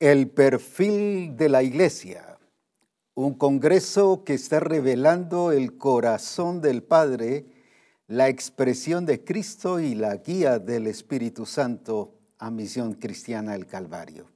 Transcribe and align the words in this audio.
El 0.00 0.30
perfil 0.30 1.36
de 1.36 1.48
la 1.48 1.64
iglesia, 1.64 2.38
un 3.16 3.34
congreso 3.34 4.22
que 4.22 4.34
está 4.34 4.60
revelando 4.60 5.50
el 5.50 5.76
corazón 5.76 6.60
del 6.60 6.84
Padre, 6.84 7.46
la 8.06 8.28
expresión 8.28 9.06
de 9.06 9.24
Cristo 9.24 9.80
y 9.80 9.96
la 9.96 10.14
guía 10.18 10.60
del 10.60 10.86
Espíritu 10.86 11.46
Santo 11.46 12.14
a 12.38 12.48
Misión 12.52 12.94
Cristiana 12.94 13.54
del 13.54 13.66
Calvario. 13.66 14.30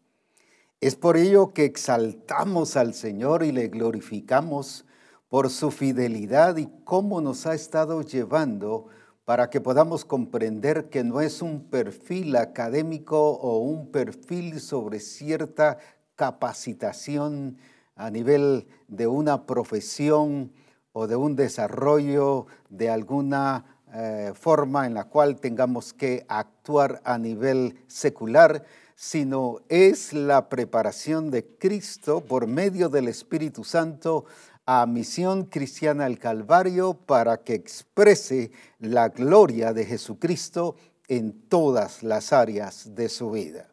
Es 0.81 0.97
por 0.97 1.17
ello 1.17 1.53
que 1.53 1.65
exaltamos 1.65 2.77
al 2.77 2.93
Señor 2.93 3.45
y 3.45 3.53
le 3.53 3.69
glorificamos 3.69 4.85
por 5.29 5.49
su 5.49 5.71
fidelidad 5.71 6.57
y 6.57 6.69
cómo 6.83 7.21
nos 7.21 7.47
ha 7.47 7.55
estado 7.55 8.03
llevando 8.03 8.89
para 9.33 9.49
que 9.49 9.63
podamos 9.63 10.05
comprender 10.05 10.91
que 10.91 11.05
no 11.05 11.23
es 11.23 11.41
un 11.41 11.65
perfil 11.71 12.37
académico 12.37 13.31
o 13.31 13.61
un 13.61 13.91
perfil 13.91 14.61
sobre 14.61 15.01
cierta 15.01 15.79
capacitación 16.17 17.57
a 17.97 18.11
nivel 18.11 18.69
de 18.89 19.07
una 19.07 19.47
profesión 19.47 20.53
o 20.93 21.07
de 21.07 21.17
un 21.17 21.35
desarrollo 21.35 22.45
de 22.69 22.91
alguna 22.91 23.79
eh, 23.95 24.33
forma 24.35 24.85
en 24.85 24.93
la 24.93 25.05
cual 25.05 25.41
tengamos 25.41 25.95
que 25.95 26.27
actuar 26.29 27.01
a 27.03 27.17
nivel 27.17 27.79
secular, 27.87 28.67
sino 28.97 29.61
es 29.71 30.13
la 30.13 30.51
preparación 30.51 31.31
de 31.31 31.47
Cristo 31.57 32.21
por 32.21 32.47
medio 32.47 32.91
del 32.91 33.09
Espíritu 33.09 33.65
Santo 33.65 34.27
a 34.67 34.87
Misión 34.87 35.45
Cristiana 35.45 36.07
al 36.07 36.19
Calvario 36.19 36.95
para 36.95 37.39
que 37.39 37.55
exprese 37.55 38.53
la 38.79 39.09
gloria 39.09 39.73
de 39.73 39.85
Jesucristo 39.85 40.77
en 41.09 41.49
todas 41.49 42.03
las 42.03 42.33
áreas 42.33 42.95
de 42.95 43.09
su 43.09 43.33
vida. 43.33 43.69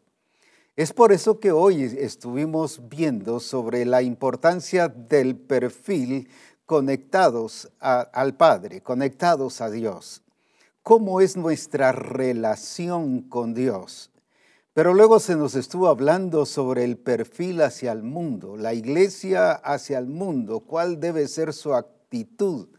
Es 0.76 0.94
por 0.94 1.12
eso 1.12 1.40
que 1.40 1.52
hoy 1.52 1.84
estuvimos 1.84 2.82
viendo 2.90 3.40
sobre 3.40 3.86
la 3.86 4.02
importancia 4.02 4.88
del 4.88 5.36
perfil 5.36 6.30
conectados 6.66 7.70
al 7.80 8.36
Padre, 8.36 8.82
conectados 8.82 9.60
a 9.60 9.70
Dios. 9.70 10.22
¿Cómo 10.84 11.20
es 11.20 11.36
nuestra 11.36 11.92
relación 11.92 13.22
con 13.22 13.54
Dios? 13.54 14.10
Pero 14.80 14.94
luego 14.94 15.20
se 15.20 15.36
nos 15.36 15.56
estuvo 15.56 15.90
hablando 15.90 16.46
sobre 16.46 16.86
el 16.86 16.96
perfil 16.96 17.62
hacia 17.64 17.92
el 17.92 18.02
mundo, 18.02 18.56
la 18.56 18.74
iglesia 18.74 19.52
hacia 19.52 19.98
el 19.98 20.08
mundo, 20.08 20.62
cuál 20.62 21.02
debe 21.02 21.28
ser 21.28 21.52
su 21.52 21.74
actitud, 21.74 22.70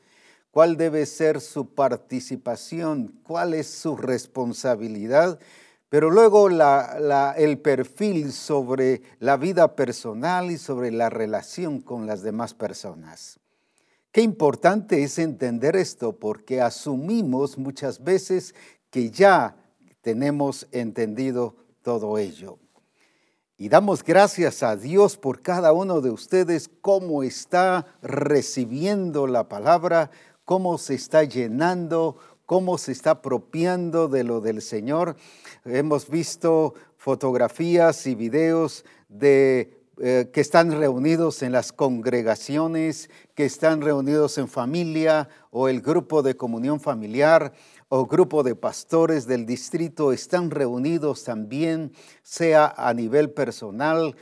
cuál 0.51 0.79
debe 0.79 1.05
ser 1.05 1.43
su 1.43 1.75
participación, 1.75 3.21
cuál 3.23 3.53
es 3.53 3.67
su 3.67 3.99
responsabilidad. 3.99 5.39
Pero 5.91 6.09
luego 6.09 6.49
el 6.49 7.59
perfil 7.59 8.33
sobre 8.33 9.03
la 9.19 9.37
vida 9.37 9.77
personal 9.77 10.51
y 10.51 10.57
sobre 10.57 10.93
la 10.93 11.11
relación 11.11 11.83
con 11.83 12.07
las 12.07 12.23
demás 12.23 12.55
personas. 12.55 13.39
Qué 14.11 14.23
importante 14.23 15.03
es 15.03 15.19
entender 15.19 15.77
esto 15.77 16.17
porque 16.17 16.63
asumimos 16.63 17.59
muchas 17.59 18.03
veces 18.03 18.55
que 18.89 19.11
ya 19.11 19.55
tenemos 20.01 20.67
entendido 20.73 21.57
todo 21.83 22.19
ello. 22.19 22.59
Y 23.57 23.69
damos 23.69 24.03
gracias 24.03 24.63
a 24.63 24.75
Dios 24.75 25.19
por 25.19 25.43
cada 25.43 25.73
uno 25.73 26.01
de 26.01 26.11
ustedes, 26.11 26.71
cómo 26.81 27.23
está 27.23 27.87
recibiendo 28.01 29.27
la 29.27 29.49
palabra, 29.49 30.11
cómo 30.47 30.79
se 30.79 30.95
está 30.95 31.25
llenando, 31.25 32.17
cómo 32.47 32.79
se 32.79 32.93
está 32.93 33.11
apropiando 33.11 34.09
de 34.09 34.25
lo 34.25 34.41
del 34.41 34.63
Señor. 34.63 35.17
Hemos 35.67 36.09
visto 36.09 36.75
fotografías 36.97 38.07
y 38.07 38.15
videos 38.15 38.85
de 39.09 39.79
eh, 40.03 40.31
que 40.33 40.41
están 40.41 40.73
reunidos 40.73 41.43
en 41.43 41.53
las 41.53 41.73
congregaciones, 41.73 43.11
que 43.35 43.45
están 43.45 43.83
reunidos 43.83 44.39
en 44.39 44.49
familia 44.49 45.29
o 45.51 45.69
el 45.69 45.83
grupo 45.83 46.23
de 46.23 46.39
comunión 46.39 46.81
familiar 46.81 47.53
o 47.93 48.07
grupo 48.07 48.45
de 48.45 48.55
pastores 48.55 49.27
del 49.27 49.45
distrito 49.45 50.13
están 50.13 50.51
reunidos 50.51 51.25
también, 51.25 51.93
sea 52.23 52.73
a 52.77 52.95
nivel 52.95 53.31
personal 53.31 54.15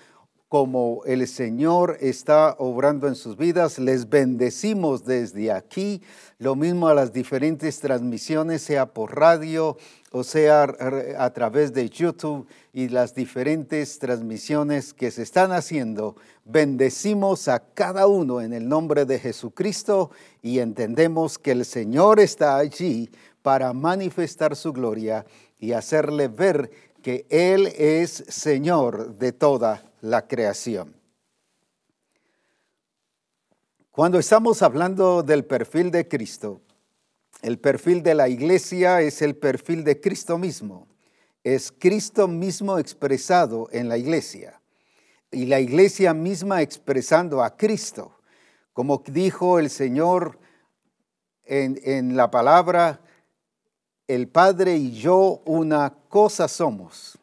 como 0.49 1.03
el 1.05 1.29
Señor 1.29 1.99
está 2.01 2.57
obrando 2.59 3.07
en 3.07 3.15
sus 3.15 3.37
vidas. 3.37 3.79
Les 3.79 4.09
bendecimos 4.09 5.05
desde 5.05 5.53
aquí. 5.53 6.01
Lo 6.39 6.57
mismo 6.57 6.89
a 6.89 6.95
las 6.95 7.13
diferentes 7.13 7.79
transmisiones, 7.81 8.63
sea 8.63 8.87
por 8.87 9.15
radio 9.15 9.77
o 10.11 10.25
sea 10.25 10.75
a 11.19 11.31
través 11.35 11.75
de 11.75 11.89
YouTube 11.91 12.47
y 12.73 12.89
las 12.89 13.15
diferentes 13.15 13.99
transmisiones 13.99 14.95
que 14.95 15.11
se 15.11 15.23
están 15.23 15.53
haciendo. 15.53 16.17
Bendecimos 16.45 17.49
a 17.49 17.59
cada 17.59 18.07
uno 18.07 18.41
en 18.41 18.55
el 18.55 18.69
nombre 18.69 19.05
de 19.05 19.19
Jesucristo 19.19 20.11
y 20.41 20.61
entendemos 20.61 21.39
que 21.39 21.51
el 21.51 21.65
Señor 21.67 22.21
está 22.21 22.57
allí 22.57 23.11
para 23.49 23.73
manifestar 23.73 24.55
su 24.55 24.75
gloria 24.75 25.25
y 25.59 25.73
hacerle 25.73 26.29
ver 26.29 26.71
que 27.03 27.25
Él 27.31 27.73
es 27.79 28.23
Señor 28.29 29.15
de 29.15 29.33
toda 29.33 29.91
la 30.03 30.29
creación. 30.29 30.95
Cuando 33.91 34.19
estamos 34.19 34.61
hablando 34.61 35.23
del 35.23 35.47
perfil 35.47 35.91
de 35.91 36.07
Cristo, 36.07 36.61
el 37.41 37.59
perfil 37.59 38.03
de 38.03 38.15
la 38.15 38.29
iglesia 38.29 39.01
es 39.01 39.23
el 39.23 39.35
perfil 39.35 39.83
de 39.83 39.99
Cristo 39.99 40.37
mismo. 40.37 40.87
Es 41.43 41.73
Cristo 41.73 42.29
mismo 42.29 42.79
expresado 42.79 43.71
en 43.73 43.89
la 43.89 43.97
iglesia 43.97 44.61
y 45.31 45.47
la 45.47 45.59
iglesia 45.59 46.13
misma 46.13 46.61
expresando 46.61 47.43
a 47.43 47.57
Cristo. 47.57 48.13
Como 48.75 49.03
dijo 49.07 49.59
el 49.59 49.71
Señor 49.71 50.39
en, 51.45 51.81
en 51.83 52.15
la 52.15 52.31
palabra, 52.31 53.01
el 54.09 54.27
Padre 54.29 54.77
y 54.77 54.93
yo 54.93 55.43
una 55.45 55.95
cosa 56.09 56.49
somos. 56.49 57.19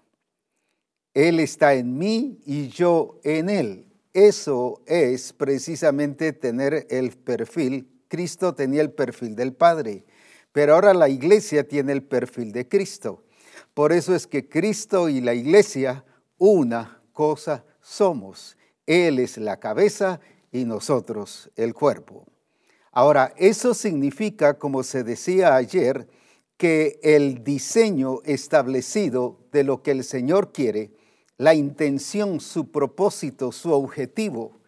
Él 1.15 1.39
está 1.39 1.73
en 1.73 1.97
mí 1.97 2.39
y 2.45 2.67
yo 2.67 3.19
en 3.23 3.49
Él. 3.49 3.87
Eso 4.13 4.81
es 4.85 5.33
precisamente 5.33 6.31
tener 6.31 6.85
el 6.89 7.17
perfil. 7.17 7.89
Cristo 8.07 8.53
tenía 8.53 8.81
el 8.81 8.91
perfil 8.91 9.35
del 9.35 9.53
Padre, 9.53 10.05
pero 10.51 10.75
ahora 10.75 10.93
la 10.93 11.09
iglesia 11.09 11.67
tiene 11.67 11.91
el 11.91 12.03
perfil 12.03 12.51
de 12.51 12.67
Cristo. 12.67 13.23
Por 13.73 13.91
eso 13.91 14.13
es 14.13 14.27
que 14.27 14.47
Cristo 14.47 15.09
y 15.09 15.21
la 15.21 15.33
iglesia 15.33 16.05
una 16.37 17.01
cosa 17.11 17.65
somos. 17.81 18.57
Él 18.85 19.19
es 19.19 19.37
la 19.37 19.59
cabeza 19.59 20.19
y 20.51 20.65
nosotros 20.65 21.49
el 21.55 21.73
cuerpo. 21.73 22.25
Ahora, 22.91 23.33
eso 23.35 23.73
significa, 23.73 24.53
como 24.57 24.83
se 24.83 25.03
decía 25.03 25.55
ayer, 25.55 26.07
que 26.57 26.99
el 27.03 27.43
diseño 27.43 28.19
establecido 28.23 29.39
de 29.51 29.63
lo 29.63 29.83
que 29.83 29.91
el 29.91 30.03
Señor 30.03 30.51
quiere 30.53 30.91
la 31.37 31.53
intención, 31.53 32.39
su 32.39 32.71
propósito, 32.71 33.51
su 33.51 33.71
objetivo, 33.71 34.59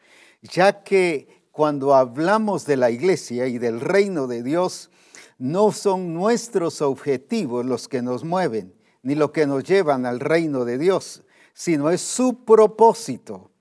ya 0.42 0.84
que 0.84 1.44
cuando 1.52 1.96
hablamos 1.96 2.66
de 2.66 2.78
la 2.78 2.92
iglesia 2.92 3.48
y 3.48 3.58
del 3.58 3.80
reino 3.80 4.28
de 4.28 4.44
Dios, 4.44 4.90
no 5.38 5.72
son 5.72 6.14
nuestros 6.14 6.82
objetivos 6.82 7.66
los 7.66 7.88
que 7.88 8.02
nos 8.02 8.24
mueven, 8.24 8.74
ni 9.02 9.16
lo 9.16 9.32
que 9.32 9.48
nos 9.48 9.64
llevan 9.64 10.06
al 10.06 10.20
reino 10.20 10.66
de 10.66 10.78
Dios, 10.78 11.24
sino 11.54 11.90
es 11.90 12.02
su 12.02 12.44
propósito 12.44 13.52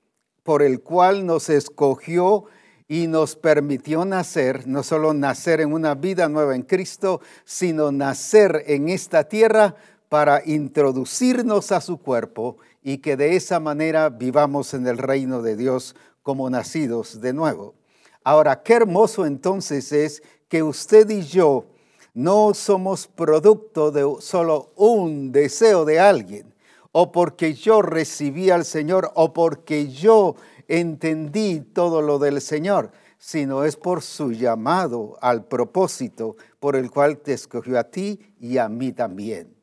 por 0.43 0.63
el 0.63 0.83
cual 0.83 1.27
nos 1.27 1.49
escogió 1.49 2.45
y 2.89 3.07
nos 3.07 3.35
permitió 3.35 4.05
nacer, 4.05 4.67
no 4.67 4.83
solo 4.83 5.13
nacer 5.13 5.61
en 5.61 5.73
una 5.73 5.95
vida 5.95 6.29
nueva 6.29 6.55
en 6.55 6.63
Cristo, 6.63 7.21
sino 7.45 7.91
nacer 7.91 8.65
en 8.67 8.89
esta 8.89 9.25
tierra 9.25 9.75
para 10.09 10.43
introducirnos 10.45 11.73
a 11.73 11.81
su 11.81 11.99
cuerpo 11.99 12.59
y 12.83 12.99
que 12.99 13.17
de 13.17 13.35
esa 13.35 13.59
manera 13.59 14.09
vivamos 14.09 14.73
en 14.75 14.87
el 14.87 14.99
reino 14.99 15.43
de 15.43 15.57
Dios 15.57 15.97
como 16.23 16.49
nacidos 16.49 17.21
de 17.21 17.33
nuevo. 17.33 17.75
Ahora, 18.23 18.63
qué 18.63 18.75
hermoso 18.75 19.27
entonces 19.27 19.93
es 19.93 20.23
que 20.49 20.63
usted 20.63 21.09
y 21.11 21.23
yo 21.23 21.67
no 22.15 22.55
somos 22.55 23.09
producto 23.09 23.91
de 23.91 24.05
solo 24.21 24.73
un 24.77 25.33
deseo 25.33 25.85
de 25.85 26.01
alguien, 26.01 26.55
o 26.93 27.13
porque 27.13 27.53
yo 27.53 27.83
recibí 27.83 28.51
al 28.51 28.65
Señor, 28.65 29.11
o 29.15 29.33
porque 29.33 29.89
yo 29.89 30.35
entendí 30.69 31.61
todo 31.61 32.03
lo 32.03 32.19
del 32.19 32.41
Señor, 32.41 32.91
sino 33.19 33.65
es 33.65 33.77
por 33.77 34.03
su 34.03 34.33
llamado 34.33 35.19
al 35.21 35.47
propósito 35.47 36.37
por 36.61 36.77
el 36.77 36.91
cual 36.91 37.19
te 37.19 37.33
escogió 37.33 37.79
a 37.79 37.85
ti 37.85 38.21
y 38.41 38.59
a 38.59 38.69
mí 38.69 38.93
también. 38.93 39.55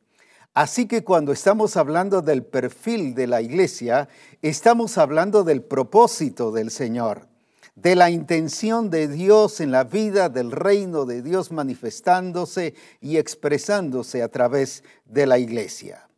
Así 0.54 0.86
que 0.86 1.02
cuando 1.02 1.32
estamos 1.32 1.76
hablando 1.76 2.22
del 2.22 2.44
perfil 2.44 3.14
de 3.14 3.26
la 3.26 3.42
iglesia, 3.42 4.08
estamos 4.40 4.98
hablando 4.98 5.42
del 5.42 5.62
propósito 5.62 6.52
del 6.52 6.70
Señor, 6.70 7.26
de 7.74 7.96
la 7.96 8.10
intención 8.10 8.88
de 8.88 9.08
Dios 9.08 9.60
en 9.60 9.72
la 9.72 9.82
vida 9.82 10.28
del 10.28 10.52
reino 10.52 11.06
de 11.06 11.22
Dios 11.22 11.50
manifestándose 11.50 12.74
y 13.00 13.16
expresándose 13.16 14.22
a 14.22 14.28
través 14.28 14.84
de 15.06 15.26
la 15.26 15.38
iglesia. 15.40 16.08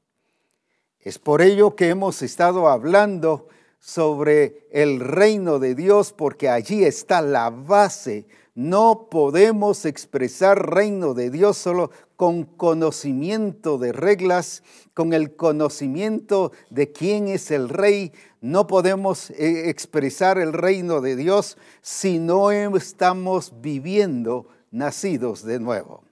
Es 1.00 1.18
por 1.18 1.40
ello 1.40 1.74
que 1.74 1.88
hemos 1.88 2.20
estado 2.20 2.68
hablando 2.68 3.48
sobre 3.86 4.66
el 4.72 4.98
reino 4.98 5.60
de 5.60 5.76
Dios, 5.76 6.12
porque 6.12 6.48
allí 6.48 6.82
está 6.82 7.22
la 7.22 7.50
base. 7.50 8.26
No 8.56 9.06
podemos 9.08 9.84
expresar 9.84 10.74
reino 10.74 11.14
de 11.14 11.30
Dios 11.30 11.56
solo 11.56 11.92
con 12.16 12.42
conocimiento 12.42 13.78
de 13.78 13.92
reglas, 13.92 14.64
con 14.92 15.12
el 15.12 15.36
conocimiento 15.36 16.50
de 16.68 16.90
quién 16.90 17.28
es 17.28 17.52
el 17.52 17.68
rey. 17.68 18.10
No 18.40 18.66
podemos 18.66 19.30
eh, 19.30 19.70
expresar 19.70 20.38
el 20.38 20.52
reino 20.52 21.00
de 21.00 21.14
Dios 21.14 21.56
si 21.80 22.18
no 22.18 22.50
estamos 22.50 23.52
viviendo 23.60 24.48
nacidos 24.72 25.44
de 25.44 25.60
nuevo. 25.60 26.02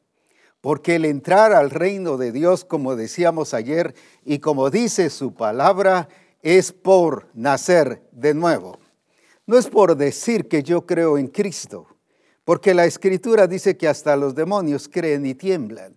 Porque 0.61 0.95
el 0.95 1.05
entrar 1.07 1.53
al 1.53 1.71
reino 1.71 2.19
de 2.19 2.31
Dios, 2.31 2.65
como 2.65 2.95
decíamos 2.95 3.53
ayer 3.53 3.97
y 4.25 4.39
como 4.39 4.71
dice 4.71 5.11
su 5.11 5.35
palabra, 5.35 6.09
es 6.45 6.73
por 6.73 7.31
nacer 7.33 8.07
de 8.13 8.35
nuevo. 8.35 8.79
No 9.47 9.57
es 9.57 9.67
por 9.67 9.97
decir 9.97 10.47
que 10.47 10.63
yo 10.63 10.85
creo 10.85 11.17
en 11.17 11.29
Cristo, 11.29 11.87
porque 12.45 12.75
la 12.75 12.85
escritura 12.85 13.47
dice 13.47 13.79
que 13.79 13.89
hasta 13.89 14.15
los 14.15 14.35
demonios 14.35 14.87
creen 14.87 15.25
y 15.25 15.35
tiemblan. 15.35 15.97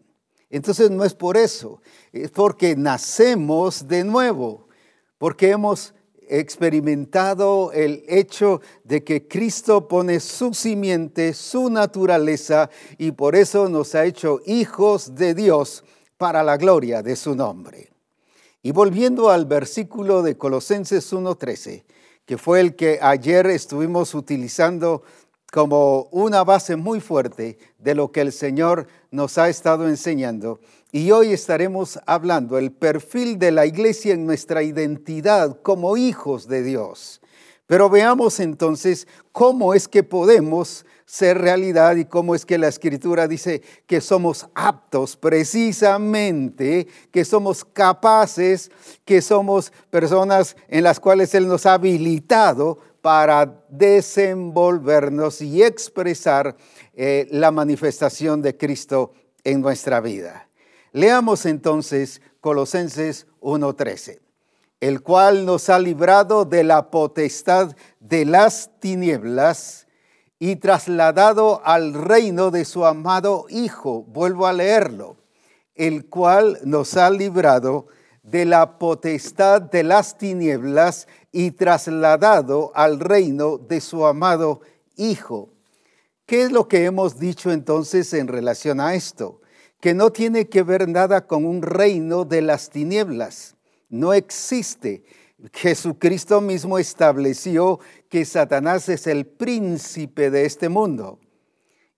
Entonces 0.49 0.89
no 0.89 1.03
es 1.03 1.13
por 1.13 1.35
eso, 1.35 1.81
es 2.13 2.31
porque 2.31 2.77
nacemos 2.77 3.89
de 3.89 4.05
nuevo, 4.05 4.69
porque 5.17 5.49
hemos 5.49 5.94
experimentado 6.29 7.73
el 7.73 8.05
hecho 8.07 8.61
de 8.85 9.03
que 9.03 9.27
Cristo 9.27 9.89
pone 9.89 10.21
su 10.21 10.53
simiente, 10.53 11.33
su 11.33 11.69
naturaleza, 11.69 12.69
y 12.97 13.11
por 13.11 13.35
eso 13.35 13.67
nos 13.67 13.95
ha 13.95 14.05
hecho 14.05 14.39
hijos 14.45 15.13
de 15.13 15.33
Dios 15.33 15.83
para 16.17 16.41
la 16.41 16.55
gloria 16.55 17.03
de 17.03 17.17
su 17.17 17.35
nombre. 17.35 17.96
Y 18.67 18.73
volviendo 18.73 19.29
al 19.29 19.45
versículo 19.45 20.23
de 20.23 20.35
Colosenses 20.35 21.13
1.13, 21.13 21.85
que 22.25 22.37
fue 22.37 22.59
el 22.59 22.75
que 22.75 22.99
ayer 23.01 23.47
estuvimos 23.47 24.13
utilizando 24.13 25.03
como 25.53 26.09
una 26.11 26.43
base 26.43 26.75
muy 26.75 26.99
fuerte 26.99 27.57
de 27.77 27.95
lo 27.95 28.11
que 28.11 28.19
el 28.19 28.33
Señor 28.33 28.87
nos 29.09 29.37
ha 29.37 29.47
estado 29.47 29.87
enseñando. 29.87 30.59
Y 30.91 31.11
hoy 31.11 31.31
estaremos 31.31 31.97
hablando 32.05 32.57
el 32.57 32.73
perfil 32.73 33.39
de 33.39 33.51
la 33.51 33.65
iglesia 33.65 34.13
en 34.13 34.25
nuestra 34.25 34.63
identidad 34.63 35.61
como 35.61 35.95
hijos 35.95 36.49
de 36.49 36.61
Dios. 36.61 37.21
Pero 37.67 37.89
veamos 37.89 38.41
entonces 38.41 39.07
cómo 39.31 39.75
es 39.75 39.87
que 39.87 40.03
podemos 40.03 40.85
ser 41.07 41.38
realidad 41.38 41.95
y 41.95 42.04
cómo 42.04 42.36
es 42.36 42.45
que 42.45 42.57
la 42.57 42.68
escritura 42.68 43.30
dice 43.30 43.62
que 43.88 44.01
somos 44.01 44.45
aptos 44.54 45.15
precisamente, 45.15 46.86
que 47.12 47.24
somos 47.24 47.63
capaces, 47.63 48.69
que 49.06 49.21
somos 49.21 49.71
personas 49.89 50.57
en 50.68 50.83
las 50.83 51.00
cuales 51.00 51.33
Él 51.33 51.48
nos 51.48 51.65
ha 51.65 51.75
habilitado 51.75 52.77
para 53.01 53.63
desenvolvernos 53.69 55.42
y 55.42 55.63
expresar 55.63 56.57
eh, 56.94 57.25
la 57.31 57.51
manifestación 57.51 58.42
de 58.42 58.57
Cristo 58.57 59.13
en 59.45 59.62
nuestra 59.62 60.01
vida. 60.01 60.50
Leamos 60.92 61.45
entonces 61.45 62.21
Colosenses 62.42 63.27
1.13, 63.39 64.19
el 64.81 65.01
cual 65.01 65.45
nos 65.45 65.69
ha 65.69 65.80
librado 65.80 66.44
de 66.44 66.65
la 66.65 66.92
potestad 66.92 67.77
de 68.01 68.25
las 68.25 68.71
tinieblas 68.81 69.87
y 70.39 70.57
trasladado 70.57 71.62
al 71.66 71.94
reino 71.94 72.51
de 72.51 72.66
su 72.66 72.86
amado 72.86 73.45
Hijo. 73.50 74.04
Vuelvo 74.04 74.48
a 74.48 74.54
leerlo, 74.54 75.18
el 75.75 76.07
cual 76.07 76.60
nos 76.63 76.95
ha 76.98 77.10
librado 77.10 77.88
de 78.24 78.45
la 78.45 78.78
potestad 78.78 79.62
de 79.62 79.84
las 79.84 80.18
tinieblas 80.18 81.07
y 81.31 81.51
trasladado 81.51 82.72
al 82.75 83.00
reino 83.00 83.57
de 83.57 83.81
su 83.81 84.06
amado 84.06 84.62
Hijo. 84.95 85.50
¿Qué 86.25 86.44
es 86.44 86.51
lo 86.51 86.68
que 86.68 86.84
hemos 86.84 87.18
dicho 87.19 87.51
entonces 87.51 88.13
en 88.13 88.28
relación 88.28 88.81
a 88.81 88.95
esto? 88.95 89.39
Que 89.80 89.94
no 89.94 90.12
tiene 90.12 90.50
que 90.50 90.62
ver 90.62 90.89
nada 90.89 91.25
con 91.25 91.45
un 91.45 91.62
reino 91.62 92.25
de 92.25 92.42
las 92.42 92.69
tinieblas. 92.69 93.56
No 93.89 94.13
existe. 94.13 95.06
Jesucristo 95.54 96.42
mismo 96.42 96.80
estableció 96.80 97.80
que 98.09 98.25
Satanás 98.25 98.89
es 98.89 99.07
el 99.07 99.25
príncipe 99.25 100.30
de 100.30 100.45
este 100.45 100.69
mundo 100.69 101.19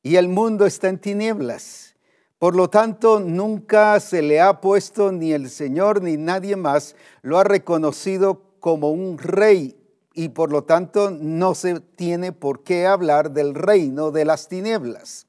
y 0.01 0.15
el 0.15 0.27
mundo 0.27 0.65
está 0.65 0.89
en 0.89 0.99
tinieblas. 0.99 1.95
Por 2.37 2.55
lo 2.55 2.69
tanto, 2.69 3.19
nunca 3.19 3.99
se 3.99 4.21
le 4.21 4.39
ha 4.39 4.61
puesto 4.61 5.11
ni 5.11 5.33
el 5.33 5.49
Señor 5.49 6.01
ni 6.01 6.15
nadie 6.15 6.55
más 6.55 6.95
lo 7.21 7.37
ha 7.37 7.43
reconocido 7.43 8.41
como 8.59 8.91
un 8.91 9.17
rey 9.17 9.75
y 10.13 10.29
por 10.29 10.51
lo 10.51 10.63
tanto 10.63 11.11
no 11.11 11.53
se 11.53 11.79
tiene 11.79 12.31
por 12.31 12.63
qué 12.63 12.87
hablar 12.87 13.31
del 13.31 13.55
reino 13.55 14.11
de 14.11 14.25
las 14.25 14.47
tinieblas. 14.47 15.27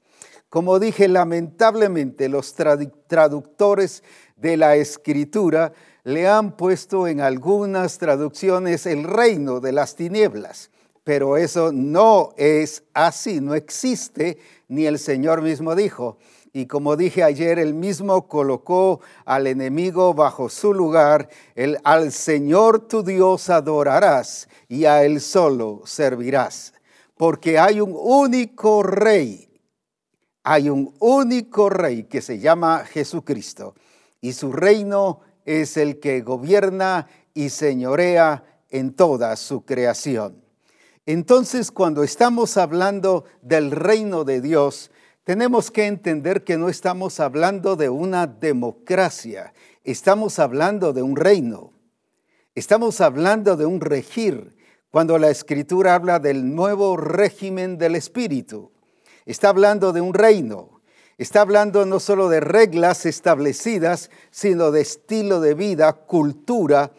Como 0.49 0.79
dije, 0.79 1.07
lamentablemente 1.07 2.27
los 2.27 2.55
traductores 2.55 4.03
de 4.35 4.57
la 4.57 4.75
escritura 4.75 5.71
le 6.03 6.27
han 6.27 6.55
puesto 6.55 7.07
en 7.07 7.21
algunas 7.21 7.97
traducciones 7.97 8.85
el 8.85 9.03
reino 9.03 9.59
de 9.59 9.71
las 9.71 9.95
tinieblas, 9.95 10.71
pero 11.03 11.37
eso 11.37 11.71
no 11.71 12.33
es 12.37 12.83
así, 12.93 13.41
no 13.41 13.55
existe, 13.55 14.37
ni 14.67 14.85
el 14.85 14.99
Señor 14.99 15.41
mismo 15.41 15.75
dijo, 15.75 16.17
y 16.53 16.65
como 16.65 16.97
dije 16.97 17.23
ayer, 17.23 17.59
él 17.59 17.73
mismo 17.73 18.27
colocó 18.27 18.99
al 19.25 19.47
enemigo 19.47 20.13
bajo 20.13 20.49
su 20.49 20.73
lugar. 20.73 21.29
El, 21.55 21.79
al 21.83 22.11
Señor 22.11 22.87
tu 22.87 23.03
Dios 23.03 23.49
adorarás 23.49 24.49
y 24.67 24.83
a 24.83 25.05
Él 25.05 25.21
solo 25.21 25.81
servirás. 25.85 26.73
Porque 27.15 27.57
hay 27.57 27.79
un 27.79 27.95
único 27.95 28.83
rey, 28.83 29.49
hay 30.43 30.69
un 30.69 30.93
único 30.99 31.69
rey 31.69 32.03
que 32.03 32.21
se 32.21 32.39
llama 32.39 32.83
Jesucristo. 32.85 33.75
Y 34.19 34.33
su 34.33 34.51
reino 34.51 35.21
es 35.45 35.77
el 35.77 35.99
que 35.99 36.21
gobierna 36.21 37.07
y 37.33 37.49
señorea 37.49 38.43
en 38.69 38.93
toda 38.93 39.35
su 39.35 39.65
creación. 39.65 40.43
Entonces, 41.05 41.71
cuando 41.71 42.03
estamos 42.03 42.57
hablando 42.57 43.25
del 43.41 43.71
reino 43.71 44.23
de 44.23 44.41
Dios, 44.41 44.91
tenemos 45.23 45.71
que 45.71 45.85
entender 45.85 46.43
que 46.43 46.57
no 46.57 46.69
estamos 46.69 47.19
hablando 47.19 47.75
de 47.75 47.89
una 47.89 48.27
democracia, 48.27 49.53
estamos 49.83 50.39
hablando 50.39 50.93
de 50.93 51.01
un 51.01 51.15
reino, 51.15 51.73
estamos 52.55 53.01
hablando 53.01 53.55
de 53.55 53.65
un 53.65 53.81
regir, 53.81 54.55
cuando 54.91 55.17
la 55.17 55.29
escritura 55.29 55.95
habla 55.95 56.19
del 56.19 56.53
nuevo 56.53 56.97
régimen 56.97 57.77
del 57.77 57.95
Espíritu. 57.95 58.71
Está 59.25 59.49
hablando 59.49 59.93
de 59.93 60.01
un 60.01 60.13
reino, 60.13 60.70
está 61.23 61.41
hablando 61.41 61.85
no 61.85 61.99
solo 61.99 62.29
de 62.29 62.39
reglas 62.39 63.05
establecidas, 63.05 64.09
sino 64.31 64.71
de 64.71 64.81
estilo 64.81 65.39
de 65.39 65.53
vida, 65.53 65.93
cultura 65.93 66.91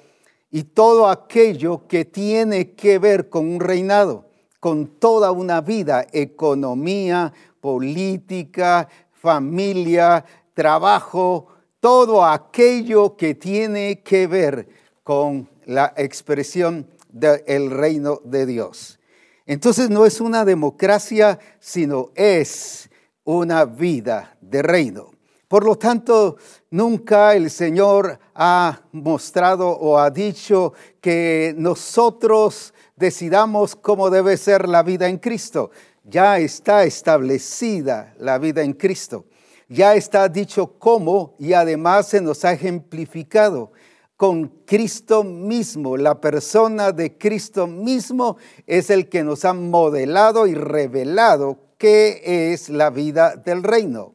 y 0.50 0.62
todo 0.62 1.08
aquello 1.08 1.88
que 1.88 2.04
tiene 2.04 2.74
que 2.74 3.00
ver 3.00 3.28
con 3.28 3.48
un 3.48 3.58
reinado, 3.58 4.26
con 4.60 4.86
toda 4.86 5.32
una 5.32 5.60
vida, 5.60 6.06
economía, 6.12 7.32
política, 7.60 8.88
familia, 9.12 10.24
trabajo, 10.54 11.48
todo 11.80 12.24
aquello 12.24 13.16
que 13.16 13.34
tiene 13.34 14.02
que 14.02 14.28
ver 14.28 14.68
con 15.02 15.48
la 15.66 15.94
expresión 15.96 16.86
del 17.08 17.72
reino 17.72 18.20
de 18.24 18.46
Dios. 18.46 19.00
Entonces 19.46 19.90
no 19.90 20.06
es 20.06 20.20
una 20.20 20.44
democracia, 20.44 21.40
sino 21.58 22.12
es 22.14 22.88
una 23.24 23.64
vida 23.64 24.36
de 24.40 24.62
reino. 24.62 25.10
Por 25.48 25.64
lo 25.64 25.76
tanto, 25.76 26.36
nunca 26.70 27.34
el 27.34 27.50
Señor 27.50 28.18
ha 28.34 28.80
mostrado 28.92 29.68
o 29.68 29.98
ha 29.98 30.10
dicho 30.10 30.72
que 31.00 31.54
nosotros 31.58 32.72
decidamos 32.96 33.76
cómo 33.76 34.08
debe 34.08 34.36
ser 34.36 34.68
la 34.68 34.82
vida 34.82 35.08
en 35.08 35.18
Cristo, 35.18 35.70
ya 36.04 36.38
está 36.38 36.84
establecida 36.84 38.14
la 38.18 38.38
vida 38.38 38.62
en 38.62 38.72
Cristo. 38.72 39.26
Ya 39.68 39.94
está 39.94 40.28
dicho 40.28 40.78
cómo 40.78 41.34
y 41.38 41.54
además 41.54 42.08
se 42.08 42.20
nos 42.20 42.44
ha 42.44 42.52
ejemplificado 42.52 43.72
con 44.16 44.48
Cristo 44.66 45.24
mismo. 45.24 45.96
La 45.96 46.20
persona 46.20 46.92
de 46.92 47.16
Cristo 47.16 47.66
mismo 47.66 48.36
es 48.66 48.90
el 48.90 49.08
que 49.08 49.22
nos 49.22 49.44
ha 49.44 49.54
modelado 49.54 50.46
y 50.46 50.54
revelado 50.54 51.58
qué 51.82 52.52
es 52.52 52.68
la 52.68 52.90
vida 52.90 53.34
del 53.34 53.64
reino. 53.64 54.14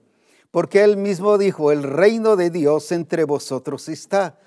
Porque 0.51 0.85
él 0.85 0.95
mismo 0.95 1.37
dijo, 1.37 1.73
el 1.73 1.83
reino 1.83 2.37
de 2.37 2.49
Dios 2.49 2.93
entre 2.93 3.25
vosotros 3.25 3.89
está. 3.89 4.39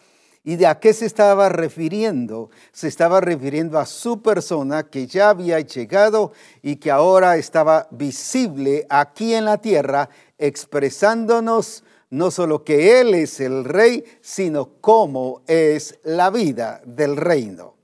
¿Y 0.43 0.57
de 0.57 0.67
a 0.67 0.81
qué 0.81 0.95
se 0.95 1.05
estaba 1.05 1.51
refiriendo? 1.51 2.49
Se 2.73 2.89
estaba 2.89 3.21
refiriendo 3.21 3.79
a 3.79 3.85
su 3.85 4.23
persona 4.23 4.85
que 4.85 5.07
ya 5.07 5.29
había 5.29 5.61
llegado 5.61 6.33
y 6.63 6.77
que 6.77 6.91
ahora 6.91 7.37
estaba 7.37 7.89
visible 7.91 8.87
aquí 8.89 9.35
en 9.35 9.45
la 9.45 9.59
tierra, 9.59 10.09
expresándonos 10.39 11.85
no 12.09 12.31
solo 12.31 12.65
que 12.65 13.03
Él 13.03 13.13
es 13.13 13.39
el 13.39 13.67
rey, 13.67 14.03
sino 14.23 14.81
cómo 14.81 15.43
es 15.47 15.99
la 16.05 16.31
vida 16.31 16.81
del 16.87 17.19
reino. 17.19 17.80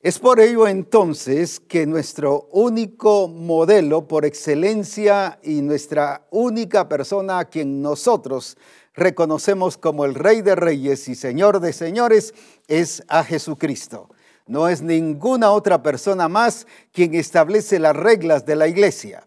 Es 0.00 0.18
por 0.18 0.40
ello 0.40 0.68
entonces 0.68 1.58
que 1.58 1.86
nuestro 1.86 2.48
único 2.52 3.28
modelo 3.28 4.06
por 4.06 4.24
excelencia 4.24 5.38
y 5.42 5.62
nuestra 5.62 6.26
única 6.30 6.88
persona 6.88 7.38
a 7.38 7.46
quien 7.46 7.80
nosotros 7.80 8.58
reconocemos 8.94 9.78
como 9.78 10.04
el 10.04 10.14
Rey 10.14 10.42
de 10.42 10.54
Reyes 10.54 11.08
y 11.08 11.14
Señor 11.14 11.60
de 11.60 11.72
Señores 11.72 12.34
es 12.68 13.02
a 13.08 13.24
Jesucristo. 13.24 14.08
No 14.46 14.68
es 14.68 14.82
ninguna 14.82 15.50
otra 15.50 15.82
persona 15.82 16.28
más 16.28 16.66
quien 16.92 17.14
establece 17.14 17.78
las 17.78 17.96
reglas 17.96 18.44
de 18.44 18.54
la 18.54 18.68
iglesia. 18.68 19.26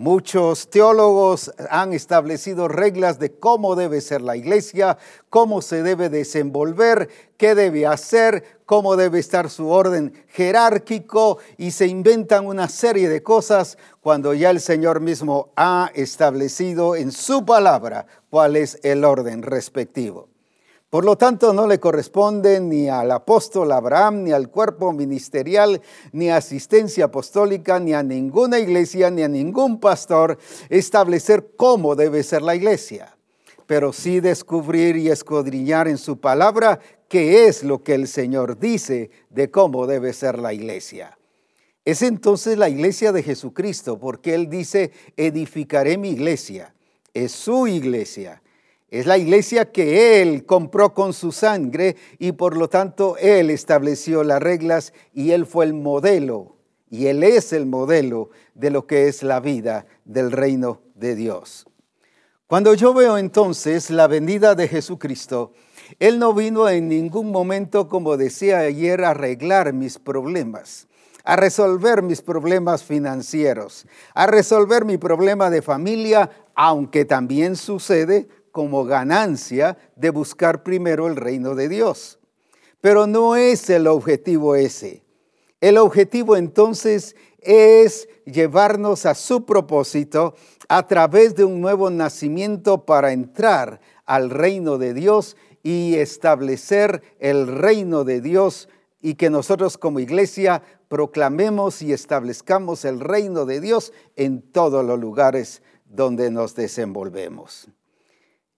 Muchos 0.00 0.70
teólogos 0.70 1.52
han 1.68 1.92
establecido 1.92 2.68
reglas 2.68 3.18
de 3.18 3.34
cómo 3.34 3.76
debe 3.76 4.00
ser 4.00 4.22
la 4.22 4.34
iglesia, 4.34 4.96
cómo 5.28 5.60
se 5.60 5.82
debe 5.82 6.08
desenvolver, 6.08 7.10
qué 7.36 7.54
debe 7.54 7.86
hacer, 7.86 8.62
cómo 8.64 8.96
debe 8.96 9.18
estar 9.18 9.50
su 9.50 9.68
orden 9.68 10.14
jerárquico 10.28 11.36
y 11.58 11.72
se 11.72 11.86
inventan 11.86 12.46
una 12.46 12.70
serie 12.70 13.10
de 13.10 13.22
cosas 13.22 13.76
cuando 14.00 14.32
ya 14.32 14.48
el 14.48 14.60
Señor 14.60 15.00
mismo 15.00 15.52
ha 15.54 15.90
establecido 15.94 16.96
en 16.96 17.12
su 17.12 17.44
palabra 17.44 18.06
cuál 18.30 18.56
es 18.56 18.78
el 18.82 19.04
orden 19.04 19.42
respectivo. 19.42 20.29
Por 20.90 21.04
lo 21.04 21.16
tanto, 21.16 21.52
no 21.52 21.68
le 21.68 21.78
corresponde 21.78 22.58
ni 22.58 22.88
al 22.88 23.12
apóstol 23.12 23.70
Abraham, 23.70 24.24
ni 24.24 24.32
al 24.32 24.50
cuerpo 24.50 24.92
ministerial, 24.92 25.80
ni 26.10 26.30
asistencia 26.30 27.04
apostólica, 27.04 27.78
ni 27.78 27.94
a 27.94 28.02
ninguna 28.02 28.58
iglesia, 28.58 29.08
ni 29.08 29.22
a 29.22 29.28
ningún 29.28 29.78
pastor 29.78 30.36
establecer 30.68 31.52
cómo 31.56 31.94
debe 31.94 32.24
ser 32.24 32.42
la 32.42 32.56
iglesia, 32.56 33.16
pero 33.68 33.92
sí 33.92 34.18
descubrir 34.18 34.96
y 34.96 35.10
escudriñar 35.10 35.86
en 35.86 35.96
su 35.96 36.18
palabra 36.18 36.80
qué 37.08 37.46
es 37.46 37.62
lo 37.62 37.84
que 37.84 37.94
el 37.94 38.08
Señor 38.08 38.58
dice 38.58 39.12
de 39.30 39.48
cómo 39.48 39.86
debe 39.86 40.12
ser 40.12 40.40
la 40.40 40.52
iglesia. 40.52 41.16
Es 41.84 42.02
entonces 42.02 42.58
la 42.58 42.68
iglesia 42.68 43.12
de 43.12 43.22
Jesucristo, 43.22 43.96
porque 44.00 44.34
Él 44.34 44.50
dice, 44.50 44.90
edificaré 45.16 45.96
mi 45.96 46.10
iglesia. 46.10 46.74
Es 47.14 47.30
su 47.30 47.68
iglesia 47.68 48.42
es 48.90 49.06
la 49.06 49.18
iglesia 49.18 49.70
que 49.70 50.20
Él 50.20 50.44
compró 50.44 50.94
con 50.94 51.12
su 51.12 51.30
sangre 51.30 51.96
y 52.18 52.32
por 52.32 52.56
lo 52.56 52.68
tanto 52.68 53.16
Él 53.18 53.50
estableció 53.50 54.24
las 54.24 54.42
reglas 54.42 54.92
y 55.12 55.30
Él 55.30 55.46
fue 55.46 55.64
el 55.64 55.74
modelo 55.74 56.56
y 56.90 57.06
Él 57.06 57.22
es 57.22 57.52
el 57.52 57.66
modelo 57.66 58.30
de 58.54 58.70
lo 58.70 58.86
que 58.86 59.06
es 59.06 59.22
la 59.22 59.38
vida 59.38 59.86
del 60.04 60.32
reino 60.32 60.82
de 60.94 61.14
Dios. 61.14 61.66
Cuando 62.48 62.74
yo 62.74 62.92
veo 62.92 63.16
entonces 63.16 63.90
la 63.90 64.08
venida 64.08 64.56
de 64.56 64.66
Jesucristo, 64.66 65.52
Él 66.00 66.18
no 66.18 66.34
vino 66.34 66.68
en 66.68 66.88
ningún 66.88 67.30
momento, 67.30 67.88
como 67.88 68.16
decía 68.16 68.58
ayer, 68.58 69.04
a 69.04 69.10
arreglar 69.10 69.72
mis 69.72 70.00
problemas 70.00 70.88
a 71.24 71.36
resolver 71.36 72.02
mis 72.02 72.22
problemas 72.22 72.82
financieros, 72.82 73.86
a 74.14 74.26
resolver 74.26 74.84
mi 74.84 74.96
problema 74.96 75.50
de 75.50 75.62
familia, 75.62 76.30
aunque 76.54 77.04
también 77.04 77.56
sucede 77.56 78.28
como 78.52 78.84
ganancia 78.84 79.78
de 79.96 80.10
buscar 80.10 80.62
primero 80.62 81.06
el 81.06 81.16
reino 81.16 81.54
de 81.54 81.68
Dios. 81.68 82.18
Pero 82.80 83.06
no 83.06 83.36
es 83.36 83.68
el 83.70 83.86
objetivo 83.86 84.54
ese. 84.54 85.04
El 85.60 85.76
objetivo 85.76 86.36
entonces 86.36 87.14
es 87.40 88.08
llevarnos 88.24 89.06
a 89.06 89.14
su 89.14 89.44
propósito 89.44 90.34
a 90.68 90.86
través 90.86 91.34
de 91.34 91.44
un 91.44 91.60
nuevo 91.60 91.90
nacimiento 91.90 92.84
para 92.84 93.12
entrar 93.12 93.80
al 94.06 94.30
reino 94.30 94.78
de 94.78 94.94
Dios 94.94 95.36
y 95.62 95.96
establecer 95.96 97.02
el 97.18 97.46
reino 97.46 98.04
de 98.04 98.20
Dios 98.20 98.68
y 99.02 99.14
que 99.14 99.30
nosotros 99.30 99.78
como 99.78 100.00
iglesia 100.00 100.62
proclamemos 100.88 101.82
y 101.82 101.92
establezcamos 101.92 102.84
el 102.84 103.00
reino 103.00 103.46
de 103.46 103.60
Dios 103.60 103.92
en 104.16 104.42
todos 104.42 104.84
los 104.84 104.98
lugares 104.98 105.62
donde 105.84 106.30
nos 106.30 106.54
desenvolvemos. 106.54 107.68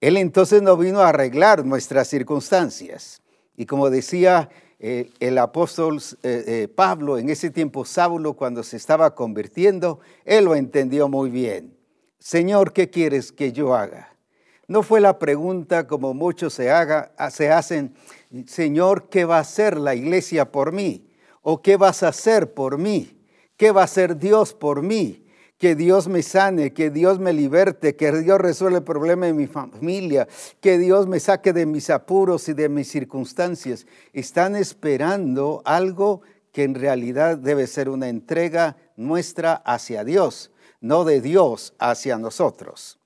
Él 0.03 0.17
entonces 0.17 0.61
no 0.61 0.75
vino 0.75 0.99
a 0.99 1.07
arreglar 1.07 1.65
nuestras 1.65 2.09
circunstancias. 2.09 3.21
Y 3.55 3.65
como 3.65 3.89
decía 3.89 4.49
eh, 4.77 5.09
el 5.21 5.37
apóstol 5.37 6.01
eh, 6.23 6.43
eh, 6.45 6.67
Pablo 6.67 7.17
en 7.17 7.29
ese 7.29 7.49
tiempo, 7.51 7.85
Saulo, 7.85 8.33
cuando 8.33 8.63
se 8.63 8.75
estaba 8.75 9.15
convirtiendo, 9.15 10.01
él 10.25 10.43
lo 10.43 10.55
entendió 10.55 11.07
muy 11.07 11.29
bien. 11.29 11.77
Señor, 12.19 12.73
¿qué 12.73 12.89
quieres 12.89 13.31
que 13.31 13.53
yo 13.53 13.75
haga? 13.75 14.13
No 14.67 14.83
fue 14.83 14.99
la 14.99 15.19
pregunta 15.19 15.87
como 15.87 16.13
muchos 16.13 16.53
se, 16.53 16.69
haga, 16.69 17.13
se 17.31 17.49
hacen, 17.49 17.93
Señor, 18.45 19.07
¿qué 19.07 19.23
va 19.23 19.37
a 19.37 19.41
hacer 19.41 19.77
la 19.77 19.95
iglesia 19.95 20.51
por 20.51 20.73
mí? 20.73 21.07
¿O 21.41 21.61
qué 21.61 21.77
vas 21.77 22.03
a 22.03 22.09
hacer 22.09 22.53
por 22.53 22.77
mí? 22.77 23.23
¿Qué 23.55 23.71
va 23.71 23.79
a 23.79 23.85
hacer 23.85 24.17
Dios 24.17 24.53
por 24.53 24.81
mí? 24.81 25.22
Que 25.63 25.75
Dios 25.75 26.09
me 26.09 26.23
sane, 26.23 26.73
que 26.73 26.89
Dios 26.89 27.19
me 27.19 27.31
liberte, 27.31 27.95
que 27.95 28.11
Dios 28.11 28.37
resuelva 28.37 28.79
el 28.79 28.83
problema 28.83 29.27
de 29.27 29.33
mi 29.33 29.47
familia, 29.47 30.27
que 30.59 30.77
Dios 30.77 31.07
me 31.07 31.21
saque 31.21 31.53
de 31.53 31.65
mis 31.65 31.89
apuros 31.89 32.49
y 32.49 32.53
de 32.53 32.67
mis 32.67 32.89
circunstancias. 32.89 33.87
Están 34.11 34.57
esperando 34.57 35.61
algo 35.63 36.21
que 36.51 36.63
en 36.63 36.75
realidad 36.75 37.37
debe 37.37 37.65
ser 37.67 37.87
una 37.87 38.09
entrega 38.09 38.75
nuestra 38.97 39.53
hacia 39.53 40.03
Dios, 40.03 40.51
no 40.81 41.05
de 41.05 41.21
Dios 41.21 41.75
hacia 41.79 42.17
nosotros. 42.17 42.99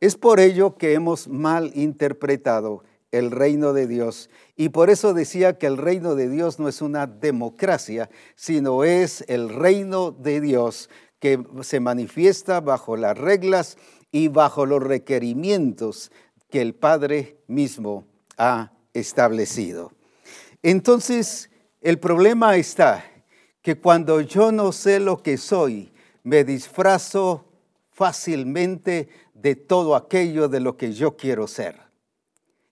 Es 0.00 0.16
por 0.16 0.40
ello 0.40 0.76
que 0.76 0.94
hemos 0.94 1.28
mal 1.28 1.70
interpretado 1.76 2.82
el 3.12 3.30
reino 3.30 3.74
de 3.74 3.86
Dios. 3.86 4.28
Y 4.56 4.70
por 4.70 4.90
eso 4.90 5.14
decía 5.14 5.56
que 5.56 5.66
el 5.68 5.76
reino 5.76 6.16
de 6.16 6.28
Dios 6.28 6.58
no 6.58 6.66
es 6.66 6.82
una 6.82 7.06
democracia, 7.06 8.10
sino 8.34 8.82
es 8.82 9.24
el 9.28 9.50
reino 9.50 10.10
de 10.10 10.40
Dios 10.40 10.88
que 11.22 11.40
se 11.60 11.78
manifiesta 11.78 12.60
bajo 12.60 12.96
las 12.96 13.16
reglas 13.16 13.78
y 14.10 14.26
bajo 14.26 14.66
los 14.66 14.82
requerimientos 14.82 16.10
que 16.50 16.60
el 16.60 16.74
Padre 16.74 17.36
mismo 17.46 18.08
ha 18.36 18.72
establecido. 18.92 19.92
Entonces, 20.64 21.48
el 21.80 22.00
problema 22.00 22.56
está 22.56 23.04
que 23.62 23.78
cuando 23.78 24.20
yo 24.20 24.50
no 24.50 24.72
sé 24.72 24.98
lo 24.98 25.22
que 25.22 25.36
soy, 25.36 25.92
me 26.24 26.42
disfrazo 26.42 27.44
fácilmente 27.92 29.08
de 29.32 29.54
todo 29.54 29.94
aquello 29.94 30.48
de 30.48 30.58
lo 30.58 30.76
que 30.76 30.92
yo 30.92 31.16
quiero 31.16 31.46
ser. 31.46 31.78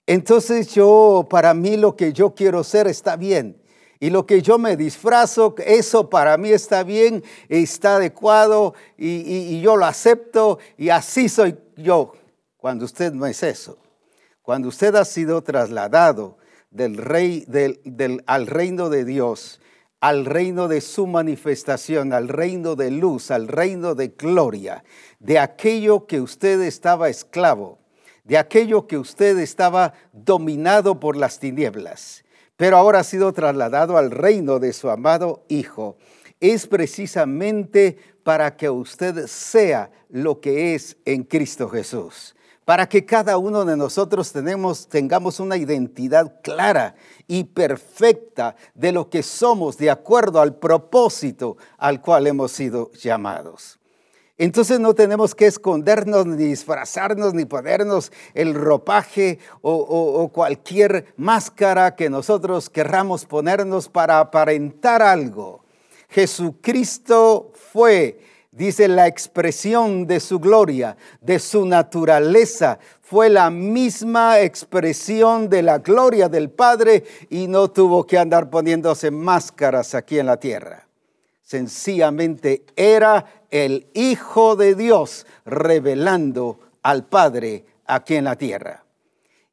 Entonces 0.06 0.74
yo, 0.74 1.28
para 1.30 1.54
mí 1.54 1.76
lo 1.76 1.94
que 1.94 2.12
yo 2.12 2.34
quiero 2.34 2.64
ser 2.64 2.88
está 2.88 3.14
bien, 3.14 3.59
y 4.02 4.08
lo 4.08 4.24
que 4.24 4.40
yo 4.40 4.58
me 4.58 4.78
disfrazo, 4.78 5.54
eso 5.58 6.08
para 6.08 6.38
mí 6.38 6.50
está 6.50 6.82
bien, 6.84 7.22
está 7.50 7.96
adecuado 7.96 8.72
y, 8.96 9.60
yo 9.60 9.76
lo 9.76 9.84
acepto 9.84 10.58
y 10.78 10.88
así 10.88 11.28
soy 11.28 11.58
yo. 11.76 12.14
Cuando 12.56 12.86
usted 12.86 13.12
no 13.12 13.26
es 13.26 13.42
eso. 13.42 13.76
Cuando 14.40 14.68
usted 14.68 14.94
ha 14.94 15.04
sido 15.04 15.42
trasladado 15.42 16.38
del 16.70 16.96
rey, 16.96 17.46
al 18.26 18.46
reino 18.46 18.88
de 18.88 19.04
Dios, 19.04 19.60
al 20.00 20.24
reino 20.24 20.66
de 20.66 20.80
su 20.80 21.06
manifestación, 21.06 22.14
al 22.14 22.28
reino 22.28 22.76
de 22.76 22.90
luz, 22.90 23.30
al 23.30 23.48
reino 23.48 23.94
de 23.94 24.08
gloria, 24.08 24.82
de 25.18 25.38
aquello 25.38 26.06
que 26.06 26.22
usted 26.22 26.62
estaba 26.62 27.10
esclavo, 27.10 27.78
de 28.24 28.38
aquello 28.38 28.86
que 28.86 28.96
usted 28.96 29.38
estaba 29.38 29.92
dominado 30.14 30.98
por 31.00 31.16
las 31.16 31.38
tinieblas 31.38 32.24
pero 32.60 32.76
ahora 32.76 32.98
ha 32.98 33.04
sido 33.04 33.32
trasladado 33.32 33.96
al 33.96 34.10
reino 34.10 34.58
de 34.58 34.74
su 34.74 34.90
amado 34.90 35.44
Hijo. 35.48 35.96
Es 36.40 36.66
precisamente 36.66 37.96
para 38.22 38.54
que 38.54 38.68
usted 38.68 39.26
sea 39.28 39.90
lo 40.10 40.42
que 40.42 40.74
es 40.74 40.98
en 41.06 41.24
Cristo 41.24 41.70
Jesús 41.70 42.34
para 42.66 42.88
que 42.88 43.04
cada 43.04 43.36
uno 43.38 43.64
de 43.64 43.76
nosotros 43.76 44.32
tengamos 44.90 45.40
una 45.40 45.56
identidad 45.56 46.40
clara 46.40 46.94
y 47.26 47.42
perfecta 47.42 48.54
de 48.74 48.92
lo 48.92 49.10
que 49.10 49.24
somos 49.24 49.76
de 49.76 49.90
acuerdo 49.90 50.40
al 50.40 50.54
propósito 50.54 51.56
al 51.78 52.00
cual 52.00 52.28
hemos 52.28 52.52
sido 52.52 52.92
llamados. 52.92 53.79
Entonces 54.40 54.80
no 54.80 54.94
tenemos 54.94 55.34
que 55.34 55.44
escondernos, 55.44 56.24
ni 56.24 56.46
disfrazarnos, 56.46 57.34
ni 57.34 57.44
ponernos 57.44 58.10
el 58.32 58.54
ropaje 58.54 59.38
o, 59.60 60.30
cualquier 60.32 61.12
máscara 61.18 61.94
que 61.94 62.08
nosotros 62.08 62.70
querramos 62.70 63.26
ponernos 63.26 63.90
para 63.90 64.18
aparentar 64.18 65.02
algo. 65.02 65.62
Jesucristo 66.08 67.52
fue, 67.54 68.18
dice, 68.50 68.88
la 68.88 69.08
expresión 69.08 70.06
de 70.06 70.20
su 70.20 70.38
gloria, 70.40 70.96
de 71.20 71.38
su 71.38 71.66
naturaleza. 71.66 72.78
Fue 73.02 73.28
la 73.28 73.50
misma 73.50 74.40
expresión 74.40 75.50
de 75.50 75.62
la 75.62 75.80
gloria 75.80 76.30
del 76.30 76.48
Padre 76.48 77.04
y 77.28 77.46
no 77.46 77.70
tuvo 77.70 78.06
que 78.06 78.16
andar 78.16 78.48
poniéndose 78.48 79.10
máscaras 79.10 79.94
aquí 79.94 80.18
en 80.18 80.24
la 80.24 80.38
tierra. 80.38 80.86
Sencillamente 81.42 82.64
era 82.76 83.39
el 83.50 83.88
Hijo 83.94 84.56
de 84.56 84.74
Dios 84.74 85.26
revelando 85.44 86.60
al 86.82 87.06
Padre 87.06 87.64
aquí 87.86 88.16
en 88.16 88.24
la 88.24 88.36
tierra. 88.36 88.84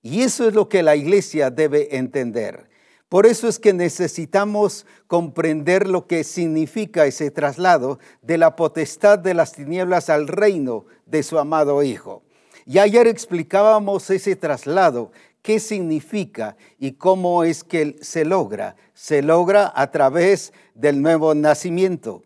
Y 0.02 0.22
eso 0.22 0.48
es 0.48 0.54
lo 0.54 0.70
que 0.70 0.84
la 0.84 0.96
iglesia 0.96 1.50
debe 1.50 1.98
entender. 1.98 2.70
Por 3.10 3.26
eso 3.26 3.48
es 3.48 3.58
que 3.58 3.74
necesitamos 3.74 4.86
comprender 5.08 5.88
lo 5.88 6.08
que 6.08 6.24
significa 6.24 7.06
ese 7.06 7.32
traslado 7.32 8.00
de 8.22 8.38
la 8.38 8.56
potestad 8.56 9.18
de 9.18 9.34
las 9.34 9.54
tinieblas 9.54 10.10
al 10.10 10.28
reino 10.28 10.86
de 11.06 11.24
su 11.24 11.40
amado 11.40 11.84
Hijo. 11.84 12.24
Y 12.66 12.80
ayer 12.80 13.08
explicábamos 13.08 14.10
ese 14.10 14.36
traslado, 14.36 15.12
qué 15.42 15.62
significa 15.62 16.58
y 16.78 16.94
cómo 16.94 17.46
es 17.46 17.64
que 17.64 17.96
se 18.02 18.26
logra. 18.26 18.76
Se 18.94 19.22
logra 19.22 19.72
a 19.74 19.90
través 19.90 20.52
del 20.76 21.02
nuevo 21.02 21.34
nacimiento. 21.34 22.24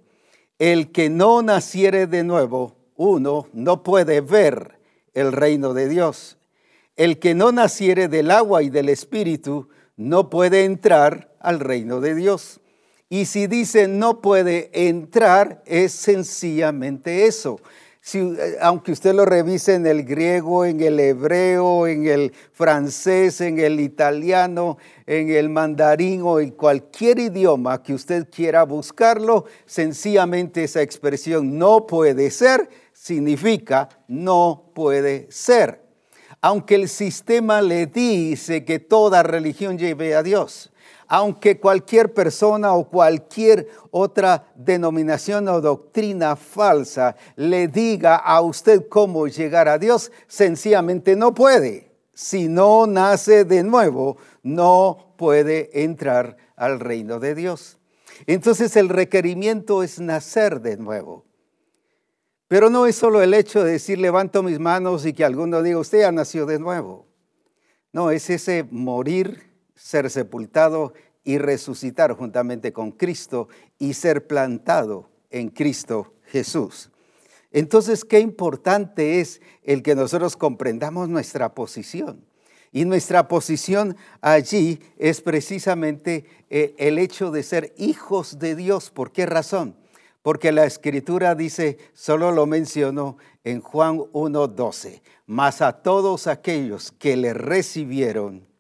El 0.62 0.92
que 0.92 1.10
no 1.10 1.42
naciere 1.42 2.06
de 2.06 2.24
nuevo, 2.24 2.76
uno, 2.96 3.48
no 3.52 3.82
puede 3.82 4.22
ver 4.22 4.78
el 5.16 5.32
reino 5.32 5.74
de 5.74 5.90
Dios. 5.90 6.38
El 6.96 7.18
que 7.18 7.34
no 7.34 7.52
naciere 7.52 8.08
del 8.08 8.30
agua 8.30 8.62
y 8.62 8.70
del 8.70 8.90
espíritu, 8.90 9.70
no 9.98 10.30
puede 10.30 10.66
entrar 10.66 11.36
al 11.40 11.62
reino 11.62 12.00
de 12.00 12.14
Dios. 12.14 12.60
Y 13.10 13.26
si 13.26 13.48
dice 13.48 13.88
no 13.88 14.22
puede 14.22 14.70
entrar, 14.88 15.64
es 15.66 15.94
sencillamente 15.94 17.26
eso. 17.26 17.60
Si, 18.04 18.20
eh, 18.20 18.58
aunque 18.62 18.92
usted 18.92 19.14
lo 19.14 19.26
revise 19.26 19.76
en 19.76 19.86
el 19.86 20.04
griego, 20.04 20.66
en 20.66 20.82
el 20.82 21.00
hebreo, 21.00 21.88
en 21.88 22.08
el 22.08 22.34
francés, 22.52 23.42
en 23.42 23.60
el 23.60 23.80
italiano, 23.80 24.78
en 25.06 25.30
el 25.30 25.50
mandarín 25.50 26.24
o 26.24 26.40
en 26.40 26.52
cualquier 26.52 27.20
idioma 27.20 27.84
que 27.84 27.94
usted 27.94 28.28
quiera 28.30 28.64
buscarlo, 28.64 29.46
sencillamente 29.66 30.64
esa 30.64 30.82
expresión 30.82 31.58
no 31.58 31.86
puede 31.86 32.32
ser 32.32 32.70
significa 33.02 33.90
no 34.08 34.72
puede 34.76 35.28
ser. 35.32 35.82
Aunque 36.40 36.76
el 36.76 36.88
sistema 36.88 37.62
le 37.62 37.88
dice 37.88 38.64
que 38.64 38.78
toda 38.78 39.24
religión 39.24 39.78
lleve 39.78 40.14
a 40.14 40.22
Dios, 40.22 40.72
aunque 41.14 41.60
cualquier 41.60 42.14
persona 42.14 42.74
o 42.74 42.88
cualquier 42.88 43.68
otra 43.92 44.48
denominación 44.56 45.46
o 45.50 45.60
doctrina 45.60 46.38
falsa 46.38 47.18
le 47.36 47.68
diga 47.68 48.16
a 48.16 48.40
usted 48.40 48.88
cómo 48.88 49.28
llegar 49.28 49.68
a 49.68 49.78
Dios, 49.78 50.10
sencillamente 50.28 51.18
no 51.18 51.34
puede. 51.34 51.92
Si 52.14 52.48
no 52.48 52.88
nace 52.88 53.44
de 53.44 53.62
nuevo, 53.62 54.16
no 54.42 55.14
puede 55.18 55.84
entrar 55.84 56.38
al 56.56 56.80
reino 56.80 57.20
de 57.20 57.36
Dios. 57.36 57.78
Entonces 58.26 58.78
el 58.78 58.88
requerimiento 58.88 59.84
es 59.84 60.00
nacer 60.00 60.62
de 60.62 60.78
nuevo. 60.78 61.26
Pero 62.48 62.70
no 62.70 62.86
es 62.86 62.96
solo 62.96 63.22
el 63.22 63.34
hecho 63.34 63.66
de 63.66 63.74
decir 63.74 64.00
levanto 64.00 64.44
mis 64.44 64.60
manos 64.60 65.06
y 65.06 65.12
que 65.12 65.26
alguno 65.26 65.62
diga 65.62 65.78
usted 65.78 66.00
ya 66.00 66.12
nació 66.14 66.46
de 66.46 66.58
nuevo. 66.58 67.06
No, 67.92 68.12
es 68.12 68.30
ese 68.30 68.66
morir, 68.72 69.51
ser 69.82 70.10
sepultado 70.10 70.94
y 71.24 71.38
resucitar 71.38 72.14
juntamente 72.14 72.74
con 72.74 72.92
Cristo 72.92 73.48
y 73.78 73.94
ser 73.94 74.28
plantado 74.28 75.10
en 75.30 75.50
Cristo 75.50 76.14
Jesús. 76.26 76.90
Entonces, 77.52 78.06
qué 78.06 78.20
importante 78.20 79.20
es 79.20 79.42
el 79.64 79.84
que 79.84 79.96
nosotros 79.96 80.38
comprendamos 80.38 81.10
nuestra 81.10 81.54
posición. 81.54 82.24
Y 82.72 82.86
nuestra 82.86 83.28
posición 83.28 83.98
allí 84.22 84.80
es 84.98 85.20
precisamente 85.20 86.26
eh, 86.50 86.74
el 86.78 86.98
hecho 86.98 87.30
de 87.30 87.44
ser 87.44 87.74
hijos 87.78 88.40
de 88.40 88.56
Dios. 88.56 88.92
¿Por 88.92 89.12
qué 89.12 89.26
razón? 89.26 89.76
porque 90.22 90.52
la 90.52 90.66
escritura 90.66 91.36
dice, 91.36 91.78
solo 91.94 92.32
lo 92.32 92.46
menciono 92.46 93.18
en 93.44 93.62
Juan 93.62 93.98
1.12, 93.98 95.02
mas 95.26 95.62
a 95.62 95.82
todos 95.82 96.28
aquellos 96.28 96.92
que 96.92 97.18
le 97.18 97.34
recibieron. 97.34 98.51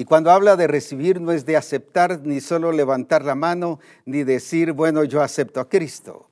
Y 0.00 0.04
cuando 0.04 0.30
habla 0.30 0.54
de 0.54 0.68
recibir 0.68 1.20
no 1.20 1.32
es 1.32 1.44
de 1.44 1.56
aceptar 1.56 2.20
ni 2.22 2.40
solo 2.40 2.70
levantar 2.70 3.24
la 3.24 3.34
mano 3.34 3.80
ni 4.06 4.22
decir, 4.22 4.70
bueno, 4.70 5.02
yo 5.02 5.20
acepto 5.20 5.58
a 5.58 5.68
Cristo. 5.68 6.30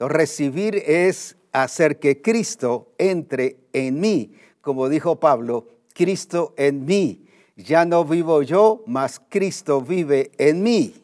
recibir 0.00 0.82
es 0.84 1.36
hacer 1.52 2.00
que 2.00 2.20
Cristo 2.20 2.88
entre 2.98 3.58
en 3.72 4.00
mí, 4.00 4.32
como 4.60 4.88
dijo 4.88 5.20
Pablo, 5.20 5.68
Cristo 5.94 6.54
en 6.56 6.84
mí. 6.84 7.24
Ya 7.54 7.84
no 7.84 8.04
vivo 8.04 8.42
yo, 8.42 8.82
mas 8.88 9.22
Cristo 9.30 9.80
vive 9.80 10.32
en 10.36 10.64
mí 10.64 11.03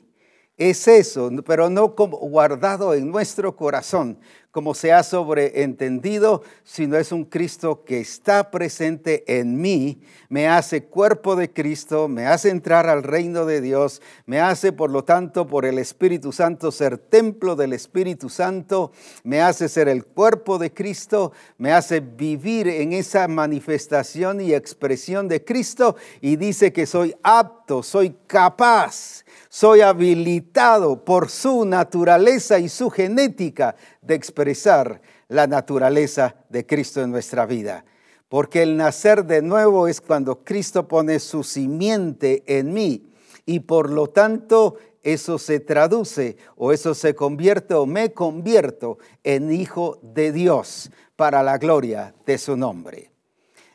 es 0.61 0.87
eso, 0.89 1.31
pero 1.47 1.71
no 1.71 1.95
como 1.97 2.19
guardado 2.19 2.93
en 2.93 3.11
nuestro 3.11 3.57
corazón, 3.57 4.19
como 4.51 4.75
se 4.75 4.93
ha 4.93 5.03
sobreentendido, 5.03 6.43
sino 6.65 6.99
es 6.99 7.13
un 7.13 7.25
Cristo 7.25 7.83
que 7.85 8.01
está 8.01 8.51
presente 8.51 9.39
en 9.39 9.59
mí, 9.59 10.03
me 10.29 10.49
hace 10.49 10.85
cuerpo 10.85 11.35
de 11.35 11.51
Cristo, 11.51 12.09
me 12.09 12.27
hace 12.27 12.51
entrar 12.51 12.89
al 12.89 13.05
reino 13.05 13.47
de 13.47 13.63
Dios, 13.63 14.03
me 14.27 14.39
hace, 14.39 14.73
por 14.73 14.91
lo 14.91 15.03
tanto, 15.03 15.47
por 15.47 15.65
el 15.65 15.79
Espíritu 15.79 16.31
Santo 16.31 16.73
ser 16.73 16.99
templo 16.99 17.57
del 17.57 17.73
Espíritu 17.73 18.29
Santo, 18.29 18.93
me 19.23 19.41
hace 19.41 19.67
ser 19.67 19.89
el 19.89 20.05
cuerpo 20.05 20.59
de 20.59 20.75
Cristo, 20.75 21.33
me 21.57 21.73
hace 21.73 22.01
vivir 22.01 22.69
en 22.69 22.93
esa 22.93 23.29
manifestación 23.29 24.43
y 24.43 24.53
expresión 24.53 25.27
de 25.27 25.43
Cristo 25.43 25.97
y 26.21 26.37
dice 26.37 26.71
que 26.71 26.85
soy 26.85 27.15
apto, 27.23 27.83
soy 27.83 28.15
capaz 28.27 29.25
soy 29.51 29.81
habilitado 29.81 31.05
por 31.05 31.29
su 31.29 31.65
naturaleza 31.65 32.61
y 32.61 32.69
su 32.69 32.89
genética 32.89 33.75
de 34.01 34.15
expresar 34.15 35.03
la 35.29 35.49
naturaleza 35.49 36.37
de 36.49 36.65
Cristo 36.65 37.03
en 37.03 37.11
nuestra 37.11 37.47
vida. 37.47 37.85
Porque 38.29 38.63
el 38.63 38.77
nacer 38.77 39.25
de 39.25 39.43
nuevo 39.43 39.89
es 39.89 40.01
cuando 40.01 40.45
Cristo 40.45 40.87
pone 40.87 41.19
su 41.19 41.43
simiente 41.43 42.45
en 42.47 42.73
mí 42.73 43.13
y 43.45 43.61
por 43.61 43.91
lo 43.91 44.07
tanto 44.07 44.77
eso 45.03 45.37
se 45.37 45.59
traduce 45.59 46.37
o 46.55 46.71
eso 46.71 46.95
se 46.95 47.17
convierte 47.17 47.75
o 47.75 47.87
me 47.87 48.13
convierto 48.13 48.99
en 49.25 49.53
hijo 49.53 49.99
de 50.03 50.31
Dios 50.31 50.93
para 51.17 51.43
la 51.43 51.59
gloria 51.59 52.15
de 52.25 52.39
su 52.39 52.57
nombre. 52.57 53.11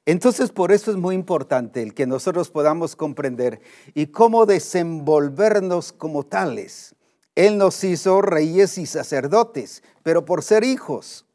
Entonces, 0.05 0.51
por 0.51 0.71
eso 0.71 0.91
es 0.91 0.97
muy 0.97 1.15
importante 1.15 1.81
el 1.81 1.95
que 1.95 2.05
nosotros 2.05 2.51
podamos 2.51 2.95
comprender 2.95 3.59
y 3.95 4.07
cómo 4.07 4.45
desenvolvernos 4.45 5.91
como 5.91 6.23
tales. 6.23 6.95
Él 7.33 7.57
nos 7.57 7.83
hizo 7.83 8.21
reyes 8.21 8.77
y 8.77 8.85
sacerdotes, 8.85 9.83
pero 10.03 10.23
por 10.23 10.43
ser 10.43 10.63
hijos. 10.63 11.25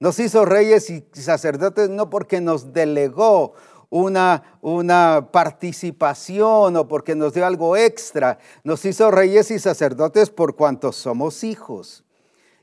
Nos 0.00 0.18
hizo 0.18 0.44
reyes 0.44 0.88
y 0.88 1.04
sacerdotes 1.12 1.90
no 1.90 2.08
porque 2.08 2.40
nos 2.40 2.72
delegó 2.72 3.52
una, 3.90 4.58
una 4.62 5.28
participación 5.30 6.76
o 6.76 6.88
porque 6.88 7.14
nos 7.14 7.34
dio 7.34 7.46
algo 7.46 7.76
extra. 7.76 8.38
Nos 8.64 8.84
hizo 8.86 9.10
reyes 9.10 9.50
y 9.50 9.58
sacerdotes 9.58 10.30
por 10.30 10.56
cuanto 10.56 10.90
somos 10.90 11.44
hijos. 11.44 12.04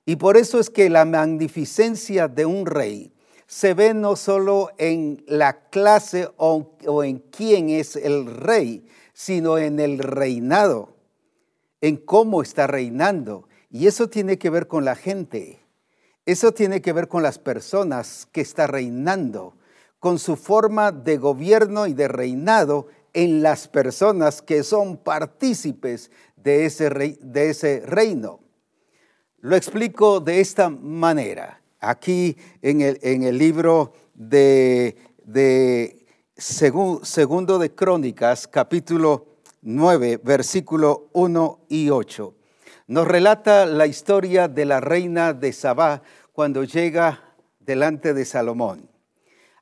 Y 0.05 0.15
por 0.17 0.35
eso 0.35 0.59
es 0.59 0.69
que 0.69 0.89
la 0.89 1.05
magnificencia 1.05 2.27
de 2.27 2.45
un 2.45 2.65
rey 2.65 3.12
se 3.53 3.75
ve 3.75 3.93
no 3.93 4.15
solo 4.15 4.71
en 4.79 5.23
la 5.27 5.69
clase 5.69 6.27
o, 6.37 7.03
en 7.03 7.19
quién 7.19 7.69
es 7.69 7.95
el 7.95 8.25
rey, 8.25 8.83
sino 9.13 9.59
en 9.59 9.79
el 9.79 9.99
reinado, 9.99 10.95
en 11.79 11.97
cómo 11.97 12.41
está 12.41 12.65
reinando. 12.65 13.47
Y 13.69 13.85
eso 13.85 14.09
tiene 14.09 14.39
que 14.39 14.49
ver 14.49 14.67
con 14.67 14.85
la 14.85 14.95
gente, 14.95 15.59
eso 16.25 16.51
tiene 16.51 16.81
que 16.81 16.93
ver 16.93 17.07
con 17.07 17.21
las 17.21 17.37
personas 17.37 18.27
que 18.31 18.41
está 18.41 18.65
reinando, 18.65 19.55
con 19.99 20.17
su 20.17 20.35
forma 20.35 20.91
de 20.91 21.17
gobierno 21.17 21.85
y 21.85 21.93
de 21.93 22.07
reinado 22.07 22.87
en 23.13 23.43
las 23.43 23.67
personas 23.67 24.41
que 24.41 24.63
son 24.63 24.97
partícipes 24.97 26.09
de 26.37 26.65
ese, 26.65 26.89
de 26.89 27.49
ese 27.51 27.83
reino. 27.85 28.39
Lo 29.41 29.55
explico 29.55 30.21
de 30.21 30.39
esta 30.41 30.69
manera 30.69 31.62
aquí 31.83 32.37
en 32.61 32.81
el, 32.81 33.37
libro 33.37 33.93
de, 34.13 34.95
Segundo 36.35 37.59
de 37.59 37.75
Crónicas, 37.75 38.47
capítulo 38.47 39.27
9, 39.61 40.21
versículo 40.23 41.09
1 41.13 41.65
y 41.69 41.89
8. 41.89 42.35
Nos 42.87 43.07
relata 43.07 43.65
la 43.65 43.87
historia 43.87 44.47
de 44.47 44.65
la 44.65 44.79
reina 44.79 45.33
de 45.33 45.53
Sabá 45.53 46.01
cuando 46.31 46.63
llega 46.63 47.35
delante 47.59 48.13
de 48.13 48.25
Salomón. 48.25 48.89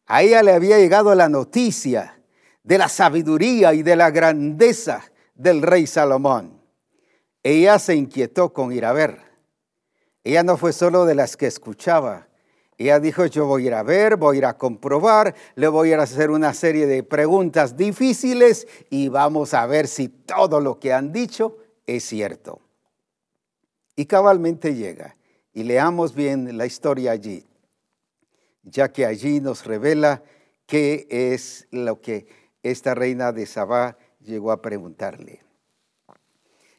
A 0.07 0.23
ella 0.23 0.43
le 0.43 0.53
había 0.53 0.77
llegado 0.77 1.13
la 1.15 1.29
noticia 1.29 2.19
de 2.63 2.77
la 2.77 2.89
sabiduría 2.89 3.73
y 3.73 3.83
de 3.83 3.95
la 3.95 4.11
grandeza 4.11 5.03
del 5.35 5.61
rey 5.61 5.87
Salomón. 5.87 6.61
Ella 7.43 7.79
se 7.79 7.95
inquietó 7.95 8.53
con 8.53 8.71
ir 8.71 8.85
a 8.85 8.93
ver. 8.93 9.30
Ella 10.23 10.43
no 10.43 10.57
fue 10.57 10.73
solo 10.73 11.05
de 11.05 11.15
las 11.15 11.35
que 11.35 11.47
escuchaba. 11.47 12.27
Ella 12.77 12.99
dijo, 12.99 13.25
yo 13.25 13.45
voy 13.45 13.63
a 13.63 13.67
ir 13.67 13.73
a 13.73 13.83
ver, 13.83 14.17
voy 14.17 14.35
a 14.35 14.39
ir 14.39 14.45
a 14.45 14.57
comprobar, 14.57 15.35
le 15.55 15.67
voy 15.67 15.93
a 15.93 16.01
hacer 16.01 16.31
una 16.31 16.53
serie 16.53 16.87
de 16.87 17.03
preguntas 17.03 17.77
difíciles 17.77 18.67
y 18.89 19.07
vamos 19.07 19.53
a 19.53 19.65
ver 19.67 19.87
si 19.87 20.07
todo 20.07 20.59
lo 20.59 20.79
que 20.79 20.93
han 20.93 21.11
dicho 21.11 21.57
es 21.85 22.03
cierto. 22.03 22.59
Y 23.95 24.05
cabalmente 24.05 24.73
llega. 24.73 25.15
Y 25.53 25.63
leamos 25.63 26.15
bien 26.15 26.57
la 26.57 26.65
historia 26.65 27.11
allí, 27.11 27.45
ya 28.63 28.91
que 28.91 29.05
allí 29.05 29.41
nos 29.41 29.65
revela 29.65 30.23
qué 30.65 31.07
es 31.09 31.67
lo 31.71 31.99
que 31.99 32.25
esta 32.63 32.95
reina 32.95 33.33
de 33.33 33.45
Sabá 33.45 33.97
llegó 34.21 34.53
a 34.53 34.61
preguntarle. 34.61 35.43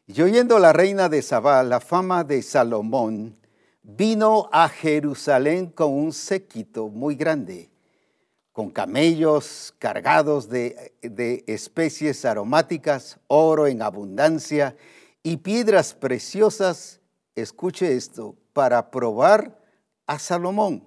Y 0.06 0.20
oyendo 0.20 0.58
la 0.58 0.72
reina 0.72 1.08
de 1.08 1.22
Sabá 1.22 1.62
la 1.62 1.78
fama 1.78 2.24
de 2.24 2.42
Salomón, 2.42 3.36
vino 3.84 4.48
a 4.50 4.68
Jerusalén 4.68 5.68
con 5.68 5.92
un 5.92 6.12
séquito 6.12 6.88
muy 6.88 7.14
grande, 7.14 7.70
con 8.50 8.70
camellos 8.70 9.72
cargados 9.78 10.48
de, 10.48 10.92
de 11.02 11.44
especies 11.46 12.24
aromáticas, 12.24 13.20
oro 13.28 13.68
en 13.68 13.80
abundancia 13.80 14.76
y 15.22 15.36
piedras 15.36 15.94
preciosas, 15.94 17.00
escuche 17.36 17.94
esto, 17.94 18.34
para 18.52 18.90
probar 18.90 19.56
a 20.08 20.18
Salomón. 20.18 20.82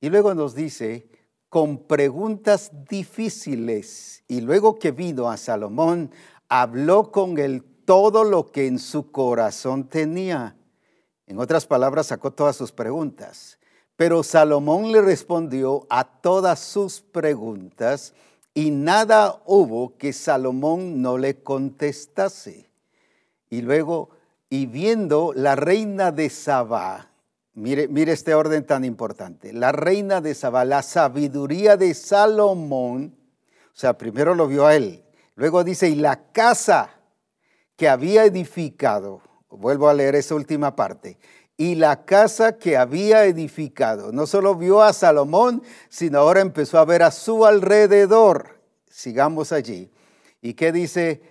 Y 0.00 0.08
luego 0.08 0.34
nos 0.34 0.54
dice, 0.54 1.06
con 1.50 1.84
preguntas 1.86 2.70
difíciles. 2.88 4.24
Y 4.26 4.40
luego 4.40 4.78
que 4.78 4.90
vino 4.90 5.30
a 5.30 5.36
Salomón, 5.36 6.10
habló 6.48 7.12
con 7.12 7.38
él 7.38 7.62
todo 7.90 8.22
lo 8.22 8.52
que 8.52 8.68
en 8.68 8.78
su 8.78 9.10
corazón 9.10 9.88
tenía. 9.88 10.54
En 11.26 11.40
otras 11.40 11.66
palabras, 11.66 12.06
sacó 12.06 12.30
todas 12.30 12.54
sus 12.54 12.70
preguntas. 12.70 13.58
Pero 13.96 14.22
Salomón 14.22 14.92
le 14.92 15.02
respondió 15.02 15.88
a 15.90 16.04
todas 16.04 16.60
sus 16.60 17.00
preguntas 17.00 18.14
y 18.54 18.70
nada 18.70 19.42
hubo 19.44 19.96
que 19.98 20.12
Salomón 20.12 21.02
no 21.02 21.18
le 21.18 21.42
contestase. 21.42 22.70
Y 23.48 23.62
luego, 23.62 24.10
y 24.48 24.66
viendo 24.66 25.32
la 25.34 25.56
reina 25.56 26.12
de 26.12 26.30
Sabá, 26.30 27.10
Mire, 27.54 28.12
este 28.12 28.34
orden 28.34 28.64
tan 28.64 28.84
importante. 28.84 29.52
La 29.52 29.72
reina 29.72 30.20
de 30.20 30.36
Sabá, 30.36 30.64
la 30.64 30.84
sabiduría 30.84 31.76
de 31.76 31.94
Salomón, 31.94 33.16
o 33.66 33.76
sea, 33.76 33.98
primero 33.98 34.36
lo 34.36 34.46
vio 34.46 34.64
a 34.64 34.76
él, 34.76 35.02
luego 35.34 35.64
dice, 35.64 35.88
y 35.88 35.96
la 35.96 36.30
casa 36.30 36.99
que 37.80 37.88
había 37.88 38.26
edificado, 38.26 39.22
vuelvo 39.48 39.88
a 39.88 39.94
leer 39.94 40.14
esa 40.14 40.34
última 40.34 40.76
parte, 40.76 41.16
y 41.56 41.76
la 41.76 42.04
casa 42.04 42.58
que 42.58 42.76
había 42.76 43.24
edificado, 43.24 44.12
no 44.12 44.26
solo 44.26 44.54
vio 44.54 44.82
a 44.82 44.92
Salomón, 44.92 45.62
sino 45.88 46.18
ahora 46.18 46.42
empezó 46.42 46.78
a 46.78 46.84
ver 46.84 47.02
a 47.02 47.10
su 47.10 47.46
alrededor. 47.46 48.60
Sigamos 48.90 49.50
allí. 49.50 49.90
¿Y 50.42 50.52
qué 50.52 50.72
dice? 50.72 51.22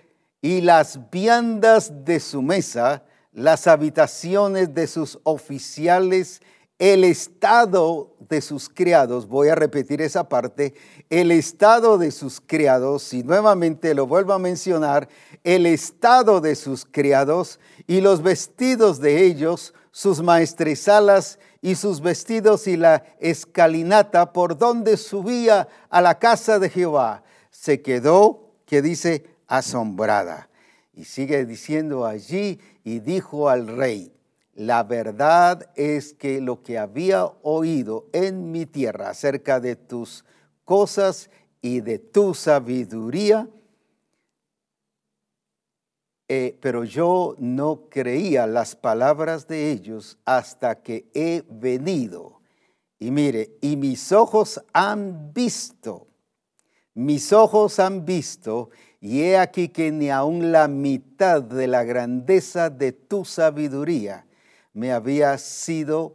Y 0.42 0.62
las 0.62 1.08
viandas 1.12 2.04
de 2.04 2.18
su 2.18 2.42
mesa, 2.42 3.04
las 3.32 3.68
habitaciones 3.68 4.74
de 4.74 4.88
sus 4.88 5.20
oficiales, 5.22 6.40
el 6.80 7.04
estado 7.04 8.16
de 8.18 8.40
sus 8.40 8.70
criados, 8.70 9.28
voy 9.28 9.50
a 9.50 9.54
repetir 9.54 10.00
esa 10.00 10.30
parte, 10.30 10.72
el 11.10 11.30
estado 11.30 11.98
de 11.98 12.10
sus 12.10 12.40
criados, 12.40 13.12
y 13.12 13.22
nuevamente 13.22 13.94
lo 13.94 14.06
vuelvo 14.06 14.32
a 14.32 14.38
mencionar, 14.38 15.06
el 15.44 15.66
estado 15.66 16.40
de 16.40 16.54
sus 16.54 16.84
criados 16.84 17.60
y 17.86 18.00
los 18.00 18.22
vestidos 18.22 19.00
de 19.00 19.24
ellos, 19.24 19.74
sus 19.90 20.22
maestresalas 20.22 21.38
y 21.62 21.74
sus 21.74 22.00
vestidos 22.00 22.66
y 22.66 22.76
la 22.76 23.04
escalinata 23.18 24.32
por 24.32 24.56
donde 24.56 24.96
subía 24.96 25.68
a 25.88 26.00
la 26.00 26.18
casa 26.18 26.58
de 26.58 26.70
Jehová, 26.70 27.24
se 27.50 27.82
quedó, 27.82 28.52
que 28.66 28.82
dice, 28.82 29.24
asombrada. 29.46 30.48
Y 30.94 31.04
sigue 31.04 31.44
diciendo 31.44 32.06
allí, 32.06 32.60
y 32.84 33.00
dijo 33.00 33.48
al 33.48 33.66
rey, 33.66 34.12
la 34.54 34.82
verdad 34.82 35.70
es 35.74 36.12
que 36.12 36.40
lo 36.40 36.62
que 36.62 36.78
había 36.78 37.24
oído 37.42 38.06
en 38.12 38.52
mi 38.52 38.66
tierra 38.66 39.10
acerca 39.10 39.60
de 39.60 39.76
tus 39.76 40.24
cosas 40.64 41.30
y 41.62 41.80
de 41.80 41.98
tu 41.98 42.34
sabiduría, 42.34 43.48
eh, 46.32 46.56
pero 46.60 46.84
yo 46.84 47.34
no 47.40 47.88
creía 47.90 48.46
las 48.46 48.76
palabras 48.76 49.48
de 49.48 49.72
ellos 49.72 50.16
hasta 50.24 50.80
que 50.80 51.10
he 51.12 51.42
venido. 51.50 52.40
Y 53.00 53.10
mire, 53.10 53.58
y 53.60 53.74
mis 53.74 54.12
ojos 54.12 54.62
han 54.72 55.32
visto, 55.34 56.06
mis 56.94 57.32
ojos 57.32 57.80
han 57.80 58.04
visto 58.04 58.70
y 59.00 59.22
he 59.22 59.38
aquí 59.38 59.70
que 59.70 59.90
ni 59.90 60.08
aun 60.08 60.52
la 60.52 60.68
mitad 60.68 61.42
de 61.42 61.66
la 61.66 61.82
grandeza 61.82 62.70
de 62.70 62.92
tu 62.92 63.24
sabiduría 63.24 64.24
me 64.72 64.92
había 64.92 65.36
sido 65.36 66.14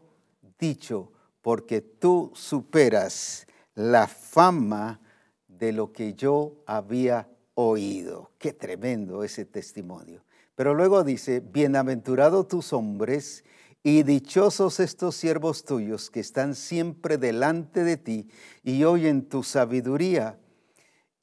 dicho, 0.57 1.11
porque 1.41 1.81
tú 1.81 2.31
superas 2.33 3.47
la 3.73 4.07
fama 4.07 5.01
de 5.49 5.73
lo 5.73 5.91
que 5.91 6.13
yo 6.13 6.63
había 6.65 7.27
oído. 7.55 8.31
Qué 8.37 8.53
tremendo 8.53 9.23
ese 9.23 9.45
testimonio. 9.45 10.23
Pero 10.55 10.73
luego 10.73 11.03
dice, 11.03 11.39
bienaventurados 11.41 12.47
tus 12.47 12.71
hombres 12.71 13.43
y 13.83 14.03
dichosos 14.03 14.79
estos 14.79 15.15
siervos 15.15 15.65
tuyos 15.65 16.09
que 16.09 16.19
están 16.19 16.55
siempre 16.55 17.17
delante 17.17 17.83
de 17.83 17.97
ti 17.97 18.29
y 18.63 18.83
oyen 18.83 19.27
tu 19.27 19.43
sabiduría. 19.43 20.37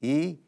Y 0.01 0.43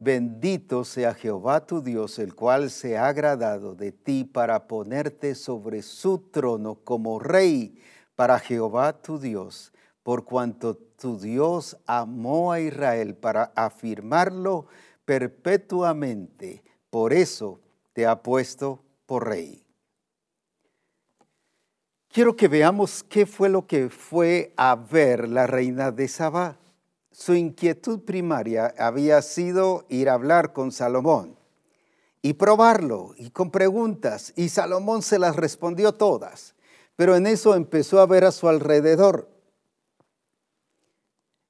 Bendito 0.00 0.84
sea 0.84 1.12
Jehová 1.12 1.66
tu 1.66 1.82
Dios, 1.82 2.20
el 2.20 2.36
cual 2.36 2.70
se 2.70 2.96
ha 2.96 3.08
agradado 3.08 3.74
de 3.74 3.90
ti 3.90 4.22
para 4.22 4.68
ponerte 4.68 5.34
sobre 5.34 5.82
su 5.82 6.18
trono 6.30 6.76
como 6.84 7.18
rey 7.18 7.76
para 8.14 8.38
Jehová 8.38 9.00
tu 9.02 9.18
Dios, 9.18 9.72
por 10.04 10.24
cuanto 10.24 10.76
tu 10.76 11.18
Dios 11.18 11.78
amó 11.84 12.52
a 12.52 12.60
Israel 12.60 13.16
para 13.16 13.52
afirmarlo 13.56 14.66
perpetuamente. 15.08 16.62
Por 16.90 17.14
eso 17.14 17.62
te 17.94 18.04
ha 18.04 18.22
puesto 18.22 18.84
por 19.06 19.26
rey. 19.26 19.64
Quiero 22.08 22.36
que 22.36 22.46
veamos 22.46 23.02
qué 23.02 23.24
fue 23.24 23.48
lo 23.48 23.66
que 23.66 23.88
fue 23.88 24.52
a 24.58 24.76
ver 24.76 25.26
la 25.30 25.46
reina 25.46 25.90
de 25.92 26.08
Sabá 26.08 26.58
su 27.10 27.34
inquietud 27.34 28.04
primaria 28.04 28.74
había 28.78 29.22
sido 29.22 29.86
ir 29.88 30.10
a 30.10 30.14
hablar 30.14 30.52
con 30.52 30.70
Salomón 30.70 31.36
y 32.20 32.34
probarlo 32.34 33.14
y 33.16 33.30
con 33.30 33.50
preguntas, 33.50 34.32
y 34.36 34.50
Salomón 34.50 35.02
se 35.02 35.18
las 35.18 35.34
respondió 35.34 35.94
todas, 35.94 36.54
pero 36.96 37.16
en 37.16 37.26
eso 37.26 37.56
empezó 37.56 37.98
a 38.00 38.06
ver 38.06 38.24
a 38.24 38.30
su 38.30 38.46
alrededor 38.48 39.28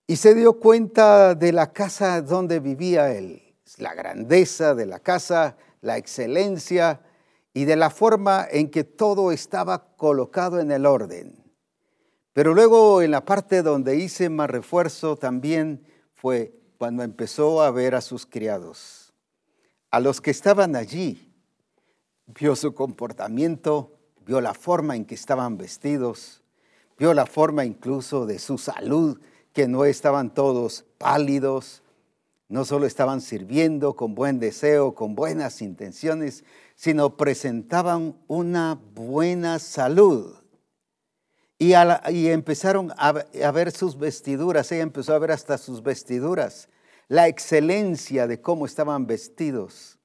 y 0.07 0.17
se 0.17 0.35
dio 0.35 0.59
cuenta 0.59 1.35
de 1.35 1.53
la 1.53 1.71
casa 1.75 2.23
donde 2.23 2.61
vivía 2.61 3.13
él, 3.15 3.48
la 3.77 3.95
grandeza 3.95 4.75
de 4.75 4.87
la 4.87 5.01
casa, 5.01 5.57
la 5.83 5.99
excelencia 5.99 7.03
y 7.53 7.67
de 7.67 7.77
la 7.77 7.91
forma 7.91 8.47
en 8.51 8.71
que 8.71 8.85
todo 8.85 9.33
estaba 9.33 9.95
colocado 9.97 10.61
en 10.61 10.71
el 10.71 10.87
orden. 10.87 11.45
Pero 12.33 12.55
luego 12.55 13.03
en 13.03 13.11
la 13.11 13.25
parte 13.25 13.63
donde 13.63 13.97
hice 13.97 14.31
más 14.31 14.49
refuerzo 14.49 15.17
también 15.17 15.85
fue 16.15 16.55
cuando 16.79 17.03
empezó 17.03 17.63
a 17.63 17.71
ver 17.71 17.95
a 17.95 18.01
sus 18.01 18.27
criados, 18.27 19.13
a 19.91 20.01
los 20.01 20.21
que 20.21 20.31
estaban 20.31 20.77
allí. 20.77 21.35
Vio 22.27 22.55
su 22.55 22.75
comportamiento, 22.75 23.99
vio 24.25 24.41
la 24.41 24.55
forma 24.55 24.95
en 24.95 25.05
que 25.05 25.15
estaban 25.15 25.59
vestidos, 25.59 26.43
vio 26.97 27.13
la 27.15 27.27
forma 27.27 27.65
incluso 27.65 28.27
de 28.27 28.39
su 28.39 28.59
salud, 28.59 29.21
que 29.53 29.67
no 29.67 29.85
estaban 29.85 30.33
todos 30.33 30.85
pálidos, 30.99 31.83
no 32.49 32.65
solo 32.65 32.87
estaban 32.87 33.21
sirviendo 33.21 33.95
con 33.95 34.15
buen 34.15 34.39
deseo, 34.39 34.95
con 34.95 35.15
buenas 35.15 35.61
intenciones, 35.61 36.45
sino 36.75 37.17
presentaban 37.17 38.17
una 38.27 38.81
buena 38.95 39.59
salud. 39.59 40.35
Y, 41.59 41.73
empezaron 42.29 42.93
a, 42.97 43.09
a 43.45 43.51
ver 43.51 43.73
sus 43.73 43.99
vestiduras, 43.99 44.71
ella 44.71 44.83
empezó 44.83 45.15
a 45.15 45.19
ver 45.19 45.33
hasta 45.33 45.59
sus 45.59 45.83
vestiduras, 45.83 46.69
la 47.09 47.27
excelencia 47.27 48.27
de 48.27 48.41
cómo 48.41 48.65
estaban 48.65 49.07
vestidos, 49.07 49.99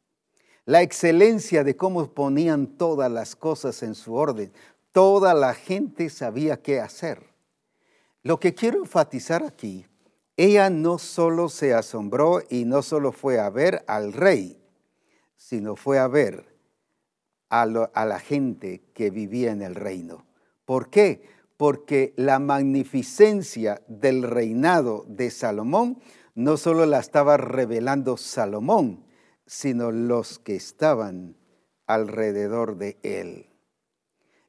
la 0.66 0.82
excelencia 0.82 1.64
de 1.64 1.76
cómo 1.76 2.08
ponían 2.08 2.68
todas 2.68 3.12
las 3.12 3.36
cosas 3.36 3.84
en 3.84 3.96
su 3.96 4.16
orden. 4.16 4.52
Toda 4.94 5.34
la 5.34 5.54
gente 5.54 6.10
sabía 6.10 6.62
qué 6.62 6.80
hacer. 6.80 7.34
Lo 8.22 8.40
que 8.40 8.54
quiero 8.54 8.80
enfatizar 8.80 9.44
aquí, 9.44 9.86
ella 10.38 10.70
no 10.70 10.98
solo 10.98 11.50
se 11.50 11.74
asombró 11.74 12.42
y 12.50 12.66
no 12.66 12.82
solo 12.82 13.12
fue 13.12 13.40
a 13.40 13.50
ver 13.50 13.84
al 13.88 14.14
rey, 14.14 14.62
sino 15.36 15.76
fue 15.76 16.00
a 16.00 16.08
ver 16.08 16.46
a, 17.50 17.66
la 17.66 18.20
gente 18.20 18.84
que 18.94 19.12
vivía 19.12 19.52
en 19.52 19.62
el 19.62 19.76
reino. 19.76 20.26
¿Por 20.66 20.90
qué? 20.90 21.22
porque 21.64 22.14
la 22.18 22.40
magnificencia 22.40 23.82
del 23.88 24.24
reinado 24.24 25.06
de 25.08 25.32
Salomón 25.32 26.02
no 26.36 26.58
solo 26.58 26.86
la 26.86 27.00
estaba 27.00 27.38
revelando 27.38 28.18
Salomón, 28.18 29.06
sino 29.46 29.92
los 29.92 30.40
que 30.40 30.56
estaban 30.56 31.38
alrededor 31.86 32.78
de 32.78 32.98
él. 33.04 33.53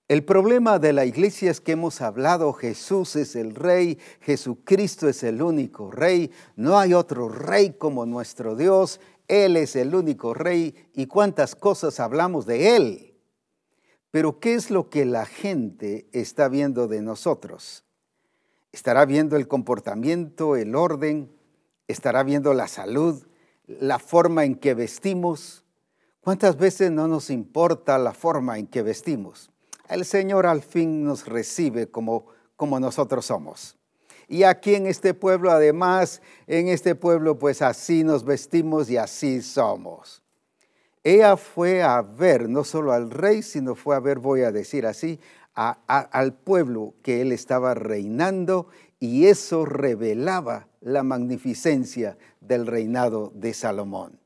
El 0.07 0.23
problema 0.23 0.79
de 0.79 0.93
la 0.93 1.07
iglesia 1.07 1.51
es 1.51 1.63
que 1.63 1.73
hemos 1.73 2.03
hablado, 2.03 2.53
Jesús 2.53 3.17
es 3.17 3.35
el 3.37 3.55
rey, 3.55 3.99
Jesucristo 4.21 5.09
es 5.09 5.23
el 5.23 5.41
único 5.41 5.91
rey, 5.91 6.31
no 6.57 6.79
hay 6.79 6.93
otro 6.93 7.31
rey 7.31 7.71
como 7.79 8.05
nuestro 8.05 8.55
Dios, 8.55 9.01
Él 9.29 9.57
es 9.57 9.77
el 9.77 9.95
único 9.95 10.35
rey 10.35 10.75
y 10.93 11.07
cuántas 11.07 11.55
cosas 11.55 12.01
hablamos 12.01 12.45
de 12.45 12.77
Él. 12.77 13.15
Pero 14.11 14.41
¿qué 14.41 14.53
es 14.53 14.71
lo 14.71 14.91
que 14.91 15.07
la 15.07 15.25
gente 15.25 16.07
está 16.13 16.49
viendo 16.49 16.87
de 16.87 17.01
nosotros? 17.01 17.87
¿Estará 18.73 19.07
viendo 19.07 19.37
el 19.37 19.49
comportamiento, 19.49 20.57
el 20.57 20.75
orden? 20.75 21.33
¿Estará 21.89 22.25
viendo 22.25 22.53
la 22.53 22.69
salud, 22.69 23.27
la 23.67 23.99
forma 23.99 24.45
en 24.45 24.57
que 24.57 24.75
vestimos? 24.75 25.65
¿Cuántas 26.21 26.59
veces 26.59 26.91
no 26.91 27.09
nos 27.09 27.31
importa 27.31 27.97
la 27.97 28.13
forma 28.13 28.59
en 28.59 28.67
que 28.67 28.83
vestimos? 28.83 29.51
El 29.89 30.05
Señor 30.05 30.47
al 30.47 30.63
fin 30.63 31.05
nos 31.05 31.27
recibe 31.27 31.91
como, 31.91 32.27
como 32.57 32.81
nosotros 32.81 33.27
somos. 33.27 33.77
Y 34.29 34.45
aquí 34.45 34.75
en 34.75 34.87
este 34.87 35.13
pueblo, 35.15 35.51
además, 35.51 36.23
en 36.47 36.69
este 36.69 36.95
pueblo, 36.95 37.39
pues 37.39 37.63
así 37.63 38.05
nos 38.05 38.25
vestimos 38.25 38.89
y 38.91 38.97
así 38.97 39.43
somos. 39.43 40.23
Ella 41.03 41.37
fue 41.37 41.83
a 41.83 42.01
ver 42.01 42.49
no 42.49 42.65
solo 42.65 42.93
al 42.93 43.11
rey, 43.11 43.43
sino 43.43 43.75
fue 43.75 43.95
a 43.95 44.01
ver, 44.01 44.19
voy 44.19 44.43
a 44.43 44.53
decir 44.53 44.87
así, 44.87 45.21
al 45.55 46.33
pueblo 46.33 46.95
que 47.03 47.21
él 47.21 47.31
estaba 47.31 47.75
reinando 47.75 48.69
y 48.99 49.27
eso 49.27 49.67
revelaba 49.67 50.69
la 50.81 51.03
magnificencia 51.03 52.17
del 52.41 52.67
reinado 52.67 53.31
de 53.35 53.53
Salomón. 53.53 54.19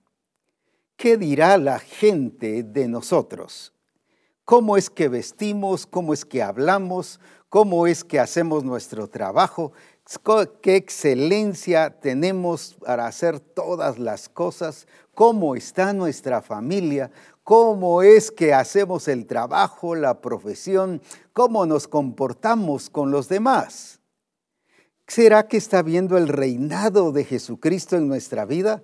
¿Qué 0.96 1.16
dirá 1.16 1.58
la 1.58 1.80
gente 1.80 2.62
de 2.62 2.88
nosotros? 2.88 3.72
Cómo 4.48 4.78
es 4.78 4.88
que 4.88 5.08
vestimos, 5.08 5.84
cómo 5.84 6.14
es 6.14 6.24
que 6.24 6.42
hablamos, 6.42 7.20
cómo 7.50 7.86
es 7.86 8.02
que 8.02 8.18
hacemos 8.18 8.64
nuestro 8.64 9.06
trabajo, 9.06 9.72
qué 10.62 10.76
excelencia 10.76 12.00
tenemos 12.00 12.74
para 12.80 13.06
hacer 13.06 13.40
todas 13.40 13.98
las 13.98 14.30
cosas, 14.30 14.86
cómo 15.12 15.54
está 15.54 15.92
nuestra 15.92 16.40
familia, 16.40 17.10
cómo 17.44 18.00
es 18.00 18.30
que 18.30 18.54
hacemos 18.54 19.06
el 19.08 19.26
trabajo, 19.26 19.94
la 19.94 20.22
profesión, 20.22 21.02
cómo 21.34 21.66
nos 21.66 21.86
comportamos 21.86 22.88
con 22.88 23.10
los 23.10 23.28
demás. 23.28 24.00
¿Será 25.06 25.46
que 25.46 25.58
está 25.58 25.82
viendo 25.82 26.16
el 26.16 26.26
reinado 26.26 27.12
de 27.12 27.24
Jesucristo 27.24 27.96
en 27.96 28.08
nuestra 28.08 28.46
vida? 28.46 28.82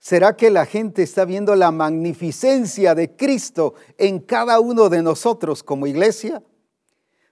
¿Será 0.00 0.34
que 0.34 0.48
la 0.48 0.64
gente 0.64 1.02
está 1.02 1.26
viendo 1.26 1.54
la 1.54 1.70
magnificencia 1.70 2.94
de 2.94 3.14
Cristo 3.16 3.74
en 3.98 4.18
cada 4.20 4.58
uno 4.58 4.88
de 4.88 5.02
nosotros 5.02 5.62
como 5.62 5.86
iglesia? 5.86 6.42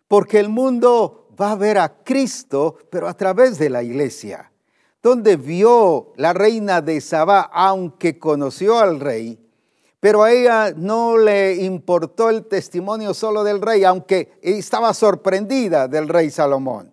Porque 0.07 0.38
el 0.38 0.50
mundo 0.50 1.31
va 1.40 1.52
a 1.52 1.57
ver 1.57 1.78
a 1.78 2.02
Cristo, 2.04 2.76
pero 2.90 3.09
a 3.09 3.16
través 3.16 3.59
de 3.59 3.70
la 3.70 3.83
iglesia. 3.83 4.52
Donde 5.02 5.37
vio 5.37 6.12
la 6.16 6.35
reina 6.35 6.83
de 6.83 7.00
Sabá, 7.00 7.40
aunque 7.40 8.18
conoció 8.18 8.78
al 8.78 9.00
rey, 9.00 9.38
pero 9.98 10.22
a 10.22 10.31
ella 10.31 10.74
no 10.76 11.16
le 11.16 11.54
importó 11.54 12.28
el 12.28 12.44
testimonio 12.44 13.14
solo 13.14 13.44
del 13.44 13.62
rey, 13.62 13.85
aunque 13.85 14.38
estaba 14.42 14.92
sorprendida 14.92 15.88
del 15.88 16.07
rey 16.07 16.31
Salomón. 16.31 16.92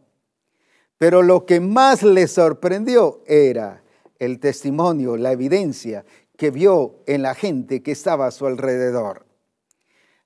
Pero 0.98 1.22
lo 1.22 1.46
que 1.46 1.60
más 1.60 2.02
le 2.02 2.28
sorprendió 2.30 3.22
era 3.28 3.84
el 4.20 4.40
testimonio, 4.40 5.18
la 5.18 5.32
evidencia 5.32 6.06
que 6.38 6.52
vio 6.52 7.04
en 7.06 7.22
la 7.22 7.36
gente 7.36 7.82
que 7.82 7.92
estaba 7.92 8.28
a 8.28 8.32
su 8.32 8.46
alrededor. 8.46 9.26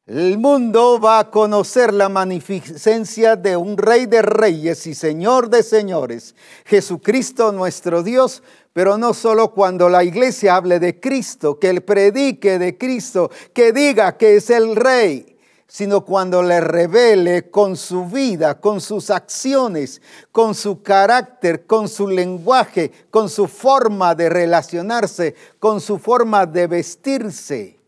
El 0.10 0.40
mundo 0.40 1.00
va 1.00 1.20
a 1.20 1.30
conocer 1.30 1.94
la 1.94 2.10
magnificencia 2.10 3.36
de 3.36 3.56
un 3.56 3.78
rey 3.78 4.08
de 4.08 4.24
reyes 4.24 4.88
y 4.88 4.96
señor 4.96 5.50
de 5.50 5.62
señores, 5.62 6.34
Jesucristo 6.66 7.52
nuestro 7.52 8.02
Dios, 8.02 8.42
pero 8.74 8.98
no 8.98 9.14
solo 9.14 9.52
cuando 9.52 9.88
la 9.88 10.04
iglesia 10.04 10.56
hable 10.56 10.80
de 10.80 11.00
Cristo, 11.00 11.60
que 11.60 11.70
él 11.70 11.82
predique 11.82 12.58
de 12.58 12.76
Cristo, 12.76 13.30
que 13.54 13.72
diga 13.72 14.18
que 14.18 14.38
es 14.38 14.50
el 14.50 14.76
rey, 14.76 15.38
sino 15.70 16.04
cuando 16.04 16.42
le 16.42 16.62
revele 16.62 17.52
con 17.52 17.78
su 17.78 18.06
vida, 18.06 18.60
con 18.60 18.82
sus 18.82 19.12
acciones, 19.12 20.02
con 20.32 20.56
su 20.56 20.82
carácter, 20.82 21.68
con 21.68 21.88
su 21.88 22.08
lenguaje, 22.08 22.92
con 23.12 23.30
su 23.30 23.48
forma 23.48 24.16
de 24.16 24.30
relacionarse, 24.30 25.36
con 25.60 25.80
su 25.80 26.00
forma 26.00 26.48
de 26.48 26.66
vestirse. 26.66 27.80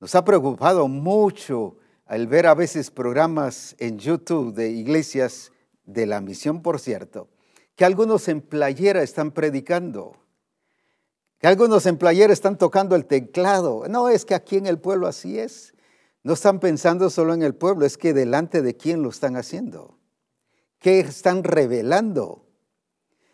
Nos 0.00 0.12
ha 0.16 0.24
preocupado 0.24 0.88
mucho 0.88 1.76
al 2.04 2.26
ver 2.26 2.48
a 2.48 2.54
veces 2.54 2.90
programas 2.90 3.76
en 3.78 3.96
YouTube 3.96 4.52
de 4.52 4.70
iglesias 4.70 5.52
de 5.84 6.04
la 6.04 6.20
misión, 6.20 6.62
por 6.62 6.80
cierto, 6.80 7.28
que 7.76 7.84
algunos 7.84 8.26
en 8.26 8.40
playera 8.40 9.04
están 9.04 9.30
predicando 9.30 10.16
que 11.40 11.46
algunos 11.46 11.86
en 11.86 11.96
playera 11.96 12.32
están 12.32 12.58
tocando 12.58 12.94
el 12.94 13.06
teclado. 13.06 13.84
No, 13.88 14.10
es 14.10 14.26
que 14.26 14.34
aquí 14.34 14.58
en 14.58 14.66
el 14.66 14.78
pueblo 14.78 15.06
así 15.06 15.38
es. 15.38 15.72
No 16.22 16.34
están 16.34 16.60
pensando 16.60 17.08
solo 17.08 17.32
en 17.32 17.42
el 17.42 17.54
pueblo, 17.54 17.86
es 17.86 17.96
que 17.96 18.12
delante 18.12 18.60
de 18.60 18.76
quién 18.76 19.02
lo 19.02 19.08
están 19.08 19.36
haciendo. 19.36 19.98
¿Qué 20.78 21.00
están 21.00 21.42
revelando? 21.42 22.44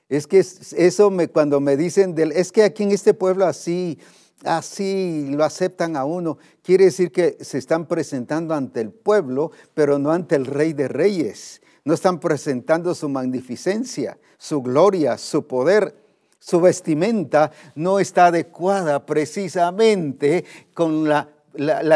Es 0.09 0.29
que 0.29 0.39
eso 0.39 1.13
cuando 1.33 1.59
me 1.59 1.77
dicen, 1.77 2.15
del, 2.15 2.31
es 2.31 2.53
que 2.53 2.63
aquí 2.63 2.85
en 2.85 2.93
este 2.93 3.13
pueblo 3.13 3.45
así, 3.45 3.99
así 4.45 5.27
lo 5.31 5.43
aceptan 5.43 5.97
a 5.97 6.05
uno, 6.05 6.39
quiere 6.63 6.85
decir 6.85 7.11
que 7.11 7.37
se 7.41 7.59
están 7.59 7.87
presentando 7.87 8.55
ante 8.55 8.83
el 8.83 8.93
pueblo, 8.93 9.51
pero 9.75 9.99
no 9.99 10.13
ante 10.13 10.37
el 10.37 10.47
rey 10.47 10.73
de 10.73 10.87
reyes. 10.87 11.61
No 11.85 11.95
están 11.95 12.21
presentando 12.21 12.95
su 12.95 13.09
magnificencia, 13.09 14.19
su 14.39 14.63
gloria, 14.63 15.19
su 15.19 15.49
poder 15.49 16.06
su 16.47 16.61
vestimenta 16.61 17.51
no 17.75 17.99
está 17.99 18.27
adecuada 18.27 19.05
precisamente 19.05 20.45
con 20.75 21.09
la, 21.09 21.29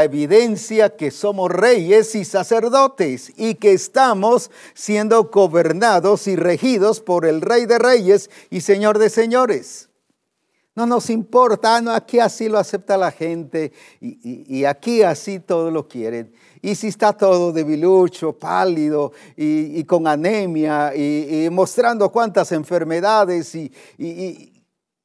evidencia 0.02 0.96
que 0.96 1.12
somos 1.12 1.52
reyes 1.52 2.14
y 2.16 2.24
sacerdotes 2.24 3.32
y 3.36 3.56
que 3.56 3.72
estamos 3.72 4.50
siendo 4.74 5.24
gobernados 5.24 6.26
y 6.26 6.34
regidos 6.34 7.00
por 7.00 7.26
el 7.26 7.42
Rey 7.42 7.66
de 7.66 7.78
Reyes 7.78 8.30
y 8.48 8.62
Señor 8.62 8.98
de 8.98 9.10
Señores. 9.10 9.89
No 10.80 10.86
nos 10.86 11.10
importa, 11.10 11.78
no, 11.82 11.90
aquí 11.90 12.20
así 12.20 12.48
lo 12.48 12.56
acepta 12.56 12.96
la 12.96 13.10
gente 13.10 13.70
y, 14.00 14.64
aquí 14.64 15.02
así 15.02 15.38
todo 15.38 15.70
lo 15.70 15.86
quieren. 15.86 16.32
Y 16.62 16.74
si 16.74 16.86
está 16.86 17.12
todo 17.12 17.52
debilucho, 17.52 18.32
pálido 18.32 19.12
y, 19.36 19.84
con 19.84 20.06
anemia 20.06 20.96
y, 20.96 21.50
mostrando 21.50 22.10
cuántas 22.10 22.50
enfermedades 22.52 23.54
y, 23.54 23.70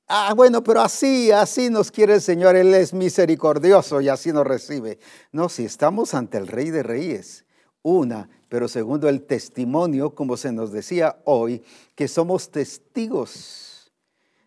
Ah, 0.07 0.33
bueno, 0.33 0.63
pero 0.63 0.79
así, 0.79 1.31
así 1.31 1.69
nos 1.69 1.91
quiere 1.91 2.13
el 2.13 2.21
Señor, 2.21 2.55
Él 2.55 2.73
es 2.73 2.93
misericordioso 2.93 3.99
y 3.99 4.07
así 4.07 4.31
nos 4.31 4.47
recibe. 4.47 4.99
No, 5.33 5.49
si 5.49 5.65
estamos 5.65 6.13
ante 6.13 6.37
el 6.37 6.47
Rey 6.47 6.69
de 6.69 6.83
Reyes, 6.83 7.43
una, 7.81 8.29
pero 8.47 8.69
segundo 8.69 9.09
el 9.09 9.23
testimonio, 9.23 10.15
como 10.15 10.37
se 10.37 10.53
nos 10.53 10.71
decía 10.71 11.17
hoy, 11.25 11.63
que 11.95 12.07
somos 12.07 12.49
testigos, 12.49 13.74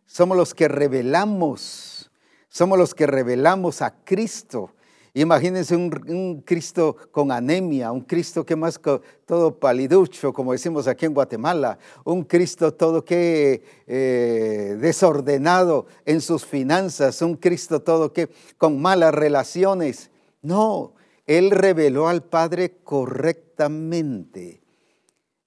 somos 0.08 0.36
los 0.36 0.52
que 0.52 0.66
revelamos, 0.66 2.10
somos 2.48 2.76
los 2.76 2.92
que 2.92 3.06
revelamos 3.06 3.80
a 3.80 3.94
Cristo 4.04 4.72
Imagínense 5.14 5.74
un, 5.74 6.42
Cristo 6.44 6.96
con 7.10 7.32
anemia, 7.32 7.90
un 7.90 8.02
Cristo 8.02 8.46
que 8.46 8.54
más 8.54 8.80
todo 9.26 9.58
paliducho, 9.58 10.32
como 10.32 10.52
decimos 10.52 10.86
aquí 10.86 11.06
en 11.06 11.14
Guatemala, 11.14 11.76
un 12.04 12.22
Cristo 12.22 12.72
todo 12.72 13.04
que 13.04 13.62
eh, 13.88 14.76
desordenado 14.80 15.86
en 16.04 16.20
sus 16.20 16.44
finanzas, 16.44 17.20
un 17.20 17.34
Cristo 17.34 17.82
todo 17.82 18.12
que 18.12 18.28
con 18.58 18.80
malas 18.80 19.12
relaciones. 19.12 20.10
No, 20.42 20.94
Él 21.26 21.50
reveló 21.50 22.06
al 22.06 22.22
Padre 22.22 22.76
correctamente. 22.84 24.60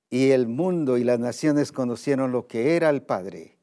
Y 0.09 0.31
el 0.31 0.47
mundo 0.47 0.97
y 0.97 1.05
las 1.05 1.19
naciones 1.19 1.71
conocieron 1.71 2.33
lo 2.33 2.45
que 2.45 2.75
era 2.75 2.89
el 2.89 3.03
Padre 3.03 3.60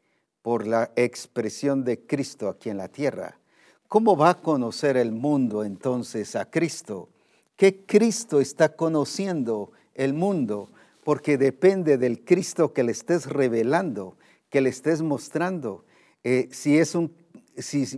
por 0.48 0.66
la 0.66 0.92
expresión 0.96 1.84
de 1.84 2.06
Cristo 2.06 2.48
aquí 2.48 2.70
en 2.70 2.78
la 2.78 2.88
tierra. 2.88 3.38
¿Cómo 3.86 4.16
va 4.16 4.30
a 4.30 4.40
conocer 4.40 4.96
el 4.96 5.12
mundo 5.12 5.62
entonces 5.62 6.34
a 6.36 6.48
Cristo? 6.48 7.10
¿Qué 7.54 7.84
Cristo 7.84 8.40
está 8.40 8.74
conociendo 8.74 9.72
el 9.94 10.14
mundo? 10.14 10.70
Porque 11.04 11.36
depende 11.36 11.98
del 11.98 12.24
Cristo 12.24 12.72
que 12.72 12.82
le 12.82 12.92
estés 12.92 13.26
revelando, 13.26 14.16
que 14.48 14.62
le 14.62 14.70
estés 14.70 15.02
mostrando. 15.02 15.84
Eh, 16.24 16.48
si, 16.50 16.80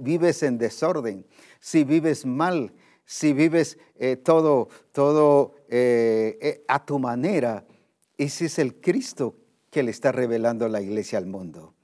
vives 0.00 0.42
en 0.42 0.58
desorden, 0.58 1.24
si 1.60 1.84
vives 1.84 2.26
mal, 2.26 2.72
si 3.04 3.32
vives 3.32 3.78
eh, 3.94 4.16
todo, 4.16 4.70
todo 4.90 5.54
eh, 5.68 6.64
a 6.66 6.84
tu 6.84 6.98
manera, 6.98 7.64
ese 8.18 8.46
es 8.46 8.58
el 8.58 8.80
Cristo 8.80 9.36
que 9.70 9.84
le 9.84 9.92
está 9.92 10.10
revelando 10.10 10.68
la 10.68 10.80
iglesia 10.80 11.16
al 11.16 11.26
mundo. 11.26 11.74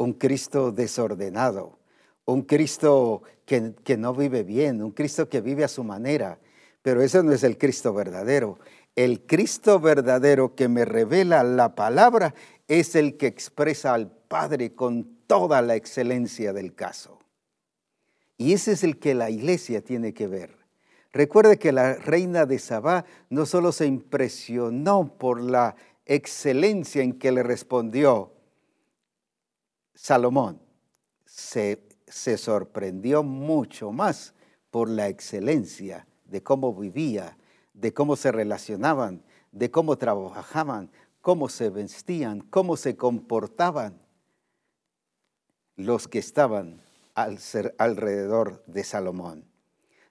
Un 0.00 0.14
Cristo 0.14 0.72
desordenado, 0.72 1.78
un 2.24 2.40
Cristo 2.40 3.22
que, 3.44 3.96
no 3.98 4.14
vive 4.14 4.44
bien, 4.44 4.82
un 4.82 4.92
Cristo 4.92 5.28
que 5.28 5.42
vive 5.42 5.62
a 5.62 5.68
su 5.68 5.84
manera. 5.84 6.38
Pero 6.80 7.02
ese 7.02 7.22
no 7.22 7.32
es 7.32 7.44
el 7.44 7.58
Cristo 7.58 7.92
verdadero. 7.92 8.58
El 8.96 9.26
Cristo 9.26 9.78
verdadero 9.78 10.54
que 10.54 10.68
me 10.68 10.86
revela 10.86 11.44
la 11.44 11.74
palabra 11.74 12.34
es 12.66 12.94
el 12.94 13.18
que 13.18 13.26
expresa 13.26 13.92
al 13.92 14.10
Padre 14.10 14.74
con 14.74 15.18
toda 15.26 15.60
la 15.60 15.76
excelencia 15.76 16.54
del 16.54 16.74
caso. 16.74 17.18
Y 18.38 18.54
ese 18.54 18.72
es 18.72 18.84
el 18.84 18.98
que 18.98 19.12
la 19.12 19.28
iglesia 19.28 19.82
tiene 19.82 20.14
que 20.14 20.28
ver. 20.28 20.56
Recuerde 21.12 21.58
que 21.58 21.72
la 21.72 21.92
reina 21.96 22.46
de 22.46 22.58
Sabá 22.58 23.04
no 23.28 23.44
solo 23.44 23.70
se 23.70 23.84
impresionó 23.84 25.18
por 25.18 25.42
la 25.42 25.76
excelencia 26.06 27.02
en 27.02 27.18
que 27.18 27.32
le 27.32 27.42
respondió 27.42 28.32
Salomón, 30.02 30.58
se, 31.26 31.86
se 32.06 32.38
sorprendió 32.38 33.22
mucho 33.22 33.92
más 33.92 34.32
por 34.70 34.88
la 34.88 35.08
excelencia 35.08 36.06
de 36.24 36.42
cómo 36.42 36.74
vivía, 36.74 37.36
de 37.74 37.92
cómo 37.92 38.16
se 38.16 38.32
relacionaban, 38.32 39.22
de 39.52 39.70
cómo 39.70 39.98
trabajaban, 39.98 40.90
cómo 41.20 41.50
se 41.50 41.68
vestían, 41.68 42.40
cómo 42.40 42.78
se 42.78 42.96
comportaban 42.96 44.00
los 45.76 46.08
que 46.08 46.18
estaban 46.18 46.80
al 47.14 47.38
alrededor 47.76 48.64
de 48.66 48.84
Salomón. 48.84 49.44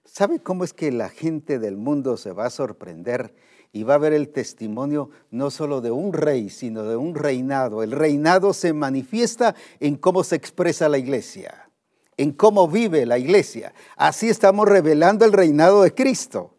¿Sabe 0.04 0.38
cómo 0.38 0.62
es 0.62 0.72
que 0.72 0.92
la 0.92 1.08
gente 1.08 1.58
del 1.58 1.76
mundo 1.76 2.16
se 2.16 2.30
va 2.30 2.46
a 2.46 2.50
sorprender 2.50 3.34
y 3.72 3.84
va 3.84 3.94
a 3.94 3.98
ver 3.98 4.12
el 4.12 4.30
testimonio 4.30 5.10
no 5.30 5.50
solo 5.50 5.80
de 5.80 5.90
un 5.90 6.12
rey, 6.12 6.50
sino 6.50 6.84
de 6.84 6.96
un 6.96 7.14
reinado? 7.14 7.82
El 7.82 7.92
reinado 7.92 8.52
se 8.52 8.72
manifiesta 8.72 9.54
en 9.78 9.96
cómo 9.96 10.24
se 10.24 10.36
expresa 10.36 10.88
la 10.88 10.98
iglesia, 10.98 11.70
en 12.16 12.32
cómo 12.32 12.66
vive 12.68 13.06
la 13.06 13.18
iglesia. 13.18 13.72
Así 13.96 14.28
estamos 14.28 14.68
revelando 14.68 15.24
el 15.24 15.32
reinado 15.32 15.82
de 15.82 15.94
Cristo. 15.94 16.54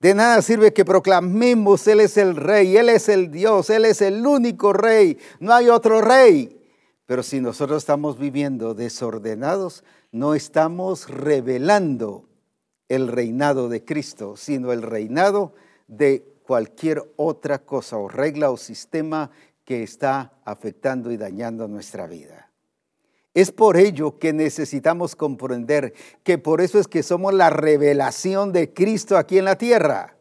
De 0.00 0.12
nada 0.14 0.42
sirve 0.42 0.72
que 0.72 0.84
proclamemos, 0.84 1.86
Él 1.86 2.00
es 2.00 2.16
el 2.16 2.36
rey, 2.36 2.76
Él 2.76 2.90
es 2.90 3.08
el 3.08 3.30
Dios, 3.30 3.70
Él 3.70 3.84
es 3.84 4.02
el 4.02 4.26
único 4.26 4.72
rey, 4.72 5.18
no 5.40 5.54
hay 5.54 5.68
otro 5.68 6.00
rey. 6.02 6.60
Pero 7.06 7.22
si 7.22 7.40
nosotros 7.40 7.82
estamos 7.82 8.18
viviendo 8.18 8.74
desordenados, 8.74 9.84
no 10.10 10.34
estamos 10.34 11.08
revelando 11.08 12.28
el 12.88 13.08
reinado 13.08 13.68
de 13.68 13.84
Cristo, 13.84 14.36
sino 14.36 14.72
el 14.72 14.82
reinado 14.82 15.54
de 15.88 16.35
cualquier 16.46 17.02
otra 17.16 17.58
cosa 17.58 17.98
o 17.98 18.08
regla 18.08 18.50
o 18.50 18.56
sistema 18.56 19.30
que 19.64 19.82
está 19.82 20.32
afectando 20.44 21.10
y 21.10 21.16
dañando 21.16 21.66
nuestra 21.66 22.06
vida. 22.06 22.52
Es 23.34 23.50
por 23.50 23.76
ello 23.76 24.18
que 24.18 24.32
necesitamos 24.32 25.16
comprender 25.16 25.92
que 26.22 26.38
por 26.38 26.60
eso 26.60 26.78
es 26.78 26.86
que 26.86 27.02
somos 27.02 27.34
la 27.34 27.50
revelación 27.50 28.52
de 28.52 28.72
Cristo 28.72 29.18
aquí 29.18 29.38
en 29.38 29.44
la 29.44 29.58
tierra. 29.58 30.16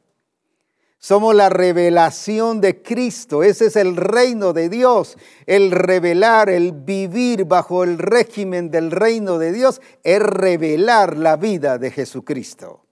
Somos 0.97 1.35
la 1.35 1.49
revelación 1.49 2.59
de 2.59 2.81
Cristo. 2.81 3.43
Ese 3.43 3.67
es 3.67 3.75
el 3.75 3.95
reino 3.95 4.53
de 4.53 4.69
Dios. 4.69 5.17
El 5.45 5.69
revelar, 5.69 6.49
el 6.49 6.71
vivir 6.71 7.45
bajo 7.45 7.83
el 7.83 7.99
régimen 7.99 8.71
del 8.71 8.89
reino 8.89 9.37
de 9.37 9.51
Dios 9.51 9.79
es 10.03 10.19
revelar 10.19 11.15
la 11.15 11.37
vida 11.37 11.77
de 11.77 11.91
Jesucristo. 11.91 12.84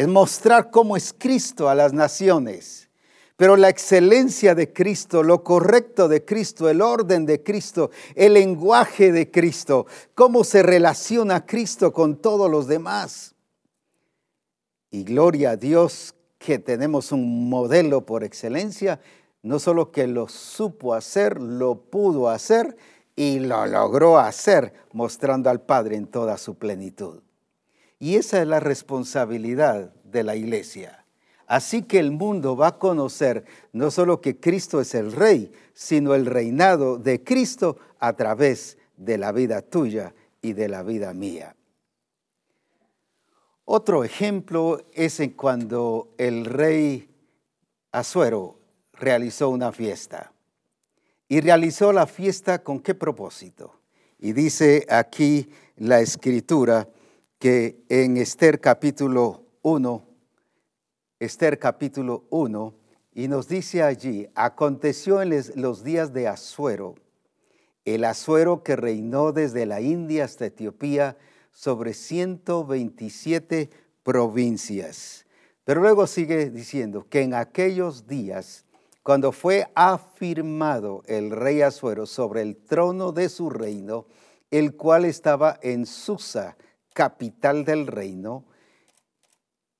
Es 0.00 0.08
mostrar 0.08 0.70
cómo 0.70 0.96
es 0.96 1.12
Cristo 1.12 1.68
a 1.68 1.74
las 1.74 1.92
naciones. 1.92 2.88
Pero 3.36 3.58
la 3.58 3.68
excelencia 3.68 4.54
de 4.54 4.72
Cristo, 4.72 5.22
lo 5.22 5.44
correcto 5.44 6.08
de 6.08 6.24
Cristo, 6.24 6.70
el 6.70 6.80
orden 6.80 7.26
de 7.26 7.42
Cristo, 7.42 7.90
el 8.14 8.32
lenguaje 8.32 9.12
de 9.12 9.30
Cristo, 9.30 9.84
cómo 10.14 10.42
se 10.42 10.62
relaciona 10.62 11.44
Cristo 11.44 11.92
con 11.92 12.16
todos 12.16 12.50
los 12.50 12.66
demás. 12.66 13.34
Y 14.90 15.04
gloria 15.04 15.50
a 15.50 15.56
Dios 15.56 16.14
que 16.38 16.58
tenemos 16.58 17.12
un 17.12 17.50
modelo 17.50 18.06
por 18.06 18.24
excelencia, 18.24 19.02
no 19.42 19.58
solo 19.58 19.92
que 19.92 20.06
lo 20.06 20.28
supo 20.28 20.94
hacer, 20.94 21.42
lo 21.42 21.74
pudo 21.74 22.30
hacer 22.30 22.74
y 23.16 23.40
lo 23.40 23.66
logró 23.66 24.18
hacer, 24.18 24.72
mostrando 24.94 25.50
al 25.50 25.60
Padre 25.60 25.96
en 25.96 26.06
toda 26.06 26.38
su 26.38 26.54
plenitud. 26.54 27.20
Y 28.00 28.16
esa 28.16 28.42
es 28.42 28.48
la 28.48 28.58
responsabilidad 28.58 29.94
de 30.02 30.24
la 30.24 30.34
iglesia 30.34 31.00
Así 31.50 31.82
que 31.82 31.98
el 31.98 32.12
mundo 32.12 32.56
va 32.56 32.68
a 32.68 32.78
conocer 32.78 33.44
no 33.72 33.90
solo 33.90 34.20
que 34.20 34.38
Cristo 34.38 34.80
es 34.80 34.94
el 34.94 35.10
rey, 35.10 35.50
sino 35.74 36.14
el 36.14 36.26
reinado 36.26 36.96
de 36.96 37.24
Cristo 37.24 37.76
a 37.98 38.12
través 38.12 38.78
de 38.96 39.18
la 39.18 39.32
vida 39.32 39.60
tuya 39.60 40.14
y 40.40 40.52
de 40.52 40.68
la 40.68 40.84
vida 40.84 41.12
mía. 41.12 41.56
Otro 43.64 44.04
ejemplo 44.04 44.80
es 44.92 45.18
en 45.18 45.30
cuando 45.30 46.14
el 46.18 46.44
rey 46.44 47.10
Azuero 47.90 48.60
realizó 48.92 49.48
una 49.48 49.72
fiesta. 49.72 50.32
¿Y 51.26 51.40
realizó 51.40 51.92
la 51.92 52.06
fiesta 52.06 52.62
con 52.62 52.78
qué 52.78 52.94
propósito? 52.94 53.80
Y 54.20 54.34
dice 54.34 54.86
aquí 54.88 55.50
la 55.78 55.98
escritura 55.98 56.88
que 57.40 57.82
en 57.88 58.18
Esther 58.18 58.60
capítulo 58.60 59.46
1, 59.62 60.06
Esther 61.18 61.58
capítulo 61.58 62.26
1, 62.28 62.74
y 63.14 63.28
nos 63.28 63.48
dice 63.48 63.82
allí, 63.82 64.28
aconteció 64.34 65.22
en 65.22 65.42
los 65.54 65.82
días 65.82 66.12
de 66.12 66.28
Asuero, 66.28 66.96
el 67.86 68.04
Asuero 68.04 68.62
que 68.62 68.76
reinó 68.76 69.32
desde 69.32 69.64
la 69.64 69.80
India 69.80 70.26
hasta 70.26 70.44
Etiopía 70.44 71.16
sobre 71.50 71.94
127 71.94 73.70
provincias. 74.02 75.24
Pero 75.64 75.80
luego 75.80 76.06
sigue 76.06 76.50
diciendo 76.50 77.06
que 77.08 77.22
en 77.22 77.32
aquellos 77.32 78.06
días, 78.06 78.66
cuando 79.02 79.32
fue 79.32 79.66
afirmado 79.74 81.02
el 81.06 81.30
rey 81.30 81.62
Asuero 81.62 82.04
sobre 82.04 82.42
el 82.42 82.58
trono 82.58 83.12
de 83.12 83.30
su 83.30 83.48
reino, 83.48 84.04
el 84.50 84.76
cual 84.76 85.06
estaba 85.06 85.58
en 85.62 85.86
Susa, 85.86 86.58
capital 86.92 87.64
del 87.64 87.86
reino, 87.86 88.44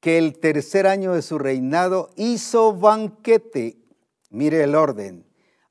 que 0.01 0.19
el 0.19 0.39
tercer 0.39 0.87
año 0.87 1.13
de 1.13 1.23
su 1.23 1.39
reinado 1.39 2.11
hizo 2.17 2.75
banquete, 2.75 3.79
mire 4.31 4.63
el 4.63 4.75
orden, 4.75 5.27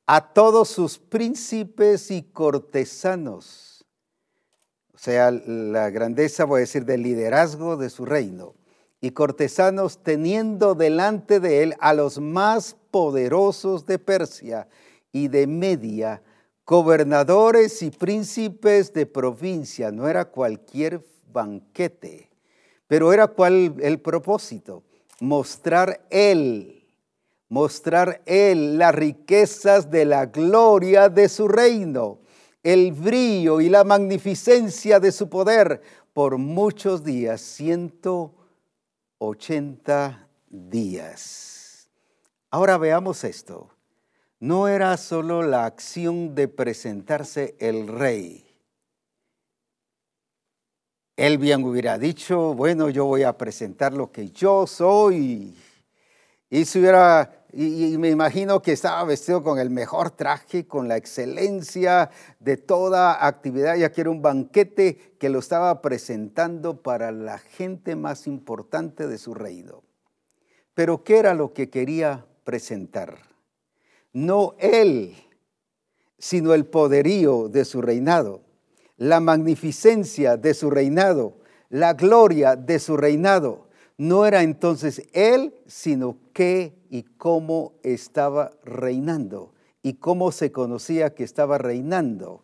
a 0.06 0.34
todos 0.34 0.70
sus 0.70 0.98
príncipes 1.00 2.12
y 2.12 2.24
cortesanos. 2.24 3.86
O 4.94 4.98
sea, 4.98 5.32
la 5.32 5.90
grandeza, 5.92 6.46
voy 6.46 6.58
a 6.58 6.62
decir, 6.62 6.84
del 6.84 7.04
liderazgo 7.04 7.78
de 7.78 7.90
su 7.90 8.06
reino. 8.06 8.56
Y 9.02 9.12
cortesanos 9.12 10.04
teniendo 10.04 10.76
delante 10.76 11.40
de 11.40 11.64
él 11.64 11.76
a 11.80 11.94
los 11.94 12.20
más 12.20 12.76
poderosos 12.92 13.86
de 13.86 13.98
Persia 13.98 14.68
y 15.14 15.30
de 15.30 15.48
Media, 15.48 16.22
gobernadores 16.66 17.82
y 17.82 17.92
príncipes 17.92 18.92
de 18.92 19.06
provincia. 19.06 19.92
No 19.92 20.10
era 20.10 20.26
cualquier 20.26 21.02
banquete 21.32 22.30
pero 22.90 23.14
era 23.14 23.28
cuál 23.28 23.76
el 23.82 24.02
propósito, 24.02 24.84
mostrar 25.20 26.08
Él, 26.10 26.88
mostrar 27.48 28.24
Él 28.26 28.80
las 28.80 28.96
riquezas 28.96 29.92
de 29.92 30.06
la 30.06 30.26
gloria 30.26 31.08
de 31.08 31.30
su 31.30 31.48
reino, 31.48 32.18
el 32.64 32.92
brillo 32.92 33.62
y 33.62 33.70
la 33.70 33.84
magnificencia 33.84 35.00
de 35.00 35.12
su 35.12 35.30
poder 35.30 35.84
por 36.14 36.40
muchos 36.40 37.04
días, 37.04 37.42
180 37.42 40.28
días. 40.50 41.92
Ahora 42.50 42.80
veamos 42.80 43.24
esto. 43.24 43.70
No 44.40 44.68
era 44.68 44.98
solo 44.98 45.44
la 45.44 45.66
acción 45.66 46.34
de 46.34 46.48
presentarse 46.48 47.56
el 47.60 47.88
rey 47.88 48.49
él 51.20 51.38
bien 51.38 51.66
hubiera 51.66 51.98
dicho, 51.98 52.54
bueno, 52.54 52.90
yo 52.90 53.04
voy 53.04 53.24
a 53.24 53.38
presentar 53.38 53.92
lo 53.92 54.10
que 54.10 54.30
yo 54.30 54.66
soy. 54.66 55.54
Y, 56.50 56.80
hubiera, 56.80 57.44
y, 57.52 57.98
me 57.98 58.10
imagino 58.10 58.62
que 58.62 58.72
estaba 58.72 59.04
vestido 59.04 59.44
con 59.44 59.60
el 59.60 59.70
mejor 59.70 60.12
traje, 60.12 60.66
con 60.66 60.88
la 60.88 60.96
excelencia 60.96 62.10
de 62.40 62.56
toda 62.56 63.28
actividad, 63.28 63.76
ya 63.76 63.92
que 63.92 64.00
era 64.00 64.10
un 64.12 64.22
banquete 64.22 65.18
que 65.20 65.28
lo 65.28 65.40
estaba 65.40 65.82
presentando 65.82 66.82
para 66.82 67.12
la 67.12 67.38
gente 67.38 67.98
más 67.98 68.26
importante 68.26 69.06
de 69.06 69.18
su 69.18 69.34
reino. 69.34 69.84
Pero 70.74 71.04
¿qué 71.04 71.18
era 71.18 71.34
lo 71.34 71.52
que 71.52 71.70
quería 71.70 72.26
presentar? 72.46 73.18
No 74.14 74.56
él, 74.58 75.18
sino 76.18 76.54
el 76.54 76.66
poderío 76.66 77.50
de 77.50 77.66
su 77.66 77.82
reinado 77.82 78.49
la 79.00 79.22
magnificencia 79.22 80.36
de 80.36 80.54
su 80.54 80.70
reinado, 80.70 81.38
la 81.70 81.94
gloria 81.94 82.56
de 82.58 82.80
su 82.80 82.98
reinado. 82.98 83.70
No 83.98 84.26
era 84.26 84.44
entonces 84.44 85.08
él, 85.14 85.56
sino 85.68 86.18
qué 86.34 86.78
y 86.90 87.04
cómo 87.04 87.74
estaba 87.82 88.52
reinando 88.64 89.54
y 89.82 89.94
cómo 89.94 90.32
se 90.32 90.52
conocía 90.52 91.16
que 91.16 91.24
estaba 91.24 91.58
reinando. 91.58 92.44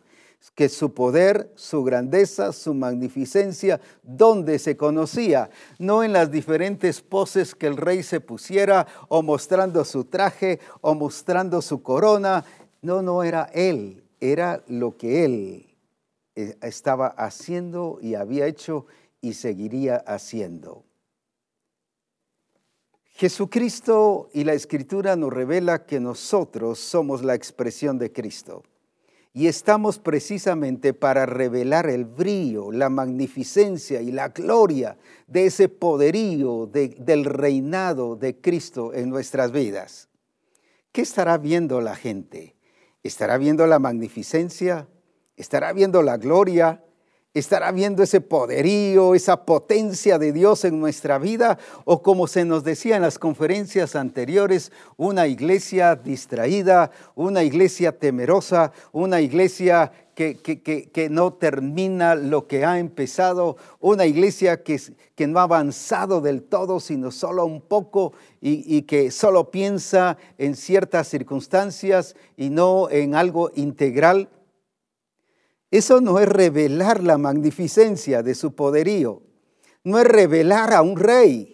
que 0.54 0.68
su 0.68 0.94
poder, 0.94 1.50
su 1.56 1.82
grandeza, 1.82 2.52
su 2.52 2.72
magnificencia, 2.72 3.80
¿dónde 4.04 4.60
se 4.60 4.76
conocía? 4.76 5.50
No 5.78 6.04
en 6.04 6.12
las 6.12 6.30
diferentes 6.30 7.00
poses 7.00 7.54
que 7.54 7.66
el 7.66 7.76
rey 7.76 8.04
se 8.04 8.20
pusiera, 8.20 8.86
o 9.08 9.22
mostrando 9.22 9.84
su 9.84 10.04
traje, 10.04 10.60
o 10.82 10.94
mostrando 10.94 11.60
su 11.62 11.82
corona. 11.82 12.44
No, 12.80 13.02
no 13.02 13.24
era 13.24 13.50
él, 13.52 14.04
era 14.20 14.62
lo 14.68 14.96
que 14.96 15.24
él 15.24 15.65
estaba 16.36 17.08
haciendo 17.08 17.98
y 18.00 18.14
había 18.14 18.46
hecho 18.46 18.86
y 19.20 19.32
seguiría 19.32 19.96
haciendo. 19.96 20.84
Jesucristo 23.16 24.28
y 24.34 24.44
la 24.44 24.52
Escritura 24.52 25.16
nos 25.16 25.32
revela 25.32 25.86
que 25.86 25.98
nosotros 25.98 26.78
somos 26.78 27.24
la 27.24 27.34
expresión 27.34 27.98
de 27.98 28.12
Cristo. 28.12 28.62
Y 29.32 29.48
estamos 29.48 29.98
precisamente 29.98 30.92
para 30.92 31.24
revelar 31.24 31.88
el 31.88 32.04
brillo, 32.04 32.72
la 32.72 32.90
magnificencia 32.90 34.02
y 34.02 34.12
la 34.12 34.28
gloria 34.28 34.98
de 35.26 35.46
ese 35.46 35.68
poderío 35.68 36.66
del 36.66 37.24
reinado 37.24 38.16
de 38.16 38.38
Cristo 38.40 38.92
en 38.94 39.08
nuestras 39.08 39.50
vidas. 39.50 40.08
¿Qué 40.92 41.02
estará 41.02 41.36
viendo 41.38 41.80
la 41.80 41.96
gente? 41.96 42.54
¿Estará 43.02 43.36
viendo 43.38 43.66
la 43.66 43.78
magnificencia? 43.78 44.88
¿Estará 45.36 45.72
viendo 45.72 46.02
la 46.02 46.16
gloria? 46.16 46.82
¿Estará 47.34 47.70
viendo 47.70 48.02
ese 48.02 48.22
poderío, 48.22 49.14
esa 49.14 49.44
potencia 49.44 50.18
de 50.18 50.32
Dios 50.32 50.64
en 50.64 50.80
nuestra 50.80 51.18
vida? 51.18 51.58
O 51.84 52.02
como 52.02 52.26
se 52.26 52.46
nos 52.46 52.64
decía 52.64 52.96
en 52.96 53.02
las 53.02 53.18
conferencias 53.18 53.94
anteriores, 53.94 54.72
una 54.96 55.26
iglesia 55.26 55.96
distraída, 55.96 56.90
una 57.14 57.42
iglesia 57.42 57.98
temerosa, 57.98 58.72
una 58.92 59.20
iglesia 59.20 59.92
que, 60.14 60.38
que, 60.38 61.08
no 61.10 61.34
termina 61.34 62.14
lo 62.14 62.46
que 62.46 62.64
ha 62.64 62.78
empezado, 62.78 63.58
una 63.80 64.06
iglesia 64.06 64.62
que, 64.62 64.80
que 65.14 65.26
no 65.26 65.38
ha 65.40 65.42
avanzado 65.42 66.22
del 66.22 66.42
todo, 66.42 66.80
sino 66.80 67.10
solo 67.10 67.44
un 67.44 67.60
poco 67.60 68.14
y, 68.40 68.64
y 68.78 68.82
que 68.82 69.10
solo 69.10 69.50
piensa 69.50 70.16
en 70.38 70.56
ciertas 70.56 71.08
circunstancias 71.08 72.16
y 72.38 72.48
no 72.48 72.88
en 72.88 73.14
algo 73.14 73.50
integral. 73.56 74.30
Eso 75.70 76.00
no 76.00 76.18
es 76.18 76.28
revelar 76.28 77.02
la 77.02 77.18
magnificencia 77.18 78.22
de 78.22 78.34
su 78.34 78.54
poderío, 78.54 79.22
no 79.82 79.98
es 79.98 80.04
revelar 80.06 80.72
a 80.72 80.82
un 80.82 80.96
rey. 80.96 81.52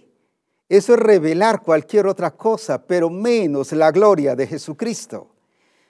Eso 0.68 0.94
es 0.94 1.00
revelar 1.00 1.60
cualquier 1.60 2.06
otra 2.06 2.30
cosa, 2.30 2.86
pero 2.86 3.10
menos 3.10 3.72
la 3.72 3.90
gloria 3.90 4.34
de 4.34 4.46
Jesucristo. 4.46 5.32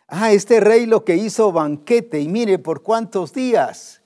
Ah, 0.09 0.33
este 0.33 0.59
rey 0.59 0.87
lo 0.87 1.05
que 1.05 1.15
hizo 1.17 1.53
banquete 1.53 2.21
y 2.21 2.27
mire 2.27 2.59
por 2.59 2.83
cuántos 2.83 3.33
días. 3.33 4.03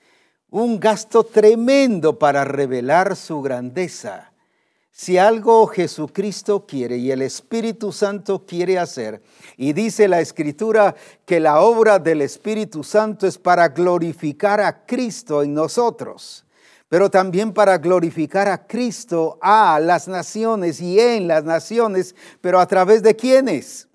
Un 0.49 0.79
gasto 0.79 1.23
tremendo 1.23 2.19
para 2.19 2.45
revelar 2.45 3.15
su 3.15 3.41
grandeza. 3.41 4.31
Si 4.99 5.19
algo 5.19 5.67
Jesucristo 5.67 6.65
quiere 6.65 6.97
y 6.97 7.11
el 7.11 7.21
Espíritu 7.21 7.91
Santo 7.91 8.47
quiere 8.47 8.79
hacer, 8.79 9.21
y 9.55 9.71
dice 9.71 10.07
la 10.07 10.21
Escritura 10.21 10.95
que 11.23 11.39
la 11.39 11.61
obra 11.61 11.99
del 11.99 12.23
Espíritu 12.23 12.83
Santo 12.83 13.27
es 13.27 13.37
para 13.37 13.67
glorificar 13.67 14.59
a 14.59 14.87
Cristo 14.87 15.43
en 15.43 15.53
nosotros, 15.53 16.47
pero 16.89 17.11
también 17.11 17.53
para 17.53 17.77
glorificar 17.77 18.47
a 18.47 18.65
Cristo 18.65 19.37
a 19.39 19.79
las 19.79 20.07
naciones 20.07 20.81
y 20.81 20.99
en 20.99 21.27
las 21.27 21.43
naciones, 21.43 22.15
pero 22.41 22.59
a 22.59 22.65
través 22.65 23.03
de 23.03 23.15
quiénes? 23.15 23.87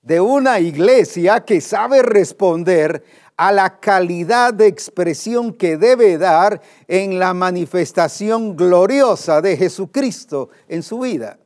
De 0.00 0.22
una 0.22 0.58
iglesia 0.58 1.44
que 1.44 1.60
sabe 1.60 2.00
responder 2.00 3.04
a 3.36 3.52
la 3.52 3.78
calidad 3.80 4.54
de 4.54 4.66
expresión 4.66 5.52
que 5.52 5.76
debe 5.76 6.16
dar 6.18 6.62
en 6.88 7.18
la 7.18 7.34
manifestación 7.34 8.56
gloriosa 8.56 9.42
de 9.42 9.56
Jesucristo 9.56 10.48
en 10.68 10.82
su 10.82 11.00
vida. 11.00 11.38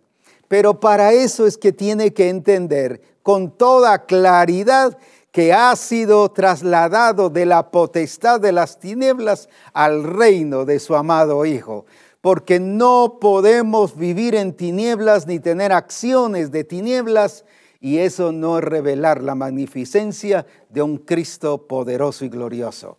Pero 0.46 0.80
para 0.80 1.12
eso 1.12 1.46
es 1.46 1.56
que 1.56 1.72
tiene 1.72 2.12
que 2.12 2.28
entender 2.28 3.00
con 3.22 3.56
toda 3.56 4.06
claridad 4.06 4.96
que 5.32 5.52
ha 5.52 5.74
sido 5.76 6.28
trasladado 6.30 7.30
de 7.30 7.46
la 7.46 7.70
potestad 7.70 8.40
de 8.40 8.52
las 8.52 8.78
tinieblas 8.80 9.48
al 9.72 10.02
reino 10.02 10.64
de 10.64 10.80
su 10.80 10.96
amado 10.96 11.44
Hijo. 11.44 11.86
Porque 12.20 12.60
no 12.60 13.18
podemos 13.20 13.96
vivir 13.96 14.34
en 14.34 14.52
tinieblas 14.52 15.26
ni 15.26 15.38
tener 15.38 15.72
acciones 15.72 16.50
de 16.50 16.64
tinieblas 16.64 17.44
y 17.80 17.98
eso 17.98 18.30
no 18.30 18.58
es 18.58 18.64
revelar 18.64 19.22
la 19.22 19.34
magnificencia 19.34 20.46
de 20.68 20.82
un 20.82 20.98
Cristo 20.98 21.66
poderoso 21.66 22.26
y 22.26 22.28
glorioso. 22.28 22.98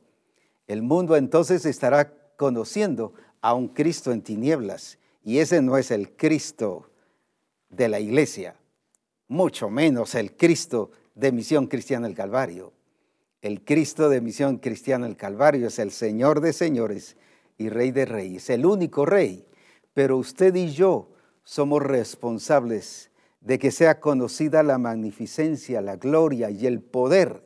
El 0.67 0.81
mundo 0.81 1.15
entonces 1.15 1.65
estará 1.65 2.13
conociendo 2.35 3.13
a 3.41 3.53
un 3.53 3.67
Cristo 3.67 4.11
en 4.11 4.23
tinieblas 4.23 4.97
y 5.23 5.37
ese 5.37 5.61
no 5.61 5.77
es 5.77 5.91
el 5.91 6.15
Cristo 6.15 6.89
de 7.69 7.87
la 7.87 7.99
iglesia, 7.99 8.55
mucho 9.27 9.69
menos 9.69 10.15
el 10.15 10.35
Cristo 10.35 10.91
de 11.13 11.31
Misión 11.31 11.67
Cristiana 11.67 12.07
del 12.07 12.15
Calvario. 12.15 12.73
El 13.41 13.63
Cristo 13.63 14.09
de 14.09 14.21
Misión 14.21 14.57
Cristiana 14.57 15.05
del 15.05 15.15
Calvario 15.15 15.67
es 15.67 15.77
el 15.77 15.91
Señor 15.91 16.41
de 16.41 16.53
señores 16.53 17.17
y 17.57 17.69
Rey 17.69 17.91
de 17.91 18.05
reyes, 18.05 18.49
el 18.49 18.65
único 18.65 19.05
Rey. 19.05 19.45
Pero 19.93 20.17
usted 20.17 20.55
y 20.55 20.71
yo 20.71 21.09
somos 21.43 21.83
responsables 21.83 23.10
de 23.41 23.59
que 23.59 23.71
sea 23.71 23.99
conocida 23.99 24.63
la 24.63 24.77
magnificencia, 24.77 25.81
la 25.81 25.97
gloria 25.97 26.49
y 26.49 26.67
el 26.67 26.79
poder, 26.79 27.43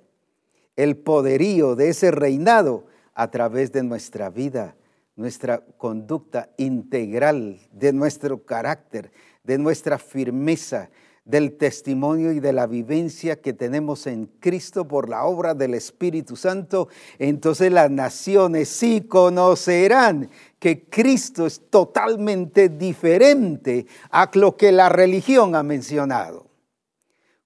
el 0.75 0.97
poderío 0.97 1.75
de 1.75 1.89
ese 1.89 2.11
reinado 2.11 2.85
a 3.13 3.31
través 3.31 3.71
de 3.71 3.81
nuestra 3.81 4.29
vida, 4.29 4.75
nuestra 5.15 5.63
conducta 5.77 6.49
integral, 6.57 7.59
de 7.71 7.93
nuestro 7.93 8.43
carácter, 8.43 9.11
de 9.43 9.57
nuestra 9.57 9.97
firmeza, 9.97 10.89
del 11.23 11.57
testimonio 11.57 12.31
y 12.31 12.39
de 12.39 12.53
la 12.53 12.67
vivencia 12.67 13.41
que 13.41 13.51
tenemos 13.51 14.05
en 14.05 14.27
Cristo 14.39 14.87
por 14.87 15.09
la 15.09 15.25
obra 15.25 15.55
del 15.55 15.73
Espíritu 15.73 16.35
Santo, 16.35 16.87
entonces 17.17 17.71
las 17.71 17.89
naciones 17.89 18.69
sí 18.69 19.01
conocerán 19.01 20.29
que 20.65 20.89
Cristo 20.89 21.45
es 21.45 21.69
totalmente 21.69 22.69
diferente 22.69 23.85
a 24.09 24.31
lo 24.33 24.57
que 24.57 24.71
la 24.71 24.89
religión 24.89 25.55
ha 25.55 25.61
mencionado. 25.61 26.47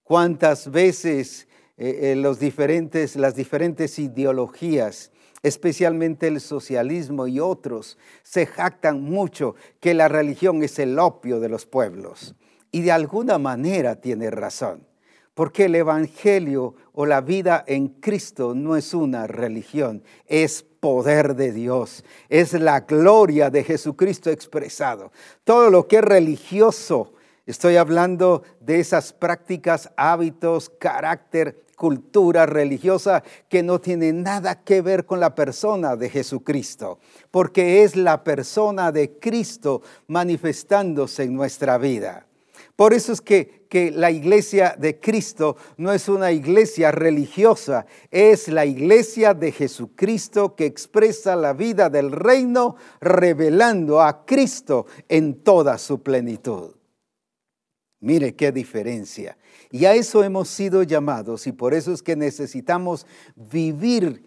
¿Cuántas 0.03 0.71
veces 0.71 1.49
eh, 1.75 2.13
eh, 2.13 2.15
los 2.15 2.39
diferentes, 2.39 3.17
las 3.17 3.35
diferentes 3.35 3.99
ideologías, 3.99 5.11
especialmente 5.43 6.27
el 6.27 6.39
socialismo 6.39 7.27
y 7.27 7.41
otros, 7.41 7.97
se 8.23 8.45
jactan 8.45 9.01
mucho 9.01 9.55
que 9.81 9.93
la 9.93 10.07
religión 10.07 10.63
es 10.63 10.79
el 10.79 10.97
opio 10.97 11.41
de 11.41 11.49
los 11.49 11.65
pueblos? 11.65 12.35
Y 12.71 12.83
de 12.83 12.93
alguna 12.93 13.37
manera 13.37 13.99
tiene 13.99 14.31
razón, 14.31 14.87
porque 15.33 15.65
el 15.65 15.75
Evangelio 15.75 16.75
o 16.93 17.05
la 17.05 17.19
vida 17.19 17.65
en 17.67 17.89
Cristo 17.89 18.55
no 18.55 18.77
es 18.77 18.93
una 18.93 19.27
religión, 19.27 20.03
es 20.25 20.68
poder 20.79 21.35
de 21.35 21.51
Dios, 21.51 22.03
es 22.29 22.53
la 22.53 22.81
gloria 22.81 23.49
de 23.49 23.63
Jesucristo 23.63 24.29
expresado. 24.29 25.11
Todo 25.43 25.69
lo 25.69 25.87
que 25.87 25.97
es 25.97 26.03
religioso, 26.03 27.13
estoy 27.45 27.75
hablando 27.75 28.43
de 28.59 28.79
esas 28.79 29.13
prácticas, 29.13 29.91
hábitos, 29.95 30.69
carácter, 30.69 31.63
cultura 31.79 32.45
religiosa 32.45 33.23
que 33.47 33.63
no 33.63 33.79
tiene 33.79 34.11
nada 34.11 34.63
que 34.63 34.81
ver 34.81 35.05
con 35.05 35.21
la 35.21 35.33
persona 35.33 35.95
de 35.95 36.09
Jesucristo, 36.09 36.99
porque 37.31 37.83
es 37.83 37.95
la 37.95 38.23
persona 38.23 38.91
de 38.91 39.17
Cristo 39.17 39.81
manifestándose 40.07 41.23
en 41.23 41.35
nuestra 41.35 41.77
vida. 41.77 42.27
Por 42.75 42.93
eso 42.93 43.13
es 43.13 43.21
que, 43.21 43.58
que, 43.69 43.91
la 43.91 44.11
iglesia 44.11 44.75
de 44.77 44.99
Cristo 44.99 45.55
no 45.77 45.93
es 45.93 46.09
una 46.09 46.31
iglesia 46.31 46.91
religiosa, 46.91 47.85
es 48.11 48.47
la 48.47 48.65
iglesia 48.65 49.33
de 49.33 49.51
Jesucristo 49.51 50.55
que 50.55 50.65
expresa 50.65 51.35
la 51.35 51.53
vida 51.53 51.89
del 51.89 52.11
reino 52.11 52.75
revelando 52.99 54.01
a 54.01 54.25
Cristo 54.25 54.87
en 55.07 55.43
toda 55.43 55.77
su 55.77 56.01
plenitud. 56.01 56.75
Mire 58.01 58.35
qué 58.35 58.51
diferencia. 58.51 59.37
Y 59.71 59.85
a 59.85 59.93
eso 59.93 60.23
hemos 60.23 60.49
sido 60.49 60.83
llamados 60.83 61.45
y 61.47 61.51
por 61.51 61.73
eso 61.73 61.91
es 61.93 62.01
que 62.01 62.15
necesitamos 62.15 63.05
vivir 63.35 64.23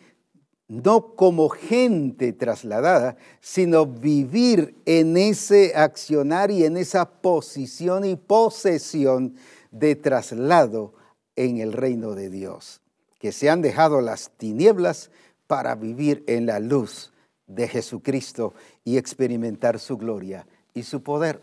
no 0.72 1.14
como 1.16 1.50
gente 1.50 2.32
trasladada, 2.32 3.18
sino 3.42 3.84
vivir 3.84 4.74
en 4.86 5.18
ese 5.18 5.74
accionar 5.76 6.50
y 6.50 6.64
en 6.64 6.78
esa 6.78 7.20
posición 7.20 8.06
y 8.06 8.16
posesión 8.16 9.34
de 9.70 9.96
traslado 9.96 10.94
en 11.36 11.58
el 11.58 11.74
reino 11.74 12.14
de 12.14 12.30
Dios, 12.30 12.80
que 13.18 13.32
se 13.32 13.50
han 13.50 13.60
dejado 13.60 14.00
las 14.00 14.30
tinieblas 14.30 15.10
para 15.46 15.74
vivir 15.74 16.24
en 16.26 16.46
la 16.46 16.58
luz 16.58 17.12
de 17.46 17.68
Jesucristo 17.68 18.54
y 18.82 18.96
experimentar 18.96 19.78
su 19.78 19.98
gloria 19.98 20.46
y 20.72 20.84
su 20.84 21.02
poder. 21.02 21.42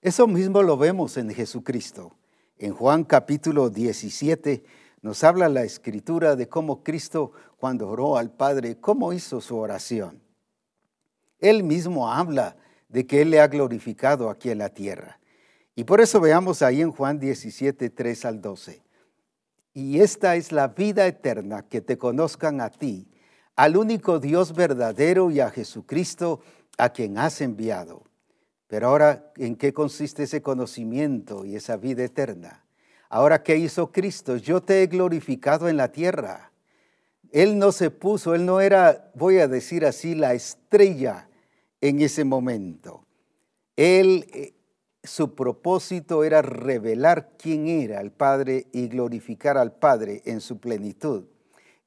Eso 0.00 0.28
mismo 0.28 0.62
lo 0.62 0.76
vemos 0.76 1.16
en 1.16 1.34
Jesucristo. 1.34 2.12
En 2.56 2.72
Juan 2.72 3.02
capítulo 3.02 3.68
17, 3.68 4.62
Nos 5.08 5.24
habla 5.24 5.48
la 5.48 5.62
escritura 5.62 6.36
de 6.36 6.50
cómo 6.50 6.84
Cristo 6.84 7.32
cuando 7.56 7.88
oró 7.88 8.18
al 8.18 8.30
Padre, 8.30 8.76
cómo 8.78 9.14
hizo 9.14 9.40
su 9.40 9.56
oración. 9.56 10.20
Él 11.38 11.62
mismo 11.62 12.12
habla 12.12 12.58
de 12.90 13.06
que 13.06 13.22
Él 13.22 13.30
le 13.30 13.40
ha 13.40 13.48
glorificado 13.48 14.28
aquí 14.28 14.50
en 14.50 14.58
la 14.58 14.68
tierra. 14.68 15.18
Y 15.74 15.84
por 15.84 16.02
eso 16.02 16.20
veamos 16.20 16.60
ahí 16.60 16.82
en 16.82 16.92
Juan 16.92 17.18
17, 17.18 17.88
3 17.88 18.24
al 18.26 18.42
12. 18.42 18.82
Y 19.72 20.00
esta 20.00 20.36
es 20.36 20.52
la 20.52 20.68
vida 20.68 21.06
eterna, 21.06 21.62
que 21.62 21.80
te 21.80 21.96
conozcan 21.96 22.60
a 22.60 22.68
ti, 22.68 23.08
al 23.56 23.78
único 23.78 24.18
Dios 24.20 24.52
verdadero 24.52 25.30
y 25.30 25.40
a 25.40 25.48
Jesucristo, 25.48 26.40
a 26.76 26.90
quien 26.90 27.16
has 27.16 27.40
enviado. 27.40 28.02
Pero 28.66 28.88
ahora, 28.88 29.32
¿en 29.38 29.56
qué 29.56 29.72
consiste 29.72 30.24
ese 30.24 30.42
conocimiento 30.42 31.46
y 31.46 31.56
esa 31.56 31.78
vida 31.78 32.04
eterna? 32.04 32.67
Ahora, 33.08 33.42
¿qué 33.42 33.56
hizo 33.56 33.90
Cristo? 33.90 34.36
Yo 34.36 34.62
te 34.62 34.82
he 34.82 34.86
glorificado 34.86 35.68
en 35.68 35.76
la 35.76 35.90
tierra. 35.90 36.52
Él 37.30 37.58
no 37.58 37.72
se 37.72 37.90
puso, 37.90 38.34
él 38.34 38.44
no 38.44 38.60
era, 38.60 39.10
voy 39.14 39.38
a 39.38 39.48
decir 39.48 39.84
así, 39.84 40.14
la 40.14 40.34
estrella 40.34 41.28
en 41.80 42.00
ese 42.00 42.24
momento. 42.24 43.04
Él, 43.76 44.26
eh, 44.32 44.54
su 45.02 45.34
propósito 45.34 46.24
era 46.24 46.42
revelar 46.42 47.32
quién 47.38 47.68
era 47.68 48.00
el 48.00 48.12
Padre 48.12 48.66
y 48.72 48.88
glorificar 48.88 49.56
al 49.56 49.72
Padre 49.72 50.22
en 50.24 50.40
su 50.40 50.58
plenitud. 50.58 51.24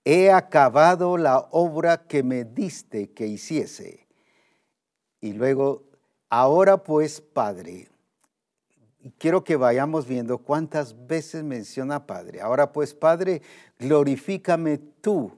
He 0.04 0.32
acabado 0.32 1.18
la 1.18 1.38
obra 1.52 2.08
que 2.08 2.24
me 2.24 2.44
diste 2.44 3.12
que 3.12 3.28
hiciese. 3.28 4.08
Y 5.20 5.34
luego, 5.34 5.84
ahora 6.30 6.84
pues, 6.84 7.22
Padre, 7.22 7.91
quiero 9.18 9.44
que 9.44 9.56
vayamos 9.56 10.08
viendo 10.08 10.40
cuántas 10.40 11.08
veces 11.08 11.44
menciona 11.44 12.06
Padre. 12.06 12.42
Ahora 12.42 12.72
pues, 12.72 12.94
Padre, 12.94 13.42
glorifícame 13.80 14.78
tú 14.78 15.32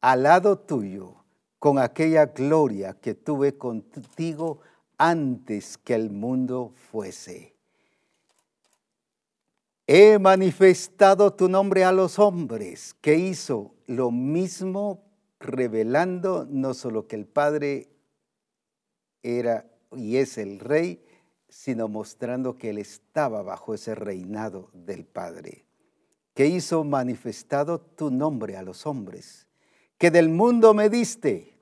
al 0.00 0.24
lado 0.24 0.58
tuyo 0.58 1.24
con 1.58 1.78
aquella 1.78 2.26
gloria 2.26 2.94
que 2.94 3.14
tuve 3.14 3.56
contigo 3.56 4.60
antes 4.98 5.78
que 5.78 5.94
el 5.94 6.10
mundo 6.10 6.72
fuese. 6.90 7.54
He 9.86 10.18
manifestado 10.18 11.32
tu 11.34 11.48
nombre 11.48 11.84
a 11.84 11.92
los 11.92 12.18
hombres, 12.18 12.94
que 13.00 13.16
hizo 13.16 13.74
lo 13.86 14.10
mismo 14.10 15.04
revelando 15.40 16.46
no 16.48 16.72
solo 16.72 17.06
que 17.06 17.16
el 17.16 17.26
Padre 17.26 17.88
era 19.22 19.66
y 19.92 20.16
es 20.16 20.38
el 20.38 20.58
Rey, 20.58 21.04
sino 21.54 21.86
mostrando 21.86 22.58
que 22.58 22.70
Él 22.70 22.78
estaba 22.78 23.42
bajo 23.42 23.74
ese 23.74 23.94
reinado 23.94 24.70
del 24.72 25.04
Padre, 25.04 25.64
que 26.34 26.48
hizo 26.48 26.82
manifestado 26.82 27.80
tu 27.80 28.10
nombre 28.10 28.56
a 28.56 28.62
los 28.62 28.86
hombres, 28.86 29.46
que 29.96 30.10
del 30.10 30.28
mundo 30.28 30.74
me 30.74 30.90
diste 30.90 31.54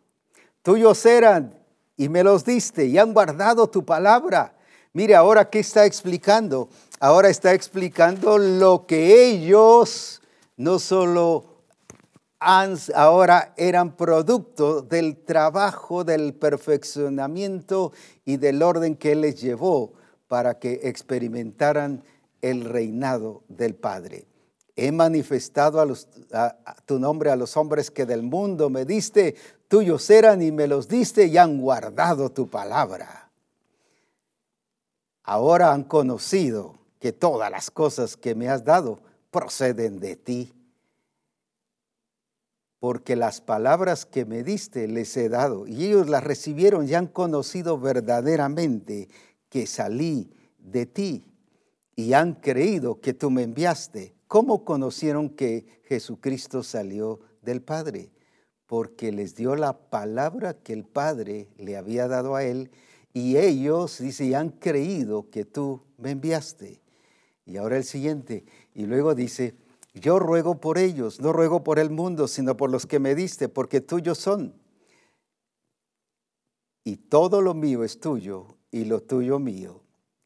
tuyos 0.63 1.05
eran 1.05 1.55
y 1.97 2.09
me 2.09 2.25
los 2.25 2.45
diste 2.45 2.87
y 2.87 2.97
han 2.97 3.13
guardado 3.13 3.69
tu 3.69 3.85
palabra. 3.85 4.57
Mire, 4.95 5.15
ahora 5.15 5.51
qué 5.51 5.59
está 5.59 5.85
explicando. 5.85 6.71
Ahora 6.99 7.29
está 7.29 7.53
explicando 7.53 8.39
lo 8.39 8.87
que 8.87 9.29
ellos 9.29 10.23
no 10.57 10.79
solo 10.79 11.52
ahora 12.95 13.55
eran 13.57 13.97
producto 13.97 14.83
del 14.83 15.17
trabajo, 15.25 16.05
del 16.05 16.35
perfeccionamiento 16.35 17.93
y 18.25 18.37
del 18.37 18.63
orden 18.63 18.97
que 18.97 19.15
les 19.15 19.41
llevó 19.41 19.93
para 20.29 20.59
que 20.59 20.81
experimentaran 20.85 22.03
el 22.41 22.65
reinado 22.65 23.43
del 23.49 23.75
Padre. 23.75 24.27
He 24.75 24.91
manifestado 24.91 25.81
a, 26.33 26.77
tu 26.87 26.99
nombre 26.99 27.31
a 27.31 27.37
los 27.37 27.57
hombres 27.57 27.91
que 27.91 28.07
del 28.07 28.23
mundo 28.23 28.71
me 28.71 28.85
diste, 28.85 29.37
tuyos 29.69 30.09
eran 30.11 30.43
y 30.43 30.51
me 30.51 30.67
los 30.67 30.89
diste 30.89 31.27
y 31.27 31.37
han 31.37 31.61
guardado 31.61 32.31
tu 32.31 32.49
palabra. 32.49 33.31
Ahora 35.23 35.73
han 35.73 35.85
conocido 35.85 36.79
que 36.99 37.13
todas 37.13 37.51
las 37.51 37.71
cosas 37.71 38.17
que 38.17 38.35
me 38.35 38.49
has 38.49 38.65
dado 38.65 39.01
proceden 39.31 40.01
de 40.01 40.17
ti. 40.17 40.53
Porque 42.83 43.15
las 43.15 43.41
palabras 43.41 44.07
que 44.07 44.25
me 44.25 44.43
diste 44.43 44.89
les 44.89 45.17
he 45.17 45.29
dado 45.29 45.69
y 45.69 45.85
ellos 45.87 46.09
las 46.09 46.25
recibieron 46.25 46.89
y 46.89 46.95
han 46.95 47.07
conocido 47.07 47.79
verdaderamente 47.79 49.09
que 49.49 49.69
salí 49.69 50.33
de 50.59 50.87
ti 50.87 51.25
y 51.95 52.15
han 52.15 52.35
creído 52.35 53.01
que 53.01 53.15
tú 53.15 53.31
me 53.31 53.45
enviaste. 53.45 54.17
¿Cómo 54.27 54.65
conocieron 54.65 55.31
que 55.31 55.83
Jesucristo 55.85 56.65
salió 56.65 57.21
del 57.41 57.63
Padre? 57.63 58.11
porque 58.73 59.13
les 59.13 59.35
dio 59.35 59.55
la 59.55 59.91
palabra 59.91 60.55
que 60.55 60.73
el 60.73 60.85
Padre 60.85 61.47
le 61.59 61.77
había 61.77 62.09
dado 62.09 62.37
a 62.37 62.45
él 62.45 62.71
y 63.13 63.37
ellos, 63.37 63.99
dice, 63.99 64.35
han 64.35 64.49
creído 64.49 65.29
que 65.29 65.45
tú 65.45 65.83
me 65.99 66.13
enviaste. 66.13 66.81
Y 67.45 67.59
ahora 67.59 67.77
el 67.77 67.85
siguiente, 67.85 68.47
y 68.73 68.87
luego 68.87 69.15
dice, 69.15 69.55
yo 69.95 70.19
ruego 70.19 70.61
por 70.61 70.79
ellos, 70.79 71.21
no 71.21 71.33
ruego 71.33 71.65
por 71.65 71.79
el 71.79 71.91
mundo, 71.91 72.29
sino 72.29 72.57
por 72.57 72.71
los 72.71 72.87
que 72.87 72.99
me 72.99 73.15
diste, 73.15 73.49
porque 73.49 73.81
tuyos 73.81 74.19
son. 74.19 74.55
Y 76.85 76.97
todo 76.97 77.43
lo 77.43 77.55
mío 77.55 77.85
es 77.85 78.01
tuyo 78.01 78.57
y 78.71 78.85
lo 78.87 79.03
tuyo 79.03 79.39
mío, 79.39 79.83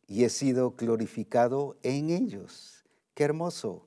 y 0.07 0.25
he 0.25 0.31
sido 0.31 0.73
glorificado 0.73 1.77
en 1.83 2.11
ellos. 2.11 2.85
Qué 3.15 3.25
hermoso 3.25 3.87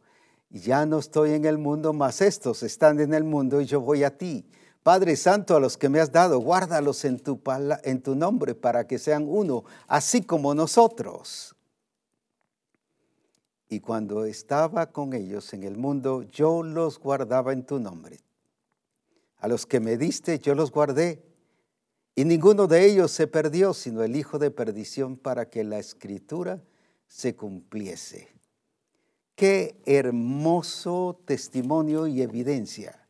ya 0.49 0.86
no 0.86 0.99
estoy 0.99 1.34
en 1.34 1.45
el 1.45 1.57
mundo, 1.57 1.93
mas 1.93 2.21
estos 2.21 2.63
están 2.63 2.99
en 2.99 3.13
el 3.13 3.23
mundo 3.23 3.61
y 3.61 3.65
yo 3.65 3.82
voy 3.82 4.03
a 4.03 4.17
ti. 4.17 4.49
Padre 4.82 5.15
Santo, 5.15 5.55
a 5.55 5.59
los 5.59 5.77
que 5.77 5.89
me 5.89 5.99
has 5.99 6.11
dado, 6.11 6.39
guárdalos 6.39 7.05
en 7.05 7.19
tu, 7.19 7.39
en 7.84 8.01
tu 8.01 8.15
nombre 8.15 8.55
para 8.55 8.88
que 8.88 8.97
sean 8.97 9.25
uno, 9.27 9.63
así 9.88 10.23
como 10.23 10.55
nosotros. 10.55 11.55
Y 13.70 13.82
cuando 13.82 14.26
estaba 14.26 14.88
con 14.91 15.13
ellos 15.13 15.53
en 15.53 15.61
el 15.63 15.78
mundo, 15.78 16.24
yo 16.24 16.63
los 16.63 16.97
guardaba 16.97 17.53
en 17.53 17.63
tu 17.63 17.80
nombre. 17.80 18.20
A 19.38 19.47
los 19.47 19.67
que 19.67 19.80
me 19.80 19.95
diste, 19.95 20.39
yo 20.39 20.55
los 20.55 20.72
guardé. 20.72 21.24
Y 22.15 22.26
ninguno 22.26 22.65
de 22.65 22.86
ellos 22.86 23.11
se 23.11 23.28
perdió, 23.28 23.76
sino 23.76 24.01
el 24.03 24.15
hijo 24.15 24.39
de 24.39 24.49
perdición, 24.49 25.17
para 25.17 25.49
que 25.49 25.63
la 25.63 25.78
escritura 25.78 26.63
se 27.07 27.36
cumpliese. 27.36 28.28
Qué 29.36 29.80
hermoso 29.86 31.22
testimonio 31.26 32.07
y 32.07 32.24
evidencia. 32.24 33.07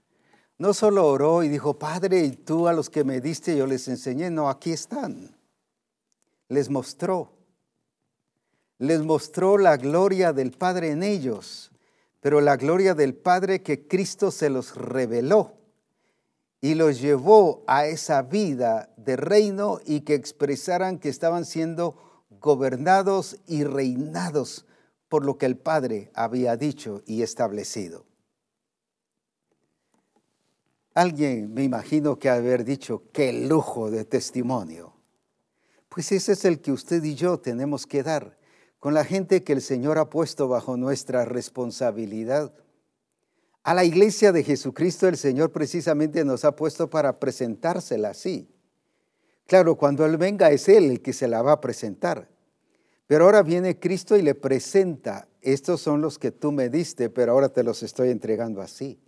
No 0.58 0.74
solo 0.74 1.08
oró 1.08 1.42
y 1.42 1.48
dijo, 1.48 1.80
Padre, 1.80 2.26
y 2.26 2.32
tú 2.32 2.68
a 2.68 2.74
los 2.74 2.90
que 2.90 3.06
me 3.06 3.22
diste 3.22 3.56
yo 3.56 3.66
les 3.66 3.88
enseñé, 3.88 4.30
no, 4.30 4.50
aquí 4.50 4.72
están. 4.72 5.36
Les 6.50 6.70
mostró. 6.70 7.39
Les 8.80 9.04
mostró 9.04 9.58
la 9.58 9.78
gloria 9.78 10.32
del 10.34 10.52
Padre 10.52 10.92
en 10.92 11.04
ellos, 11.04 11.72
pero 12.22 12.40
la 12.40 12.56
gloria 12.56 12.96
del 12.96 13.14
Padre 13.14 13.62
que 13.62 13.88
Cristo 13.88 14.32
se 14.32 14.50
los 14.50 14.76
reveló 14.76 15.54
y 16.62 16.76
los 16.76 17.02
llevó 17.02 17.64
a 17.68 17.88
esa 17.88 18.22
vida 18.22 18.90
de 18.96 19.18
reino 19.18 19.80
y 19.86 20.02
que 20.02 20.14
expresaran 20.14 20.98
que 20.98 21.10
estaban 21.10 21.46
siendo 21.46 22.26
gobernados 22.30 23.38
y 23.48 23.66
reinados 23.66 24.66
por 25.10 25.26
lo 25.26 25.38
que 25.38 25.46
el 25.46 25.58
Padre 25.58 26.10
había 26.14 26.56
dicho 26.56 27.02
y 27.06 27.22
establecido. 27.22 28.06
Alguien 30.94 31.54
me 31.54 31.64
imagino 31.64 32.18
que 32.18 32.30
haber 32.30 32.64
dicho, 32.64 33.04
qué 33.12 33.34
lujo 33.34 33.92
de 33.92 34.06
testimonio. 34.06 34.94
Pues 35.90 36.12
ese 36.14 36.32
es 36.32 36.46
el 36.46 36.62
que 36.62 36.72
usted 36.72 37.04
y 37.04 37.16
yo 37.16 37.40
tenemos 37.40 37.86
que 37.86 38.04
dar 38.04 38.39
con 38.80 38.94
la 38.94 39.04
gente 39.04 39.44
que 39.44 39.54
el 39.54 39.62
Señor 39.62 39.98
ha 39.98 40.10
puesto 40.10 40.48
bajo 40.48 40.78
nuestra 40.78 41.26
responsabilidad. 41.26 42.54
A 43.64 43.74
la 43.74 43.84
iglesia 43.84 44.32
de 44.32 44.44
Jesucristo 44.44 45.08
el 45.08 45.18
Señor 45.18 45.52
precisamente 45.52 46.24
nos 46.24 46.46
ha 46.46 46.56
puesto 46.56 46.90
para 46.90 47.20
presentársela 47.20 48.10
así. 48.10 48.50
Claro, 49.46 49.76
cuando 49.76 50.06
Él 50.06 50.18
venga 50.18 50.50
es 50.52 50.70
Él 50.70 50.92
el 50.92 51.02
que 51.02 51.12
se 51.12 51.28
la 51.28 51.42
va 51.42 51.54
a 51.54 51.62
presentar. 51.62 52.30
Pero 53.06 53.26
ahora 53.26 53.44
viene 53.44 53.80
Cristo 53.80 54.16
y 54.16 54.22
le 54.22 54.36
presenta, 54.36 55.28
estos 55.42 55.82
son 55.82 56.00
los 56.00 56.20
que 56.20 56.32
tú 56.32 56.52
me 56.52 56.70
diste, 56.70 57.10
pero 57.10 57.32
ahora 57.32 57.50
te 57.50 57.64
los 57.64 57.84
estoy 57.84 58.12
entregando 58.12 58.62
así. 58.62 59.00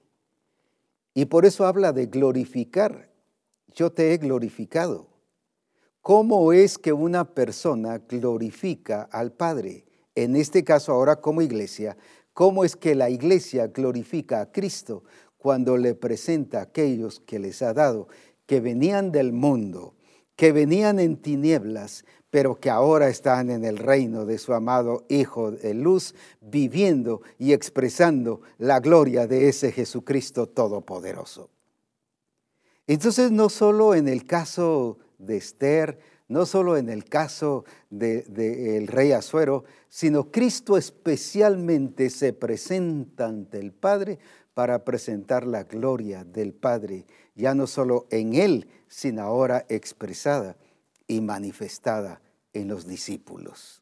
Y 1.14 1.26
por 1.26 1.46
eso 1.46 1.66
habla 1.66 1.94
de 1.94 2.08
glorificar. 2.08 3.10
Yo 3.74 3.92
te 3.92 4.14
he 4.14 4.18
glorificado. 4.18 5.11
¿Cómo 6.02 6.52
es 6.52 6.80
que 6.80 6.93
una 6.93 7.26
persona 7.26 7.99
glorifica 7.99 9.04
al 9.12 9.32
Padre? 9.32 9.86
En 10.16 10.36
este 10.36 10.64
caso 10.64 10.93
ahora 10.93 11.18
como 11.18 11.43
iglesia, 11.43 11.95
¿cómo 12.34 12.66
es 12.66 12.76
que 12.76 12.95
la 12.95 13.12
iglesia 13.12 13.68
glorifica 13.68 14.41
a 14.41 14.52
Cristo 14.52 15.04
cuando 15.38 15.78
le 15.78 15.93
presenta 15.93 16.58
a 16.58 16.64
aquellos 16.64 17.20
que 17.20 17.38
les 17.38 17.62
ha 17.62 17.76
dado, 17.76 18.08
que 18.47 18.60
venían 18.60 19.12
del 19.12 19.32
mundo, 19.32 19.93
que 20.36 20.52
venían 20.52 20.99
en 20.99 21.18
tinieblas, 21.18 22.04
pero 22.32 22.60
que 22.60 22.72
ahora 22.72 23.08
están 23.08 23.52
en 23.52 23.64
el 23.64 23.78
reino 23.78 24.26
de 24.26 24.39
su 24.39 24.54
amado 24.54 25.06
Hijo 25.08 25.52
de 25.52 25.76
luz, 25.76 26.16
viviendo 26.39 27.22
y 27.38 27.54
expresando 27.54 28.41
la 28.58 28.80
gloria 28.80 29.28
de 29.28 29.49
ese 29.49 29.72
Jesucristo 29.72 30.47
Todopoderoso. 30.47 31.52
Entonces, 32.88 33.32
no 33.32 33.49
solo 33.49 33.93
en 33.93 34.08
el 34.08 34.26
caso 34.26 34.97
de 35.22 35.38
Esther, 35.38 36.00
no 36.28 36.46
solo 36.46 36.78
en 36.78 36.90
el 36.90 37.06
caso 37.06 37.66
del 37.90 38.88
rey 38.88 39.12
Azuero, 39.12 39.66
sino 39.90 40.32
Cristo 40.32 40.78
especialmente 40.78 42.10
se 42.10 42.34
presenta 42.34 43.28
ante 43.28 43.60
el 43.60 43.74
Padre 43.74 44.20
para 44.54 44.84
presentar 44.84 45.46
la 45.46 45.64
gloria 45.64 46.24
del 46.24 46.54
Padre, 46.54 47.06
ya 47.36 47.54
no 47.54 47.68
solo 47.68 48.08
en 48.12 48.34
Él, 48.36 48.68
sino 48.88 49.22
ahora 49.24 49.66
expresada 49.70 50.58
y 51.08 51.22
manifestada 51.22 52.22
en 52.54 52.68
los 52.68 52.88
discípulos. 52.88 53.82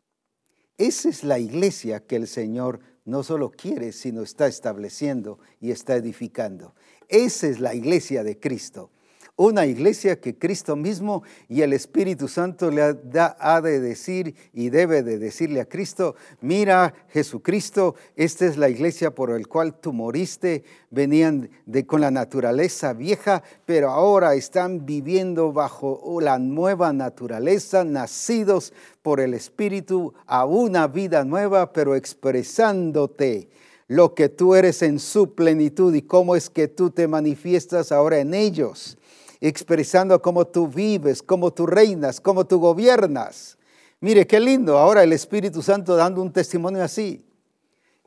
Esa 0.78 1.10
es 1.10 1.24
la 1.24 1.40
iglesia 1.40 2.06
que 2.06 2.16
el 2.16 2.28
Señor 2.28 2.80
no 3.06 3.24
solo 3.24 3.52
quiere, 3.52 3.92
sino 3.92 4.24
está 4.24 4.48
estableciendo 4.48 5.40
y 5.60 5.72
está 5.72 5.96
edificando. 5.96 6.74
Esa 7.10 7.48
es 7.48 7.60
la 7.60 7.76
iglesia 7.76 8.24
de 8.24 8.40
Cristo 8.40 8.92
una 9.40 9.66
iglesia 9.66 10.20
que 10.20 10.38
Cristo 10.38 10.76
mismo 10.76 11.24
y 11.48 11.62
el 11.62 11.72
Espíritu 11.72 12.28
Santo 12.28 12.70
le 12.70 12.94
da, 12.94 13.38
ha 13.40 13.62
de 13.62 13.80
decir 13.80 14.36
y 14.52 14.70
debe 14.70 15.02
de 15.02 15.18
decirle 15.18 15.62
a 15.62 15.66
Cristo, 15.66 16.16
mira 16.42 16.94
Jesucristo, 17.08 17.96
esta 18.18 18.46
es 18.46 18.58
la 18.58 18.68
iglesia 18.68 19.16
por 19.16 19.30
la 19.30 19.48
cual 19.48 19.80
tú 19.80 19.94
moriste, 19.94 20.66
venían 20.92 21.50
de, 21.66 21.86
con 21.86 22.02
la 22.02 22.12
naturaleza 22.12 22.92
vieja, 22.92 23.42
pero 23.66 23.92
ahora 23.92 24.36
están 24.36 24.86
viviendo 24.86 25.54
bajo 25.54 26.20
la 26.20 26.38
nueva 26.38 26.92
naturaleza, 26.92 27.86
nacidos 27.86 28.74
por 29.02 29.22
el 29.22 29.34
Espíritu 29.34 30.14
a 30.26 30.44
una 30.44 30.88
vida 30.88 31.24
nueva, 31.24 31.72
pero 31.72 31.96
expresándote 31.96 33.48
lo 33.88 34.14
que 34.16 34.28
tú 34.28 34.54
eres 34.54 34.82
en 34.82 35.00
su 35.00 35.34
plenitud 35.34 35.96
y 35.96 36.02
cómo 36.02 36.36
es 36.36 36.50
que 36.50 36.68
tú 36.68 36.90
te 36.90 37.08
manifiestas 37.08 37.94
ahora 37.94 38.20
en 38.20 38.34
ellos 38.34 38.98
expresando 39.42 40.22
cómo 40.22 40.46
tú 40.46 40.68
vives, 40.68 41.22
cómo 41.22 41.52
tú 41.52 41.66
reinas, 41.66 42.20
cómo 42.20 42.46
tú 42.46 42.60
gobiernas. 42.60 43.58
Mire, 44.02 44.28
qué 44.28 44.40
lindo 44.40 44.78
ahora 44.78 45.04
el 45.04 45.14
Espíritu 45.14 45.62
Santo 45.62 45.96
dando 45.96 46.22
un 46.22 46.32
testimonio 46.32 46.84
así. 46.84 47.26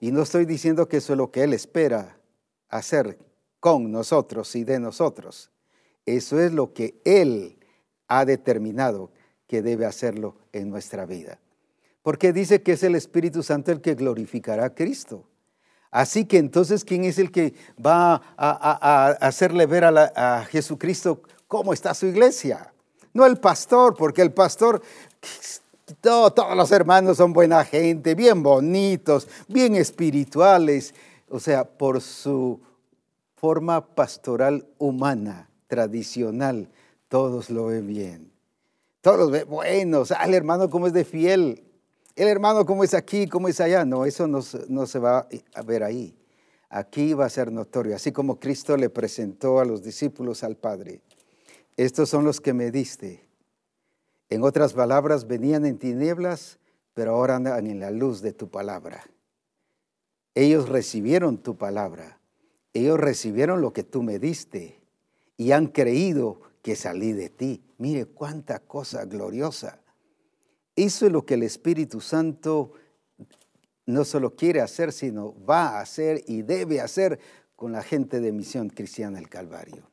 Y 0.00 0.10
no 0.10 0.22
estoy 0.22 0.46
diciendo 0.46 0.88
que 0.88 0.98
eso 0.98 1.12
es 1.12 1.16
lo 1.16 1.30
que 1.30 1.44
Él 1.44 1.52
espera 1.52 2.18
hacer 2.68 3.18
con 3.60 3.92
nosotros 3.92 4.54
y 4.56 4.64
de 4.64 4.80
nosotros. 4.80 5.50
Eso 6.06 6.40
es 6.40 6.52
lo 6.52 6.72
que 6.72 7.00
Él 7.04 7.58
ha 8.08 8.24
determinado 8.24 9.12
que 9.46 9.62
debe 9.62 9.86
hacerlo 9.86 10.36
en 10.52 10.70
nuestra 10.70 11.06
vida. 11.06 11.38
Porque 12.02 12.32
dice 12.32 12.62
que 12.62 12.72
es 12.72 12.82
el 12.82 12.96
Espíritu 12.96 13.42
Santo 13.42 13.70
el 13.70 13.80
que 13.80 13.94
glorificará 13.94 14.64
a 14.64 14.74
Cristo. 14.74 15.28
Así 15.92 16.24
que 16.24 16.38
entonces, 16.38 16.84
¿quién 16.86 17.04
es 17.04 17.18
el 17.18 17.30
que 17.30 17.52
va 17.84 18.22
a, 18.38 19.08
hacerle 19.20 19.66
ver 19.66 19.84
a, 19.84 20.44
Jesucristo 20.46 21.20
cómo 21.46 21.74
está 21.74 21.92
su 21.92 22.06
iglesia? 22.06 22.72
No 23.12 23.26
el 23.26 23.36
pastor, 23.36 23.94
porque 23.94 24.22
el 24.22 24.32
pastor, 24.32 24.80
todos 26.00 26.56
los 26.56 26.72
hermanos 26.72 27.18
son 27.18 27.34
buena 27.34 27.62
gente, 27.62 28.14
bien 28.14 28.42
bonitos, 28.42 29.28
bien 29.48 29.76
espirituales. 29.76 30.94
O 31.28 31.38
sea, 31.38 31.64
por 31.64 32.00
su 32.00 32.58
forma 33.34 33.84
pastoral 33.84 34.66
humana, 34.78 35.50
tradicional, 35.66 36.70
todos 37.08 37.50
lo 37.50 37.66
ven 37.66 37.86
bien. 37.86 38.32
Todos 39.02 39.18
los 39.18 39.30
ven 39.30 39.46
buenos. 39.46 40.10
El 40.10 40.32
hermano 40.32 40.70
cómo 40.70 40.86
es 40.86 40.94
de 40.94 41.04
fiel 41.04 41.62
el 42.16 42.28
hermano 42.28 42.66
cómo 42.66 42.84
es 42.84 42.94
aquí, 42.94 43.26
cómo 43.26 43.48
es 43.48 43.60
allá. 43.60 43.84
No, 43.84 44.04
eso 44.04 44.26
no, 44.26 44.40
no, 44.68 44.86
se 44.86 44.98
va 44.98 45.28
a 45.54 45.62
ver 45.62 45.82
ahí. 45.82 46.16
Aquí 46.68 47.14
va 47.14 47.26
a 47.26 47.30
ser 47.30 47.52
notorio, 47.52 47.94
así 47.94 48.12
como 48.12 48.40
Cristo 48.40 48.76
le 48.76 48.88
presentó 48.88 49.60
a 49.60 49.64
los 49.64 49.82
discípulos 49.82 50.42
al 50.42 50.56
Padre. 50.56 51.02
Estos 51.76 52.08
son 52.08 52.24
los 52.24 52.40
que 52.40 52.54
me 52.54 52.70
diste. 52.70 53.28
En 54.30 54.42
otras 54.42 54.72
palabras, 54.72 55.26
venían 55.26 55.66
en 55.66 55.78
tinieblas, 55.78 56.58
pero 56.94 57.12
ahora 57.12 57.36
andan 57.36 57.66
en 57.66 57.80
la 57.80 57.90
luz 57.90 58.22
de 58.22 58.32
tu 58.32 58.48
palabra. 58.48 59.04
Ellos 60.34 60.68
recibieron 60.68 61.38
tu 61.38 61.56
palabra. 61.56 62.18
Ellos 62.72 62.98
recibieron 62.98 63.60
lo 63.60 63.72
que 63.74 63.82
tú 63.82 64.02
me 64.02 64.18
diste 64.18 64.80
y 65.36 65.52
han 65.52 65.66
creído 65.66 66.40
que 66.62 66.76
salí 66.76 67.12
de 67.12 67.28
ti. 67.28 67.62
Mire 67.76 68.06
cuánta 68.06 68.60
cosa 68.60 69.04
gloriosa. 69.04 69.81
Eso 70.74 71.06
es 71.06 71.12
lo 71.12 71.26
que 71.26 71.34
el 71.34 71.42
Espíritu 71.42 72.00
Santo 72.00 72.72
no 73.86 74.04
solo 74.04 74.34
quiere 74.34 74.60
hacer, 74.60 74.92
sino 74.92 75.34
va 75.44 75.76
a 75.76 75.80
hacer 75.80 76.22
y 76.26 76.42
debe 76.42 76.80
hacer 76.80 77.18
con 77.56 77.72
la 77.72 77.82
gente 77.82 78.20
de 78.20 78.32
Misión 78.32 78.70
Cristiana 78.70 79.18
del 79.18 79.28
Calvario. 79.28 79.88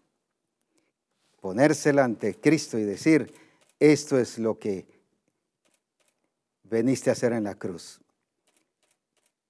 Ponérsela 1.42 2.04
ante 2.04 2.36
Cristo 2.36 2.78
y 2.78 2.84
decir, 2.84 3.34
esto 3.80 4.18
es 4.18 4.40
lo 4.40 4.60
que 4.60 4.88
veniste 6.64 7.10
a 7.10 7.14
hacer 7.14 7.34
en 7.34 7.46
la 7.46 7.56
cruz. 7.56 8.02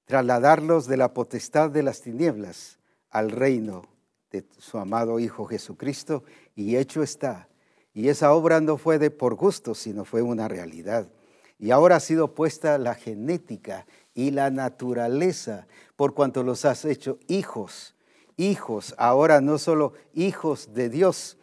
Trasladarlos 0.06 0.88
de 0.88 0.98
la 0.98 1.14
potestad 1.14 1.70
de 1.70 1.84
las 1.84 2.02
tinieblas 2.02 2.80
al 3.10 3.32
reino 3.32 3.84
de 4.32 4.46
su 4.58 4.78
amado 4.78 5.20
Hijo 5.20 5.46
Jesucristo 5.46 6.24
y 6.56 6.78
hecho 6.78 7.04
está. 7.04 7.48
Y 7.94 8.10
esa 8.10 8.34
obra 8.34 8.62
no 8.62 8.78
fue 8.78 9.00
de 9.00 9.12
por 9.12 9.36
gusto, 9.36 9.76
sino 9.76 10.06
fue 10.06 10.22
una 10.22 10.48
realidad. 10.48 11.10
Y 11.60 11.72
ahora 11.72 11.98
ha 11.98 12.00
sido 12.00 12.34
puesta 12.34 12.78
la 12.78 12.96
genética 12.96 13.86
y 14.16 14.32
la 14.32 14.50
naturaleza 14.50 15.68
por 15.98 16.14
cuanto 16.14 16.42
los 16.44 16.64
has 16.64 16.86
hecho 16.86 17.20
hijos, 17.28 17.96
hijos, 18.38 18.96
ahora 18.98 19.42
no 19.42 19.58
solo 19.58 19.94
hijos 20.14 20.74
de 20.74 20.90
Dios, 20.90 21.38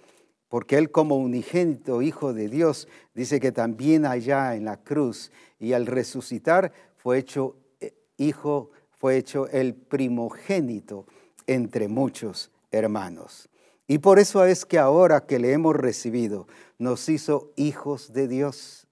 porque 0.49 0.79
Él 0.79 0.91
como 0.91 1.17
unigénito 1.17 2.01
hijo 2.01 2.33
de 2.33 2.49
Dios 2.49 2.89
dice 3.15 3.41
que 3.41 3.53
también 3.53 4.07
allá 4.07 4.55
en 4.55 4.65
la 4.65 4.79
cruz 4.79 5.31
y 5.59 5.75
al 5.75 5.85
resucitar 5.85 6.73
fue 6.97 7.19
hecho 7.19 7.57
eh, 7.81 7.93
hijo, 8.17 8.71
fue 8.91 9.19
hecho 9.19 9.49
el 9.49 9.75
primogénito 9.75 11.07
entre 11.47 11.89
muchos 11.89 12.51
hermanos. 12.71 13.51
Y 13.87 13.99
por 13.99 14.19
eso 14.19 14.45
es 14.45 14.65
que 14.65 14.79
ahora 14.79 15.27
que 15.27 15.39
le 15.39 15.53
hemos 15.53 15.77
recibido, 15.77 16.49
nos 16.79 17.09
hizo 17.09 17.53
hijos 17.57 18.13
de 18.13 18.27
Dios. 18.27 18.86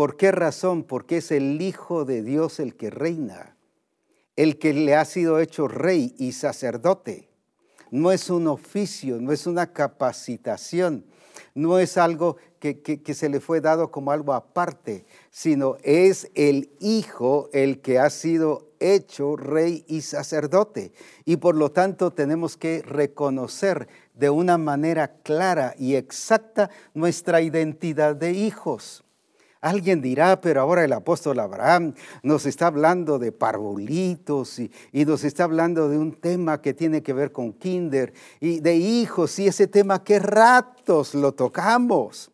¿Por 0.00 0.16
qué 0.16 0.32
razón? 0.32 0.84
Porque 0.84 1.18
es 1.18 1.30
el 1.30 1.60
Hijo 1.60 2.06
de 2.06 2.22
Dios 2.22 2.58
el 2.58 2.74
que 2.74 2.88
reina, 2.88 3.54
el 4.34 4.58
que 4.58 4.72
le 4.72 4.94
ha 4.94 5.04
sido 5.04 5.40
hecho 5.40 5.68
rey 5.68 6.14
y 6.16 6.32
sacerdote. 6.32 7.28
No 7.90 8.10
es 8.10 8.30
un 8.30 8.48
oficio, 8.48 9.20
no 9.20 9.30
es 9.30 9.46
una 9.46 9.74
capacitación, 9.74 11.04
no 11.54 11.78
es 11.78 11.98
algo 11.98 12.38
que, 12.60 12.80
que, 12.80 13.12
se 13.12 13.28
le 13.28 13.40
fue 13.40 13.60
dado 13.60 13.90
como 13.90 14.10
algo 14.10 14.32
aparte, 14.32 15.04
sino 15.30 15.76
es 15.82 16.30
el 16.34 16.70
Hijo 16.80 17.50
el 17.52 17.82
que 17.82 17.98
ha 17.98 18.08
sido 18.08 18.70
hecho 18.80 19.36
rey 19.36 19.84
y 19.86 20.00
sacerdote. 20.00 20.94
Y 21.26 21.36
por 21.36 21.56
lo 21.56 21.72
tanto 21.72 22.10
tenemos 22.10 22.56
que 22.56 22.80
reconocer 22.80 23.86
de 24.14 24.30
una 24.30 24.56
manera 24.56 25.18
clara 25.22 25.74
y 25.78 25.96
exacta 25.96 26.70
nuestra 26.94 27.42
identidad 27.42 28.16
de 28.16 28.32
hijos. 28.32 29.04
Alguien 29.60 30.00
dirá, 30.00 30.40
pero 30.40 30.62
ahora 30.62 30.84
el 30.84 30.92
apóstol 30.92 31.38
Abraham 31.38 31.94
nos 32.22 32.46
está 32.46 32.68
hablando 32.68 33.18
de 33.18 33.30
parvulitos 33.30 34.58
y, 34.58 34.70
nos 34.92 35.22
está 35.22 35.44
hablando 35.44 35.90
de 35.90 35.98
un 35.98 36.12
tema 36.12 36.62
que 36.62 36.72
tiene 36.72 37.02
que 37.02 37.12
ver 37.12 37.30
con 37.30 37.52
kinder 37.52 38.14
y 38.40 38.60
de 38.60 38.76
hijos 38.76 39.38
y 39.38 39.48
ese 39.48 39.66
tema 39.66 40.02
que 40.02 40.18
ratos 40.18 41.14
lo 41.14 41.32
tocamos. 41.32 42.30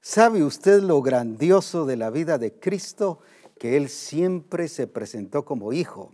¿Sabe 0.00 0.42
usted 0.42 0.82
lo 0.82 1.00
grandioso 1.00 1.86
de 1.86 1.96
la 1.96 2.10
vida 2.10 2.38
de 2.38 2.52
Cristo? 2.52 3.20
Que 3.56 3.76
Él 3.76 3.88
siempre 3.88 4.66
se 4.66 4.88
presentó 4.88 5.44
como 5.44 5.72
hijo 5.72 6.12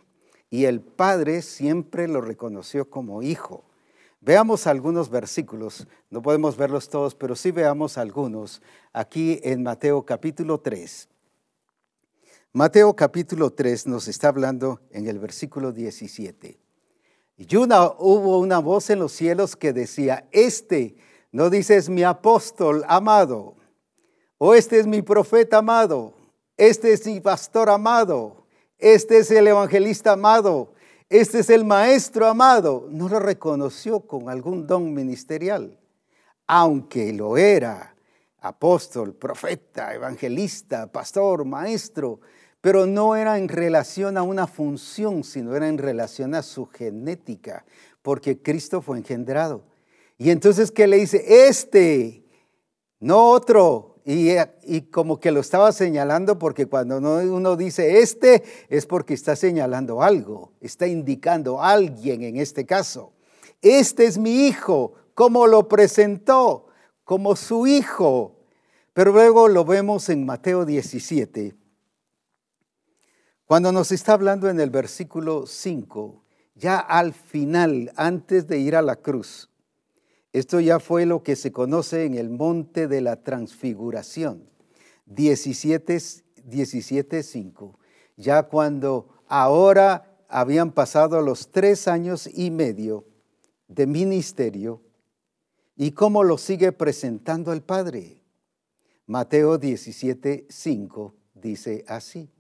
y 0.51 0.67
el 0.67 0.81
Padre 0.81 1.41
siempre 1.41 2.07
lo 2.07 2.21
reconoció 2.21 2.91
como 2.91 3.23
hijo. 3.23 3.65
Veamos 4.23 4.67
algunos 4.67 5.09
versículos, 5.09 5.87
no 6.11 6.21
podemos 6.21 6.55
verlos 6.57 6.91
todos, 6.91 7.15
pero 7.15 7.35
sí 7.35 7.53
veamos 7.53 7.97
algunos. 7.97 8.61
Aquí 8.93 9.41
en 9.43 9.63
Mateo 9.63 10.05
capítulo 10.05 10.61
3. 10.61 11.09
Mateo 12.53 12.95
capítulo 12.95 13.51
3 13.51 13.87
nos 13.87 14.09
está 14.09 14.29
hablando 14.29 14.81
en 14.91 15.07
el 15.07 15.19
versículo 15.19 15.73
17. 15.73 16.61
Y 17.39 17.57
una, 17.57 17.87
hubo 17.99 18.39
una 18.39 18.59
voz 18.59 18.91
en 18.91 18.99
los 18.99 19.13
cielos 19.13 19.57
que 19.57 19.73
decía, 19.73 20.29
este 20.33 20.97
no 21.33 21.49
dices 21.49 21.89
mi 21.89 22.03
apóstol 22.03 22.85
amado, 22.89 23.57
o 24.37 24.55
este 24.55 24.81
es 24.81 24.87
mi 24.87 25.01
profeta 25.01 25.59
amado, 25.59 26.13
este 26.59 26.93
es 26.93 27.07
mi 27.07 27.21
pastor 27.21 27.71
amado, 27.71 28.45
este 28.77 29.19
es 29.19 29.31
el 29.31 29.47
evangelista 29.47 30.13
amado, 30.13 30.75
este 31.11 31.41
es 31.41 31.51
el 31.51 31.65
maestro 31.65 32.29
amado, 32.29 32.87
no 32.89 33.09
lo 33.09 33.19
reconoció 33.19 33.99
con 34.01 34.29
algún 34.29 34.69
don 34.69 34.95
ministerial, 34.95 35.77
aunque 36.47 37.13
lo 37.13 37.37
era, 37.37 37.97
apóstol, 38.41 39.15
profeta, 39.15 39.93
evangelista, 39.93 40.87
pastor, 40.87 41.45
maestro, 41.45 42.21
pero 42.61 42.87
no 42.87 43.17
era 43.17 43.39
en 43.39 43.49
relación 43.49 44.17
a 44.17 44.23
una 44.23 44.47
función, 44.47 45.25
sino 45.25 45.57
era 45.57 45.67
en 45.67 45.79
relación 45.79 46.33
a 46.37 46.43
su 46.43 46.67
genética, 46.67 47.65
porque 48.03 48.41
Cristo 48.41 48.81
fue 48.81 48.99
engendrado. 48.99 49.65
Y 50.17 50.31
entonces, 50.31 50.71
¿qué 50.71 50.87
le 50.87 50.99
dice? 50.99 51.49
Este, 51.49 52.25
no 53.01 53.31
otro. 53.31 53.90
Y, 54.13 54.31
y, 54.65 54.81
como 54.91 55.21
que 55.21 55.31
lo 55.31 55.39
estaba 55.39 55.71
señalando 55.71 56.37
porque 56.37 56.67
cuando 56.67 56.99
uno 56.99 57.55
dice 57.55 58.01
este 58.01 58.43
es 58.69 58.85
porque 58.85 59.15
está 59.15 59.37
señalando 59.37 60.03
algo, 60.03 60.53
está 60.61 60.89
indicando 60.89 61.63
a 61.63 61.71
alguien 61.71 62.23
en 62.23 62.37
este 62.37 62.67
caso. 62.67 63.13
Este 63.63 64.07
es 64.07 64.19
mi 64.19 64.49
hijo, 64.49 64.95
como 65.15 65.47
lo 65.47 65.69
presentó, 65.69 66.67
como 67.05 67.37
su 67.37 67.69
hijo. 67.69 68.41
Pero 68.95 69.13
luego 69.13 69.47
lo 69.47 69.65
vemos 69.65 70.09
en 70.09 70.27
Mateo 70.27 70.65
17, 70.65 71.55
cuando 73.45 73.71
nos 73.71 73.93
está 73.93 74.15
hablando 74.15 74.49
en 74.49 74.59
el 74.59 74.71
versículo 74.71 75.47
5, 75.47 76.25
ya 76.55 76.79
al 76.79 77.13
final, 77.13 77.93
antes 77.95 78.49
de 78.49 78.59
ir 78.59 78.75
a 78.75 78.83
la 78.83 78.97
cruz. 78.97 79.50
Esto 80.33 80.61
ya 80.61 80.79
fue 80.79 81.07
lo 81.07 81.23
que 81.23 81.35
se 81.35 81.51
conoce 81.51 82.05
en 82.05 82.15
el 82.15 82.31
monte 82.31 82.87
de 82.87 83.01
la 83.01 83.23
transfiguración. 83.23 84.49
17, 85.07 85.99
17 86.45 87.23
5. 87.23 87.79
Ya 88.17 88.45
cuando 88.45 89.09
ahora 89.27 90.17
habían 90.29 90.71
pasado 90.73 91.21
los 91.21 91.51
tres 91.51 91.89
años 91.89 92.29
y 92.33 92.51
medio 92.51 93.05
de 93.67 93.87
ministerio 93.87 94.83
y 95.77 95.93
cómo 95.93 96.23
lo 96.23 96.39
sigue 96.39 96.73
presentando 96.73 97.53
el 97.53 97.63
Padre. 97.63 98.23
Mateo 99.07 99.59
17, 99.59 100.47
5 100.49 101.15
dice 101.35 101.85
así. 101.89 102.31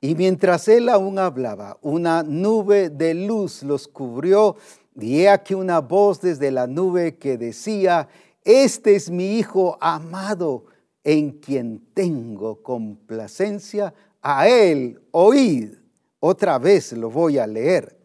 Y 0.00 0.14
mientras 0.14 0.68
él 0.68 0.88
aún 0.90 1.18
hablaba, 1.18 1.78
una 1.80 2.22
nube 2.22 2.90
de 2.90 3.14
luz 3.14 3.62
los 3.62 3.88
cubrió 3.88 4.56
y 4.96 5.20
he 5.20 5.28
aquí 5.28 5.54
una 5.54 5.80
voz 5.80 6.20
desde 6.20 6.50
la 6.50 6.66
nube 6.66 7.16
que 7.16 7.36
decía, 7.36 8.08
este 8.44 8.94
es 8.94 9.10
mi 9.10 9.38
Hijo 9.38 9.76
amado 9.80 10.66
en 11.02 11.32
quien 11.32 11.84
tengo 11.94 12.62
complacencia, 12.62 13.92
a 14.22 14.48
él 14.48 15.00
oíd. 15.10 15.74
Otra 16.20 16.58
vez 16.58 16.92
lo 16.92 17.10
voy 17.10 17.38
a 17.38 17.46
leer. 17.46 17.98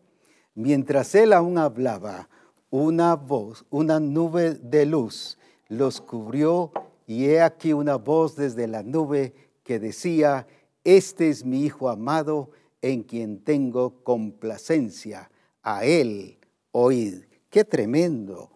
Mientras 0.56 1.16
él 1.16 1.32
aún 1.32 1.58
hablaba, 1.58 2.28
una 2.72 3.16
voz, 3.16 3.66
una 3.70 4.00
nube 4.00 4.56
de 4.56 4.86
luz 4.86 5.38
los 5.70 6.02
cubrió 6.02 6.72
y 7.08 7.26
he 7.26 7.42
aquí 7.42 7.72
una 7.72 7.96
voz 7.96 8.36
desde 8.36 8.68
la 8.68 8.84
nube 8.84 9.34
que 9.64 9.80
decía, 9.80 10.48
este 10.84 11.30
es 11.30 11.46
mi 11.46 11.64
Hijo 11.64 11.90
amado 11.90 12.50
en 12.82 13.04
quien 13.04 13.44
tengo 13.44 14.04
complacencia, 14.04 15.30
a 15.62 15.86
él 15.86 16.39
oíd. 16.72 17.26
Qué 17.50 17.64
tremendo. 17.64 18.52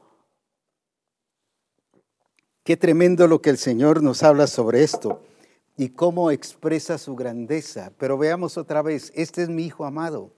Qué 2.63 2.77
tremendo 2.77 3.27
lo 3.27 3.41
que 3.41 3.49
el 3.49 3.57
Señor 3.57 4.01
nos 4.01 4.23
habla 4.23 4.47
sobre 4.47 4.83
esto 4.83 5.21
y 5.75 5.89
cómo 5.89 6.31
expresa 6.31 6.97
su 6.97 7.15
grandeza. 7.15 7.91
Pero 7.97 8.17
veamos 8.17 8.57
otra 8.57 8.81
vez, 8.81 9.11
este 9.15 9.43
es 9.43 9.49
mi 9.49 9.65
Hijo 9.65 9.85
amado 9.85 10.31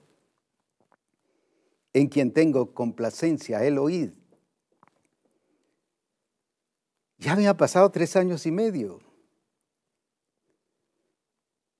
en 1.96 2.08
quien 2.08 2.30
tengo 2.30 2.74
complacencia, 2.74 3.64
el 3.64 3.78
oíd. 3.78 4.10
Ya 7.16 7.32
había 7.32 7.56
pasado 7.56 7.90
tres 7.90 8.16
años 8.16 8.44
y 8.44 8.50
medio. 8.50 9.00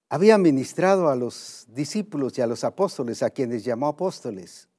Había 0.09 0.39
ministrado 0.39 1.11
a 1.11 1.17
los 1.17 1.67
discípulos 1.69 2.39
y 2.39 2.41
a 2.41 2.47
los 2.47 2.65
apóstoles, 2.65 3.23
a 3.23 3.29
quienes 3.29 3.63
llamó 3.63 3.89
apóstoles. 3.89 4.71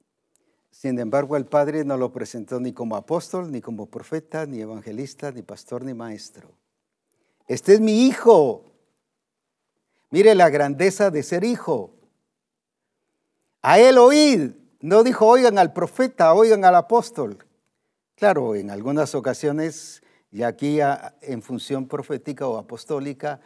Sin 0.71 0.99
embargo, 0.99 1.37
el 1.37 1.45
Padre 1.45 1.83
no 1.85 1.97
lo 1.97 2.11
presentó 2.11 2.59
ni 2.59 2.73
como 2.73 2.95
apóstol, 2.95 3.51
ni 3.51 3.61
como 3.61 3.87
profeta, 3.87 4.45
ni 4.45 4.61
evangelista, 4.61 5.31
ni 5.31 5.41
pastor, 5.41 5.83
ni 5.83 5.93
maestro. 5.93 6.51
Este 7.47 7.73
es 7.73 7.81
mi 7.81 8.05
hijo. 8.05 8.65
Mire 10.09 10.35
la 10.35 10.49
grandeza 10.49 11.09
de 11.09 11.23
ser 11.23 11.43
hijo. 11.43 11.93
A 13.61 13.79
él 13.79 13.97
oíd. 13.97 14.51
No 14.79 15.03
dijo, 15.03 15.25
oigan 15.25 15.57
al 15.57 15.73
profeta, 15.73 16.33
oigan 16.33 16.63
al 16.63 16.75
apóstol. 16.75 17.43
Claro, 18.15 18.55
en 18.55 18.69
algunas 18.69 19.15
ocasiones, 19.15 20.03
y 20.31 20.43
aquí 20.43 20.79
en 21.21 21.41
función 21.41 21.87
profética 21.87 22.47
o 22.47 22.57
apostólica, 22.57 23.41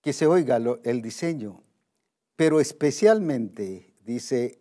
que 0.00 0.12
se 0.12 0.26
oiga 0.26 0.58
el 0.84 1.02
diseño, 1.02 1.62
pero 2.36 2.60
especialmente, 2.60 3.94
dice, 4.04 4.58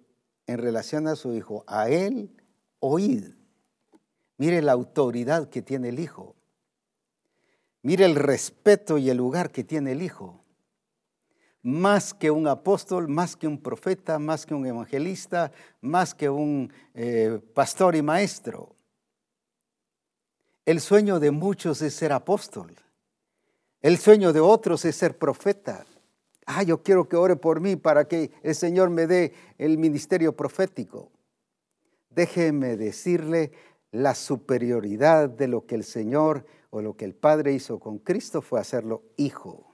en 0.54 0.60
relación 0.60 1.08
a 1.08 1.16
su 1.16 1.34
hijo, 1.34 1.64
a 1.68 1.90
él 1.90 2.32
oíd. 2.80 3.34
Mire 4.38 4.62
la 4.62 4.72
autoridad 4.72 5.50
que 5.50 5.62
tiene 5.62 5.90
el 5.90 6.00
hijo. 6.00 6.36
Mire 7.82 8.06
el 8.06 8.16
respeto 8.16 8.98
y 8.98 9.10
el 9.10 9.18
lugar 9.18 9.52
que 9.52 9.64
tiene 9.64 9.92
el 9.92 10.02
hijo 10.02 10.44
más 11.64 12.14
que 12.14 12.30
un 12.30 12.46
apóstol, 12.48 13.08
más 13.08 13.38
que 13.38 13.48
un 13.48 13.58
profeta, 13.58 14.20
más 14.20 14.46
que 14.46 14.54
un 14.54 14.66
evangelista, 14.66 15.52
más 15.80 16.14
que 16.14 16.30
un 16.30 16.72
eh, 16.94 17.40
pastor 17.54 17.96
y 17.96 18.02
maestro. 18.02 18.76
El 20.66 20.82
sueño 20.82 21.20
de 21.20 21.32
muchos 21.32 21.82
es 21.82 21.94
ser 21.94 22.12
apóstol. 22.12 22.76
El 23.82 23.98
sueño 23.98 24.34
de 24.34 24.42
otros 24.42 24.84
es 24.84 24.96
ser 24.98 25.18
profeta. 25.18 25.86
Ah, 26.46 26.64
yo 26.64 26.84
quiero 26.84 27.08
que 27.08 27.16
ore 27.16 27.36
por 27.36 27.62
mí 27.62 27.76
para 27.76 28.08
que 28.08 28.32
el 28.44 28.56
Señor 28.56 28.90
me 28.90 29.08
dé 29.08 29.34
el 29.58 29.78
ministerio 29.78 30.36
profético. 30.36 31.12
Déjeme 32.10 32.78
decirle 32.78 33.52
la 33.92 34.16
superioridad 34.16 35.30
de 35.30 35.48
lo 35.48 35.66
que 35.66 35.76
el 35.76 35.84
Señor 35.84 36.46
o 36.70 36.82
lo 36.82 36.96
que 36.96 37.06
el 37.06 37.16
Padre 37.16 37.54
hizo 37.54 37.80
con 37.80 38.00
Cristo 38.00 38.42
fue 38.42 38.60
hacerlo 38.60 39.04
hijo 39.18 39.74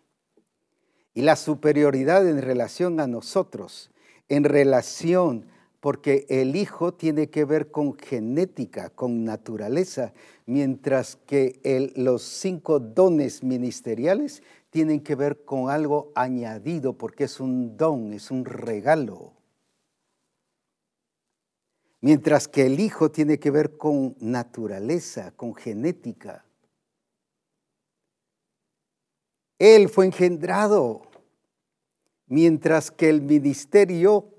y 1.13 1.21
la 1.21 1.35
superioridad 1.35 2.27
en 2.27 2.41
relación 2.41 2.99
a 2.99 3.07
nosotros, 3.07 3.91
en 4.29 4.45
relación, 4.45 5.47
porque 5.79 6.25
el 6.29 6.55
Hijo 6.55 6.93
tiene 6.93 7.29
que 7.29 7.45
ver 7.45 7.71
con 7.71 7.97
genética, 7.97 8.89
con 8.89 9.23
naturaleza, 9.23 10.13
mientras 10.45 11.15
que 11.15 11.91
los 11.95 12.21
cinco 12.23 12.79
dones 12.79 13.43
ministeriales 13.43 14.43
tienen 14.69 15.01
que 15.01 15.15
ver 15.15 15.43
con 15.43 15.69
algo 15.69 16.11
añadido, 16.15 16.97
porque 16.97 17.25
es 17.25 17.39
un 17.39 17.75
don, 17.75 18.13
es 18.13 18.31
un 18.31 18.45
regalo. 18.45 19.33
Mientras 22.01 22.47
que 22.47 22.65
el 22.65 22.79
Hijo 22.79 23.11
tiene 23.11 23.39
que 23.39 23.51
ver 23.51 23.77
con 23.77 24.15
naturaleza, 24.19 25.31
con 25.31 25.53
genética. 25.55 26.45
Él 29.57 29.89
fue 29.89 30.05
engendrado, 30.05 31.01
mientras 32.27 32.91
que 32.91 33.09
el 33.09 33.21
ministerio 33.21 34.29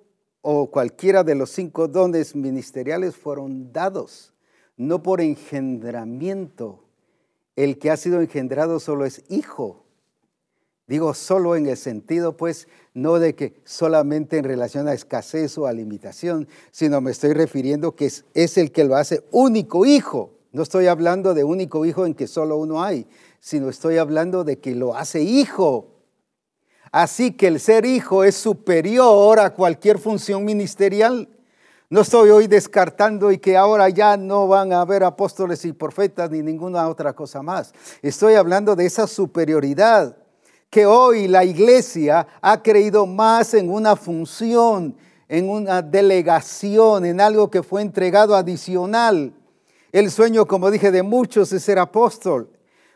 o 0.41 0.71
cualquiera 0.71 1.23
de 1.23 1.35
los 1.35 1.51
cinco 1.51 1.89
dones 1.89 2.35
ministeriales 2.35 3.17
fueron 3.17 3.73
dados, 3.73 4.33
no 4.79 5.03
por 5.03 5.21
engendramiento. 5.21 6.85
El 7.57 7.79
que 7.79 7.91
ha 7.91 7.99
sido 7.99 8.23
engendrado 8.23 8.81
solo 8.81 9.05
es 9.05 9.23
hijo. 9.29 9.85
Digo 10.91 11.15
solo 11.15 11.55
en 11.55 11.67
el 11.67 11.77
sentido, 11.77 12.37
pues, 12.37 12.67
no 12.95 13.21
de 13.21 13.37
que 13.37 13.55
solamente 13.65 14.39
en 14.39 14.45
relación 14.45 14.89
a 14.89 14.93
escasez 14.93 15.57
o 15.57 15.69
a 15.69 15.73
limitación, 15.73 16.49
sino 16.73 17.01
me 17.01 17.13
estoy 17.13 17.33
refiriendo 17.33 17.95
que 17.95 18.07
es, 18.07 18.25
es 18.35 18.59
el 18.59 18.73
que 18.73 18.83
lo 18.83 18.97
hace 18.97 19.23
único 19.31 19.87
hijo. 19.87 20.33
No 20.51 20.65
estoy 20.65 20.89
hablando 20.89 21.33
de 21.33 21.45
único 21.45 21.87
hijo 21.87 22.07
en 22.07 22.15
que 22.15 22.27
solo 22.27 22.57
uno 22.57 22.83
hay, 22.83 23.07
sino 23.39 23.69
estoy 23.69 23.99
hablando 23.99 24.43
de 24.43 24.59
que 24.59 24.75
lo 24.75 24.97
hace 24.97 25.23
hijo. 25.23 25.95
Así 26.91 27.35
que 27.35 27.47
el 27.47 27.61
ser 27.61 27.87
hijo 27.87 28.25
es 28.25 28.35
superior 28.35 29.39
a 29.39 29.55
cualquier 29.55 29.97
función 30.01 30.45
ministerial. 30.45 31.29
No 31.89 32.01
estoy 32.01 32.31
hoy 32.31 32.49
descartando 32.49 33.31
y 33.31 33.39
que 33.39 33.57
ahora 33.57 33.89
ya 33.91 34.17
no 34.17 34.49
van 34.49 34.73
a 34.73 34.81
haber 34.81 35.05
apóstoles 35.05 35.65
y 35.65 35.73
profetas 35.73 36.33
ni 36.33 36.43
ninguna 36.43 36.89
otra 36.89 37.13
cosa 37.13 37.43
más. 37.43 37.73
Estoy 38.03 38.35
hablando 38.35 38.75
de 38.75 38.87
esa 38.87 39.07
superioridad 39.07 40.17
que 40.71 40.87
hoy 40.87 41.27
la 41.27 41.45
iglesia 41.45 42.27
ha 42.41 42.63
creído 42.63 43.05
más 43.05 43.55
en 43.55 43.69
una 43.71 43.97
función, 43.97 44.97
en 45.29 45.51
una 45.51 45.83
delegación, 45.83 47.05
en 47.05 47.21
algo 47.21 47.51
que 47.51 47.65
fue 47.65 47.83
entregado 47.83 48.37
adicional. 48.37 49.33
El 49.91 50.13
sueño, 50.13 50.47
como 50.47 50.71
dije, 50.71 50.93
de 50.93 51.03
muchos 51.03 51.53
es 51.53 51.65
ser 51.65 51.81
apóstol. 51.81 52.49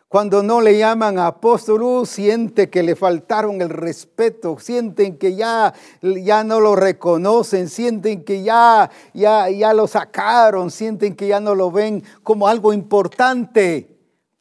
Cuando 0.07 0.45
no 0.45 0.61
le 0.61 0.79
llaman 0.79 1.18
apóstol, 1.18 1.83
uh, 1.83 2.07
siente 2.07 2.70
que 2.70 2.85
le 2.85 2.95
faltaron 2.95 3.61
el 3.61 3.70
respeto, 3.70 4.57
sienten 4.61 5.18
que 5.18 5.35
ya, 5.35 5.75
ya 6.01 6.45
no 6.45 6.61
lo 6.61 6.77
reconocen, 6.77 7.68
sienten 7.68 8.22
que 8.22 8.45
ya, 8.45 8.89
ya, 9.12 9.51
ya 9.51 9.75
lo 9.75 9.89
sacaron, 9.89 10.70
sienten 10.70 11.16
que 11.16 11.27
ya 11.27 11.41
no 11.41 11.57
lo 11.57 11.72
ven 11.72 12.05
como 12.22 12.47
algo 12.47 12.72
importante. 12.72 13.93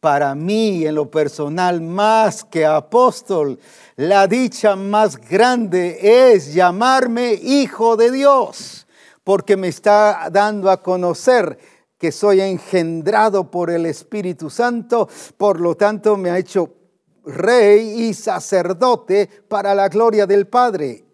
Para 0.04 0.36
mí 0.36 0.86
en 0.86 0.96
lo 0.96 1.10
personal 1.10 1.80
más 1.80 2.44
que 2.44 2.66
apóstol, 2.66 3.58
la 3.96 4.28
dicha 4.28 4.76
más 4.76 5.16
grande 5.16 5.98
es 6.34 6.54
llamarme 6.54 7.32
hijo 7.42 7.96
de 7.96 8.12
Dios, 8.12 8.86
porque 9.24 9.56
me 9.56 9.70
está 9.70 10.28
dando 10.30 10.70
a 10.70 10.84
conocer 10.84 11.58
que 11.98 12.12
soy 12.12 12.42
engendrado 12.42 13.50
por 13.50 13.70
el 13.70 13.86
Espíritu 13.86 14.50
Santo, 14.50 15.08
por 15.38 15.62
lo 15.62 15.78
tanto 15.78 16.18
me 16.18 16.32
ha 16.32 16.38
hecho 16.38 16.74
rey 17.24 18.10
y 18.10 18.14
sacerdote 18.14 19.30
para 19.48 19.74
la 19.74 19.88
gloria 19.88 20.28
del 20.28 20.48
Padre. 20.48 21.06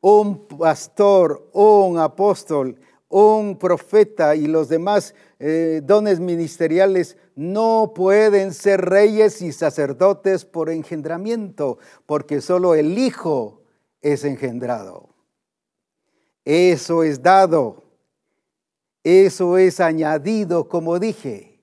Un 0.00 0.48
pastor, 0.48 1.50
un 1.52 2.00
apóstol, 2.00 2.80
un 3.08 3.58
profeta 3.58 4.36
y 4.36 4.46
los 4.46 4.68
demás 4.68 5.14
eh, 5.38 5.80
dones 5.84 6.20
ministeriales 6.20 7.16
no 7.34 7.92
pueden 7.94 8.52
ser 8.52 8.82
reyes 8.82 9.40
y 9.42 9.52
sacerdotes 9.52 10.44
por 10.44 10.70
engendramiento, 10.70 11.78
porque 12.06 12.40
solo 12.40 12.74
el 12.74 12.98
Hijo 12.98 13.62
es 14.00 14.24
engendrado. 14.24 15.08
Eso 16.44 17.02
es 17.02 17.22
dado, 17.22 17.84
eso 19.04 19.58
es 19.58 19.80
añadido, 19.80 20.68
como 20.68 20.98
dije. 20.98 21.60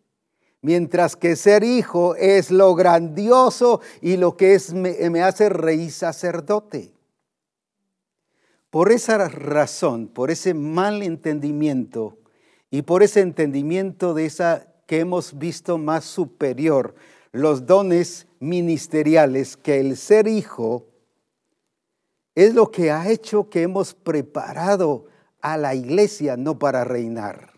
Mientras 0.61 1.15
que 1.15 1.35
ser 1.35 1.63
hijo 1.63 2.15
es 2.15 2.49
lo 2.49 2.73
grandioso 2.73 3.81
y 4.01 4.17
lo 4.17 4.35
que 4.35 4.59
me, 4.73 5.09
me 5.11 5.21
hace 5.21 5.47
rey 5.49 5.91
sacerdote. 5.91 6.94
Por 8.75 8.91
esa 8.91 9.29
razón, 9.29 10.09
por 10.09 10.31
ese 10.31 10.53
mal 10.53 11.01
entendimiento 11.01 12.17
y 12.69 12.81
por 12.81 13.03
ese 13.03 13.21
entendimiento 13.21 14.13
de 14.13 14.25
esa 14.25 14.67
que 14.85 14.99
hemos 14.99 15.37
visto 15.37 15.77
más 15.77 16.03
superior 16.03 16.93
los 17.31 17.65
dones 17.65 18.27
ministeriales 18.41 19.55
que 19.55 19.79
el 19.79 19.95
ser 19.95 20.27
hijo 20.27 20.87
es 22.35 22.53
lo 22.53 22.69
que 22.69 22.91
ha 22.91 23.09
hecho 23.09 23.49
que 23.49 23.61
hemos 23.61 23.93
preparado 23.93 25.05
a 25.39 25.55
la 25.55 25.73
iglesia 25.73 26.35
no 26.35 26.59
para 26.59 26.83
reinar, 26.83 27.53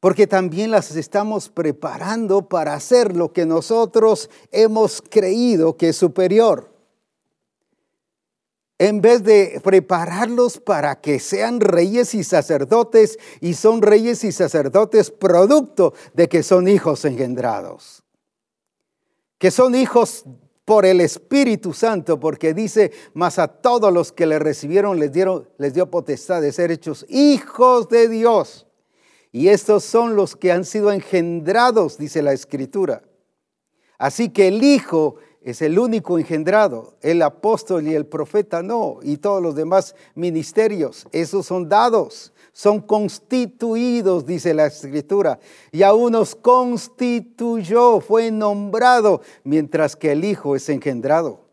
porque 0.00 0.26
también 0.26 0.70
las 0.70 0.96
estamos 0.96 1.50
preparando 1.50 2.48
para 2.48 2.72
hacer 2.72 3.14
lo 3.14 3.34
que 3.34 3.44
nosotros 3.44 4.30
hemos 4.52 5.02
creído 5.02 5.76
que 5.76 5.90
es 5.90 5.96
superior 5.96 6.77
en 8.78 9.00
vez 9.00 9.24
de 9.24 9.60
prepararlos 9.62 10.58
para 10.58 11.00
que 11.00 11.18
sean 11.18 11.60
reyes 11.60 12.14
y 12.14 12.22
sacerdotes, 12.22 13.18
y 13.40 13.54
son 13.54 13.82
reyes 13.82 14.22
y 14.24 14.32
sacerdotes 14.32 15.10
producto 15.10 15.94
de 16.14 16.28
que 16.28 16.42
son 16.42 16.68
hijos 16.68 17.04
engendrados, 17.04 18.04
que 19.38 19.50
son 19.50 19.74
hijos 19.74 20.24
por 20.64 20.84
el 20.84 21.00
Espíritu 21.00 21.72
Santo, 21.72 22.20
porque 22.20 22.54
dice, 22.54 22.92
mas 23.14 23.38
a 23.38 23.48
todos 23.48 23.92
los 23.92 24.12
que 24.12 24.26
le 24.26 24.38
recibieron 24.38 25.00
les, 25.00 25.10
dieron, 25.10 25.48
les 25.58 25.74
dio 25.74 25.90
potestad 25.90 26.42
de 26.42 26.52
ser 26.52 26.70
hechos 26.70 27.06
hijos 27.08 27.88
de 27.88 28.08
Dios. 28.08 28.66
Y 29.32 29.48
estos 29.48 29.84
son 29.84 30.14
los 30.14 30.36
que 30.36 30.52
han 30.52 30.64
sido 30.64 30.92
engendrados, 30.92 31.98
dice 31.98 32.22
la 32.22 32.32
Escritura. 32.32 33.02
Así 33.98 34.28
que 34.28 34.48
el 34.48 34.62
Hijo 34.62 35.16
es 35.50 35.62
el 35.62 35.78
único 35.78 36.18
engendrado, 36.18 36.94
el 37.00 37.22
apóstol 37.22 37.86
y 37.86 37.94
el 37.94 38.06
profeta 38.06 38.62
no, 38.62 38.98
y 39.02 39.16
todos 39.16 39.42
los 39.42 39.54
demás 39.54 39.94
ministerios, 40.14 41.06
esos 41.12 41.46
son 41.46 41.68
dados, 41.68 42.32
son 42.52 42.80
constituidos, 42.80 44.26
dice 44.26 44.52
la 44.52 44.66
escritura, 44.66 45.38
y 45.72 45.82
a 45.82 45.94
unos 45.94 46.34
constituyó, 46.34 48.00
fue 48.00 48.30
nombrado, 48.30 49.22
mientras 49.44 49.96
que 49.96 50.12
el 50.12 50.24
Hijo 50.24 50.56
es 50.56 50.68
engendrado. 50.68 51.46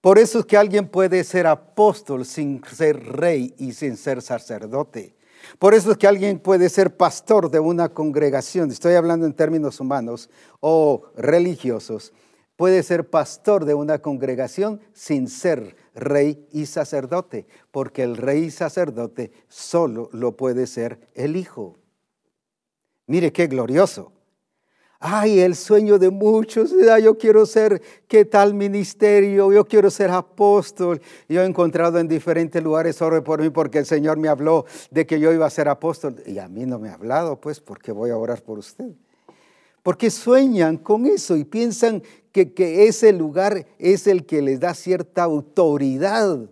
Por 0.00 0.18
eso 0.18 0.38
es 0.38 0.44
que 0.46 0.56
alguien 0.56 0.88
puede 0.88 1.24
ser 1.24 1.46
apóstol 1.46 2.24
sin 2.24 2.62
ser 2.64 3.02
rey 3.04 3.54
y 3.58 3.72
sin 3.72 3.96
ser 3.96 4.22
sacerdote. 4.22 5.14
Por 5.58 5.74
eso 5.74 5.92
es 5.92 5.98
que 5.98 6.06
alguien 6.06 6.38
puede 6.38 6.68
ser 6.68 6.96
pastor 6.96 7.50
de 7.50 7.60
una 7.60 7.88
congregación, 7.88 8.70
estoy 8.70 8.94
hablando 8.94 9.26
en 9.26 9.32
términos 9.32 9.80
humanos 9.80 10.30
o 10.60 11.02
religiosos, 11.16 12.12
puede 12.56 12.82
ser 12.82 13.10
pastor 13.10 13.64
de 13.64 13.74
una 13.74 13.98
congregación 13.98 14.80
sin 14.92 15.28
ser 15.28 15.76
rey 15.94 16.46
y 16.52 16.66
sacerdote, 16.66 17.46
porque 17.70 18.02
el 18.02 18.16
rey 18.16 18.44
y 18.44 18.50
sacerdote 18.50 19.32
solo 19.48 20.08
lo 20.12 20.36
puede 20.36 20.66
ser 20.66 21.08
el 21.14 21.36
Hijo. 21.36 21.76
Mire 23.06 23.32
qué 23.32 23.46
glorioso. 23.46 24.12
Ay, 25.06 25.40
el 25.40 25.54
sueño 25.54 25.98
de 25.98 26.08
muchos, 26.08 26.72
yo 27.02 27.18
quiero 27.18 27.44
ser, 27.44 27.82
¿qué 28.08 28.24
tal 28.24 28.54
ministerio? 28.54 29.52
Yo 29.52 29.66
quiero 29.66 29.90
ser 29.90 30.10
apóstol. 30.10 30.98
Yo 31.28 31.42
he 31.42 31.44
encontrado 31.44 31.98
en 31.98 32.08
diferentes 32.08 32.62
lugares, 32.62 33.02
ore 33.02 33.20
por 33.20 33.42
mí 33.42 33.50
porque 33.50 33.78
el 33.78 33.84
Señor 33.84 34.16
me 34.16 34.28
habló 34.28 34.64
de 34.90 35.06
que 35.06 35.20
yo 35.20 35.30
iba 35.30 35.44
a 35.44 35.50
ser 35.50 35.68
apóstol. 35.68 36.22
Y 36.24 36.38
a 36.38 36.48
mí 36.48 36.64
no 36.64 36.78
me 36.78 36.88
ha 36.88 36.94
hablado, 36.94 37.38
pues, 37.38 37.60
porque 37.60 37.92
voy 37.92 38.08
a 38.08 38.16
orar 38.16 38.40
por 38.40 38.58
usted. 38.58 38.94
Porque 39.84 40.08
sueñan 40.08 40.78
con 40.78 41.04
eso 41.04 41.36
y 41.36 41.44
piensan 41.44 42.02
que, 42.32 42.86
ese 42.88 43.12
lugar 43.12 43.66
es 43.78 44.06
el 44.06 44.24
que 44.24 44.40
les 44.40 44.58
da 44.58 44.72
cierta 44.72 45.24
autoridad. 45.24 46.48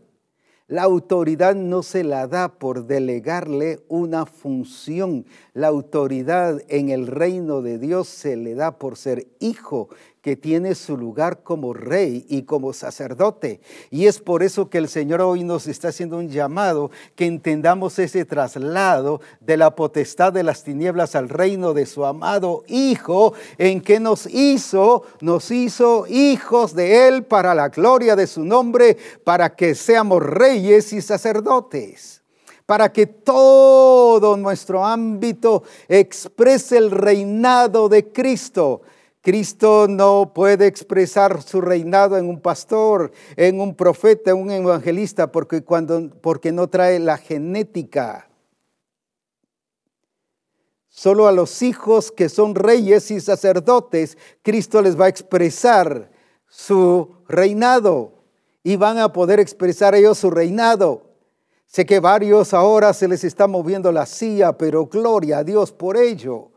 La 0.68 0.83
autoridad 0.83 1.55
no 1.55 1.83
se 1.83 2.05
la 2.05 2.26
da 2.26 2.59
por 2.59 2.87
delegarle 2.87 3.80
una 3.89 4.26
función. 4.26 5.24
La 5.55 5.68
autoridad 5.68 6.62
en 6.68 6.91
el 6.91 7.07
reino 7.07 7.62
de 7.62 7.78
Dios 7.78 8.07
se 8.07 8.37
le 8.37 8.55
da 8.55 8.78
por 8.78 8.99
ser 8.99 9.26
hijo 9.41 9.89
que 10.23 10.37
tiene 10.37 10.77
su 10.77 10.97
lugar 10.97 11.43
como 11.43 11.75
rey 11.75 12.25
y 12.29 12.43
como 12.43 12.73
sacerdote. 12.73 13.61
Y 13.91 14.07
es 14.07 14.20
por 14.20 14.45
eso 14.45 14.70
que 14.70 14.79
el 14.79 14.89
Señor 14.89 15.20
hoy 15.20 15.43
nos 15.43 15.66
está 15.66 15.89
haciendo 15.89 16.16
un 16.16 16.29
llamado 16.29 16.93
que 17.16 17.27
entendamos 17.27 17.99
ese 17.99 18.25
traslado 18.25 19.20
de 19.41 19.57
la 19.57 19.75
potestad 19.75 20.33
de 20.33 20.45
las 20.45 20.62
tinieblas 20.62 21.16
al 21.16 21.29
reino 21.29 21.75
de 21.75 21.87
su 21.87 22.05
amado 22.05 22.62
Hijo, 22.68 23.35
en 23.59 23.81
que 23.81 23.99
nos 23.99 24.27
hizo, 24.27 25.03
nos 25.20 25.51
hizo 25.51 26.07
hijos 26.07 26.75
de 26.77 27.09
Él 27.09 27.25
para 27.25 27.53
la 27.53 27.68
gloria 27.68 28.14
de 28.14 28.29
su 28.29 28.45
nombre, 28.45 28.97
para 29.25 29.57
que 29.57 29.75
seamos 29.75 30.23
reyes 30.23 30.93
y 30.93 31.03
sacerdotes 31.03 32.23
para 32.64 32.93
que 32.93 33.07
todo 33.07 34.37
nuestro 34.37 34.87
ámbito 34.87 35.64
exprese 35.89 36.79
el 36.79 36.91
reinado 36.91 37.89
de 37.89 38.12
Cristo 38.12 38.83
Cristo 39.23 39.87
no 39.89 40.33
puede 40.35 40.66
expresar 40.66 41.43
su 41.43 41.61
reinado 41.61 42.18
en 42.18 42.29
un 42.29 42.41
pastor, 42.41 43.12
en 43.37 43.61
un 43.61 43.77
profeta, 43.77 44.33
en 44.33 44.39
un 44.39 44.51
evangelista, 44.51 45.31
porque, 45.31 45.62
cuando, 45.62 46.11
porque 46.20 46.51
no 46.51 46.68
trae 46.68 46.99
la 46.99 47.16
genética. 47.16 48.29
Solo 50.89 51.29
a 51.29 51.33
los 51.33 51.62
hijos 51.62 52.11
que 52.11 52.29
son 52.29 52.57
reyes 52.57 53.12
y 53.12 53.20
sacerdotes, 53.20 54.18
Cristo 54.43 54.83
les 54.83 55.01
va 55.01 55.05
a 55.05 55.11
expresar 55.11 56.11
su 56.49 57.14
reinado 57.29 58.25
y 58.64 58.75
van 58.75 58.99
a 58.99 59.12
poder 59.12 59.39
expresar 59.39 59.95
ellos 59.95 60.18
su 60.18 60.33
reinado. 60.33 61.12
Sé 61.66 61.87
que 61.87 62.01
varios 62.01 62.53
ahora 62.53 62.93
se 62.93 63.07
les 63.07 63.23
está 63.23 63.47
moviendo 63.47 63.93
la 63.93 64.05
silla, 64.05 64.59
pero 64.59 64.87
gloria 64.87 65.39
a 65.39 65.45
Dios 65.45 65.70
por 65.73 65.97
ello 65.97 66.52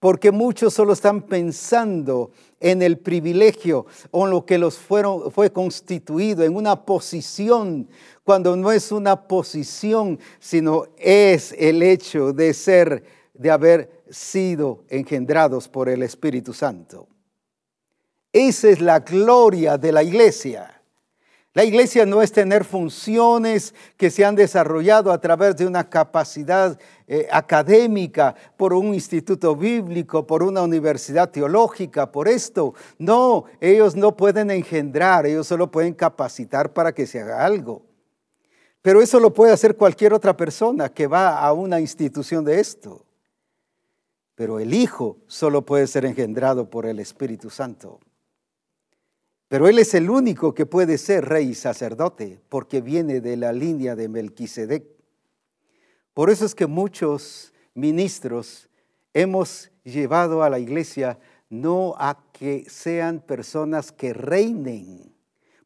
porque 0.00 0.30
muchos 0.30 0.74
solo 0.74 0.92
están 0.92 1.22
pensando 1.22 2.30
en 2.60 2.82
el 2.82 2.98
privilegio 2.98 3.86
o 4.10 4.26
en 4.26 4.30
lo 4.30 4.44
que 4.44 4.58
los 4.58 4.78
fueron, 4.78 5.30
fue 5.30 5.52
constituido, 5.52 6.44
en 6.44 6.56
una 6.56 6.84
posición, 6.84 7.88
cuando 8.22 8.56
no 8.56 8.72
es 8.72 8.90
una 8.92 9.28
posición, 9.28 10.18
sino 10.38 10.86
es 10.98 11.54
el 11.58 11.82
hecho 11.82 12.32
de 12.32 12.54
ser, 12.54 13.04
de 13.34 13.50
haber 13.50 14.02
sido 14.10 14.84
engendrados 14.88 15.68
por 15.68 15.88
el 15.88 16.02
Espíritu 16.02 16.52
Santo. 16.52 17.08
Esa 18.32 18.68
es 18.70 18.80
la 18.80 19.00
gloria 19.00 19.78
de 19.78 19.92
la 19.92 20.02
iglesia. 20.02 20.73
La 21.54 21.62
iglesia 21.62 22.04
no 22.04 22.20
es 22.20 22.32
tener 22.32 22.64
funciones 22.64 23.74
que 23.96 24.10
se 24.10 24.24
han 24.24 24.34
desarrollado 24.34 25.12
a 25.12 25.20
través 25.20 25.56
de 25.56 25.64
una 25.68 25.88
capacidad 25.88 26.76
eh, 27.06 27.28
académica, 27.30 28.34
por 28.56 28.72
un 28.72 28.92
instituto 28.92 29.54
bíblico, 29.54 30.26
por 30.26 30.42
una 30.42 30.62
universidad 30.62 31.30
teológica, 31.30 32.10
por 32.10 32.26
esto. 32.26 32.74
No, 32.98 33.44
ellos 33.60 33.94
no 33.94 34.16
pueden 34.16 34.50
engendrar, 34.50 35.26
ellos 35.26 35.46
solo 35.46 35.70
pueden 35.70 35.94
capacitar 35.94 36.72
para 36.72 36.92
que 36.92 37.06
se 37.06 37.20
haga 37.20 37.46
algo. 37.46 37.82
Pero 38.82 39.00
eso 39.00 39.20
lo 39.20 39.32
puede 39.32 39.52
hacer 39.52 39.76
cualquier 39.76 40.12
otra 40.12 40.36
persona 40.36 40.88
que 40.88 41.06
va 41.06 41.38
a 41.38 41.52
una 41.52 41.78
institución 41.78 42.44
de 42.44 42.58
esto. 42.58 43.06
Pero 44.34 44.58
el 44.58 44.74
Hijo 44.74 45.18
solo 45.28 45.62
puede 45.62 45.86
ser 45.86 46.04
engendrado 46.04 46.68
por 46.68 46.84
el 46.84 46.98
Espíritu 46.98 47.48
Santo. 47.48 48.00
Pero 49.54 49.68
Él 49.68 49.78
es 49.78 49.94
el 49.94 50.10
único 50.10 50.52
que 50.52 50.66
puede 50.66 50.98
ser 50.98 51.26
rey 51.26 51.50
y 51.50 51.54
sacerdote, 51.54 52.40
porque 52.48 52.80
viene 52.80 53.20
de 53.20 53.36
la 53.36 53.52
línea 53.52 53.94
de 53.94 54.08
Melquisedec. 54.08 54.84
Por 56.12 56.30
eso 56.30 56.44
es 56.44 56.56
que 56.56 56.66
muchos 56.66 57.52
ministros 57.72 58.68
hemos 59.12 59.70
llevado 59.84 60.42
a 60.42 60.50
la 60.50 60.58
iglesia 60.58 61.20
no 61.50 61.94
a 61.98 62.18
que 62.32 62.68
sean 62.68 63.20
personas 63.20 63.92
que 63.92 64.12
reinen. 64.12 65.13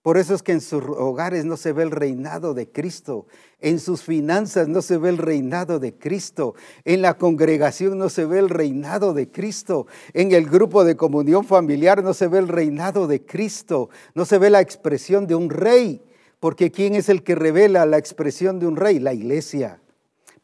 Por 0.03 0.17
eso 0.17 0.35
es 0.35 0.43
que 0.43 0.53
en 0.53 0.61
sus 0.61 0.83
hogares 0.85 1.45
no 1.45 1.57
se 1.57 1.73
ve 1.73 1.83
el 1.83 1.91
reinado 1.91 2.55
de 2.55 2.71
Cristo, 2.71 3.27
en 3.61 3.81
sus 3.81 4.03
finanzas 4.03 4.69
no 4.69 4.81
se 4.81 4.97
ve 4.97 5.09
el 5.09 5.19
reinado 5.19 5.81
de 5.81 5.95
Cristo, 5.95 6.55
en 6.85 7.03
la 7.03 7.19
congregación 7.19 7.99
no 7.99 8.09
se 8.09 8.25
ve 8.25 8.39
el 8.39 8.49
reinado 8.49 9.13
de 9.13 9.29
Cristo, 9.29 9.87
en 10.15 10.33
el 10.33 10.47
grupo 10.47 10.85
de 10.85 10.97
comunión 10.97 11.45
familiar 11.45 12.05
no 12.05 12.15
se 12.15 12.29
ve 12.29 12.39
el 12.39 12.49
reinado 12.49 13.09
de 13.09 13.25
Cristo, 13.25 13.91
no 14.15 14.25
se 14.25 14.39
ve 14.39 14.51
la 14.51 14.61
expresión 14.61 15.27
de 15.27 15.35
un 15.35 15.51
rey, 15.51 16.01
porque 16.39 16.71
¿quién 16.71 16.95
es 16.95 17.09
el 17.09 17.25
que 17.25 17.35
revela 17.35 17.85
la 17.85 17.99
expresión 17.99 18.61
de 18.61 18.67
un 18.67 18.77
rey? 18.77 19.01
La 19.01 19.13
iglesia. 19.13 19.81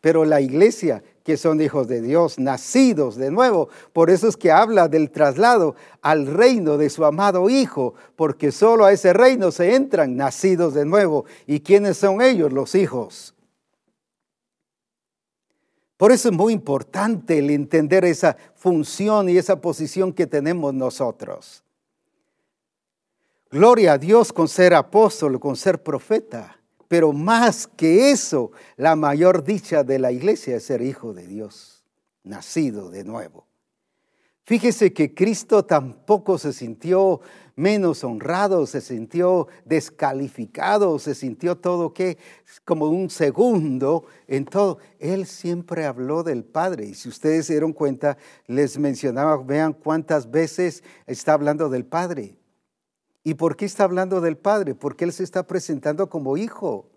Pero 0.01 0.25
la 0.25 0.41
iglesia 0.41 1.03
que 1.25 1.39
son 1.39 1.61
hijos 1.61 1.89
de 1.89 2.03
Dios, 2.03 2.39
nacidos 2.39 3.17
de 3.17 3.31
nuevo. 3.31 3.71
Por 3.95 4.11
eso 4.11 4.29
es 4.29 4.37
que 4.37 4.53
habla 4.53 4.89
del 4.89 5.11
traslado 5.11 5.75
al 6.03 6.27
reino 6.27 6.77
de 6.77 6.91
su 6.91 7.05
amado 7.05 7.49
Hijo, 7.49 7.95
porque 8.15 8.53
solo 8.53 8.85
a 8.85 8.93
ese 8.93 9.15
reino 9.15 9.51
se 9.51 9.75
entran 9.75 10.17
nacidos 10.17 10.75
de 10.75 10.85
nuevo. 10.85 11.25
¿Y 11.47 11.61
quiénes 11.61 11.97
son 11.97 12.21
ellos? 12.21 12.53
Los 12.53 12.75
hijos. 12.75 13.35
Por 15.97 16.13
eso 16.13 16.29
es 16.29 16.35
muy 16.35 16.53
importante 16.53 17.39
el 17.39 17.49
entender 17.51 18.05
esa 18.05 18.37
función 18.55 19.31
y 19.31 19.39
esa 19.39 19.61
posición 19.63 20.13
que 20.13 20.27
tenemos 20.27 20.75
nosotros. 20.75 21.65
Gloria 23.51 23.95
a 23.95 23.99
Dios 23.99 24.31
con 24.31 24.49
ser 24.49 24.75
apóstol, 24.75 25.41
con 25.41 25.57
ser 25.57 25.83
profeta. 25.83 26.59
Pero 26.89 27.13
más 27.13 27.67
que 27.67 28.11
eso, 28.11 28.53
la 28.77 28.97
mayor 28.97 29.45
dicha 29.45 29.85
de 29.85 29.99
la 29.99 30.13
iglesia 30.13 30.57
es 30.57 30.65
ser 30.65 30.83
hijo 30.83 31.13
de 31.15 31.27
Dios, 31.27 31.85
nacido 32.23 32.91
de 32.91 33.05
nuevo. 33.05 33.47
Fíjese 34.47 34.93
que 34.93 35.15
Cristo 35.15 35.65
tampoco 35.65 36.37
se 36.37 36.53
sintió 36.53 37.23
menos 37.57 38.05
honrado, 38.05 38.67
se 38.67 38.83
sintió 38.83 39.49
descalificado, 39.65 40.99
se 40.99 41.15
sintió 41.15 41.57
todo 41.57 41.95
que 41.95 42.19
como 42.67 42.89
un 42.89 43.09
segundo 43.09 44.05
en 44.29 44.45
todo. 44.45 44.79
Él 44.99 45.25
siempre 45.25 45.87
habló 45.87 46.23
del 46.23 46.45
Padre. 46.45 46.85
Y 46.85 46.95
si 46.95 47.09
ustedes 47.09 47.47
se 47.47 47.55
dieron 47.55 47.73
cuenta, 47.73 48.19
les 48.47 48.77
mencionaba, 48.79 49.39
vean 49.39 49.73
cuántas 49.73 50.31
veces 50.31 50.85
está 51.07 51.33
hablando 51.33 51.71
del 51.71 51.87
Padre. 51.87 52.37
¿Y 53.25 53.35
por 53.35 53.57
qué 53.57 53.65
está 53.65 53.85
hablando 53.85 54.21
del 54.21 54.37
Padre? 54.37 54.75
Porque 54.75 55.05
Él 55.07 55.13
se 55.13 55.25
está 55.25 55.47
presentando 55.47 56.11
como 56.11 56.37
hijo. 56.37 56.91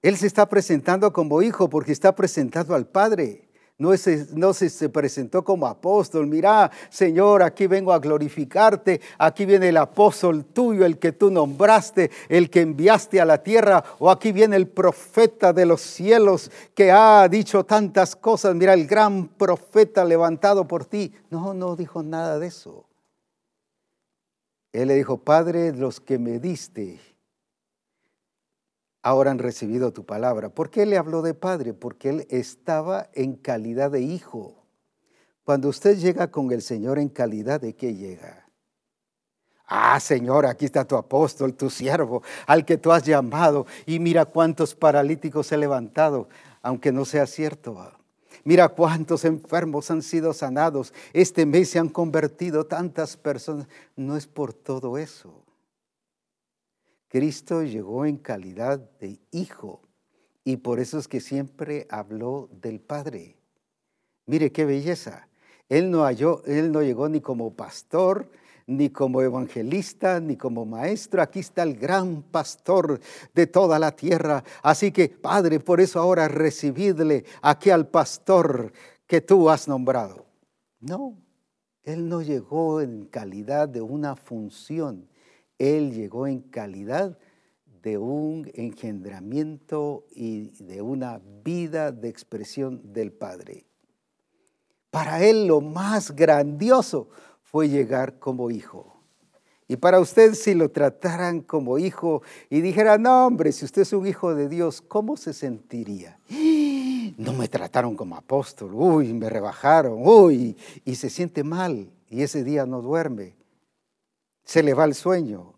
Él 0.00 0.16
se 0.16 0.28
está 0.28 0.48
presentando 0.48 1.12
como 1.12 1.42
hijo 1.42 1.68
porque 1.68 1.90
está 1.90 2.14
presentado 2.14 2.76
al 2.76 2.86
Padre. 2.86 3.48
No, 3.78 3.90
no 4.34 4.54
se, 4.54 4.70
se, 4.70 4.88
presentó 4.88 5.44
como 5.44 5.66
apóstol. 5.66 6.26
Mira, 6.28 6.70
Señor, 6.88 7.42
aquí 7.42 7.66
vengo 7.66 7.92
a 7.92 7.98
glorificarte. 7.98 9.00
Aquí 9.18 9.44
viene 9.44 9.68
el 9.68 9.76
apóstol 9.76 10.44
tuyo, 10.44 10.84
el 10.84 10.98
que 10.98 11.12
tú 11.12 11.30
nombraste, 11.30 12.10
el 12.28 12.50
que 12.50 12.60
enviaste 12.60 13.20
a 13.20 13.24
la 13.24 13.42
tierra. 13.42 13.84
O 13.98 14.10
aquí 14.10 14.30
viene 14.30 14.54
el 14.54 14.68
profeta 14.68 15.52
de 15.52 15.66
los 15.66 15.80
cielos 15.80 16.50
que 16.74 16.92
ha 16.92 17.28
dicho 17.28 17.64
tantas 17.64 18.14
cosas. 18.14 18.54
Mira, 18.54 18.74
el 18.74 18.86
gran 18.86 19.28
profeta 19.28 20.04
levantado 20.04 20.66
por 20.66 20.84
ti. 20.84 21.12
No, 21.30 21.54
no 21.54 21.74
dijo 21.74 22.04
nada 22.04 22.38
de 22.38 22.48
eso. 22.48 22.87
Él 24.72 24.88
le 24.88 24.94
dijo, 24.94 25.18
Padre, 25.18 25.72
los 25.72 26.00
que 26.00 26.18
me 26.18 26.38
diste, 26.38 27.00
ahora 29.02 29.30
han 29.30 29.38
recibido 29.38 29.92
tu 29.92 30.04
palabra. 30.04 30.50
¿Por 30.50 30.70
qué 30.70 30.84
le 30.86 30.98
habló 30.98 31.22
de 31.22 31.34
Padre? 31.34 31.72
Porque 31.72 32.10
él 32.10 32.26
estaba 32.30 33.08
en 33.14 33.34
calidad 33.34 33.90
de 33.90 34.02
hijo. 34.02 34.66
Cuando 35.44 35.68
usted 35.68 35.96
llega 35.96 36.30
con 36.30 36.52
el 36.52 36.60
Señor 36.60 36.98
en 36.98 37.08
calidad 37.08 37.60
de 37.60 37.74
qué 37.74 37.94
llega? 37.94 38.46
Ah, 39.66 39.98
Señor, 40.00 40.46
aquí 40.46 40.64
está 40.64 40.86
tu 40.86 40.96
apóstol, 40.96 41.54
tu 41.54 41.68
siervo, 41.68 42.22
al 42.46 42.64
que 42.64 42.78
tú 42.78 42.92
has 42.92 43.02
llamado. 43.02 43.66
Y 43.86 43.98
mira 43.98 44.24
cuántos 44.24 44.74
paralíticos 44.74 45.50
he 45.52 45.58
levantado, 45.58 46.28
aunque 46.62 46.92
no 46.92 47.04
sea 47.04 47.26
cierto. 47.26 47.97
Mira 48.48 48.70
cuántos 48.70 49.26
enfermos 49.26 49.90
han 49.90 50.00
sido 50.00 50.32
sanados. 50.32 50.94
Este 51.12 51.44
mes 51.44 51.68
se 51.68 51.78
han 51.78 51.90
convertido 51.90 52.64
tantas 52.64 53.14
personas. 53.14 53.68
No 53.94 54.16
es 54.16 54.26
por 54.26 54.54
todo 54.54 54.96
eso. 54.96 55.44
Cristo 57.08 57.62
llegó 57.62 58.06
en 58.06 58.16
calidad 58.16 58.78
de 59.00 59.20
hijo 59.32 59.82
y 60.44 60.56
por 60.56 60.80
eso 60.80 60.98
es 60.98 61.08
que 61.08 61.20
siempre 61.20 61.86
habló 61.90 62.48
del 62.50 62.80
Padre. 62.80 63.36
Mire 64.24 64.50
qué 64.50 64.64
belleza. 64.64 65.28
Él 65.68 65.90
no, 65.90 66.04
halló, 66.04 66.42
él 66.46 66.72
no 66.72 66.80
llegó 66.80 67.10
ni 67.10 67.20
como 67.20 67.52
pastor, 67.52 68.30
ni 68.68 68.90
como 68.90 69.22
evangelista, 69.22 70.20
ni 70.20 70.36
como 70.36 70.66
maestro. 70.66 71.22
Aquí 71.22 71.40
está 71.40 71.62
el 71.62 71.74
gran 71.76 72.22
pastor 72.22 73.00
de 73.34 73.46
toda 73.46 73.78
la 73.78 73.92
tierra. 73.92 74.44
Así 74.62 74.92
que, 74.92 75.08
Padre, 75.08 75.58
por 75.58 75.80
eso 75.80 75.98
ahora 75.98 76.28
recibidle 76.28 77.24
aquí 77.40 77.70
al 77.70 77.88
pastor 77.88 78.72
que 79.06 79.22
tú 79.22 79.48
has 79.48 79.66
nombrado. 79.66 80.26
No, 80.80 81.16
Él 81.82 82.08
no 82.10 82.20
llegó 82.20 82.82
en 82.82 83.06
calidad 83.06 83.70
de 83.70 83.80
una 83.80 84.16
función. 84.16 85.08
Él 85.58 85.92
llegó 85.92 86.26
en 86.26 86.40
calidad 86.42 87.18
de 87.82 87.96
un 87.96 88.50
engendramiento 88.52 90.04
y 90.10 90.50
de 90.62 90.82
una 90.82 91.22
vida 91.42 91.90
de 91.90 92.10
expresión 92.10 92.92
del 92.92 93.12
Padre. 93.12 93.64
Para 94.90 95.24
Él 95.24 95.46
lo 95.46 95.62
más 95.62 96.14
grandioso 96.14 97.08
fue 97.50 97.68
llegar 97.68 98.18
como 98.18 98.50
hijo. 98.50 98.94
Y 99.68 99.76
para 99.76 100.00
usted 100.00 100.34
si 100.34 100.54
lo 100.54 100.70
trataran 100.70 101.40
como 101.40 101.78
hijo 101.78 102.22
y 102.50 102.60
dijera, 102.60 102.98
no 102.98 103.26
hombre, 103.26 103.52
si 103.52 103.64
usted 103.64 103.82
es 103.82 103.92
un 103.92 104.06
hijo 104.06 104.34
de 104.34 104.48
Dios, 104.48 104.82
¿cómo 104.82 105.16
se 105.16 105.32
sentiría? 105.32 106.18
No 107.16 107.32
me 107.32 107.48
trataron 107.48 107.96
como 107.96 108.14
apóstol, 108.14 108.70
uy, 108.74 109.12
me 109.12 109.28
rebajaron, 109.28 110.02
uy, 110.06 110.56
y 110.84 110.94
se 110.94 111.10
siente 111.10 111.42
mal 111.42 111.90
y 112.08 112.22
ese 112.22 112.44
día 112.44 112.64
no 112.64 112.80
duerme. 112.80 113.34
Se 114.44 114.62
le 114.62 114.72
va 114.72 114.84
el 114.84 114.94
sueño, 114.94 115.54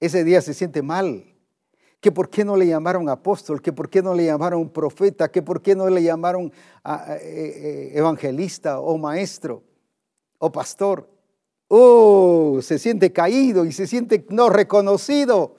ese 0.00 0.24
día 0.24 0.40
se 0.40 0.54
siente 0.54 0.80
mal. 0.80 1.26
Que 2.00 2.12
por 2.12 2.30
qué 2.30 2.46
no 2.46 2.56
le 2.56 2.66
llamaron 2.66 3.10
apóstol, 3.10 3.60
que 3.60 3.72
por 3.72 3.90
qué 3.90 4.00
no 4.00 4.14
le 4.14 4.24
llamaron 4.24 4.70
profeta, 4.70 5.30
que 5.30 5.42
por 5.42 5.60
qué 5.60 5.74
no 5.74 5.90
le 5.90 6.02
llamaron 6.02 6.46
eh, 6.84 7.20
eh, 7.20 7.90
evangelista 7.94 8.80
o 8.80 8.96
maestro 8.96 9.62
o 10.38 10.50
pastor. 10.50 11.11
Oh, 11.74 12.58
se 12.60 12.78
siente 12.78 13.14
caído 13.14 13.64
y 13.64 13.72
se 13.72 13.86
siente 13.86 14.26
no 14.28 14.50
reconocido. 14.50 15.56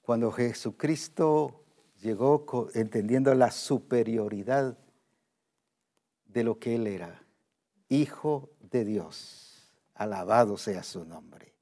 Cuando 0.00 0.32
Jesucristo 0.32 1.62
llegó 2.00 2.70
entendiendo 2.72 3.34
la 3.34 3.50
superioridad 3.50 4.78
de 6.24 6.42
lo 6.42 6.58
que 6.58 6.76
Él 6.76 6.86
era, 6.86 7.22
Hijo 7.90 8.48
de 8.70 8.86
Dios, 8.86 9.76
alabado 9.94 10.56
sea 10.56 10.82
su 10.82 11.04
nombre. 11.04 11.52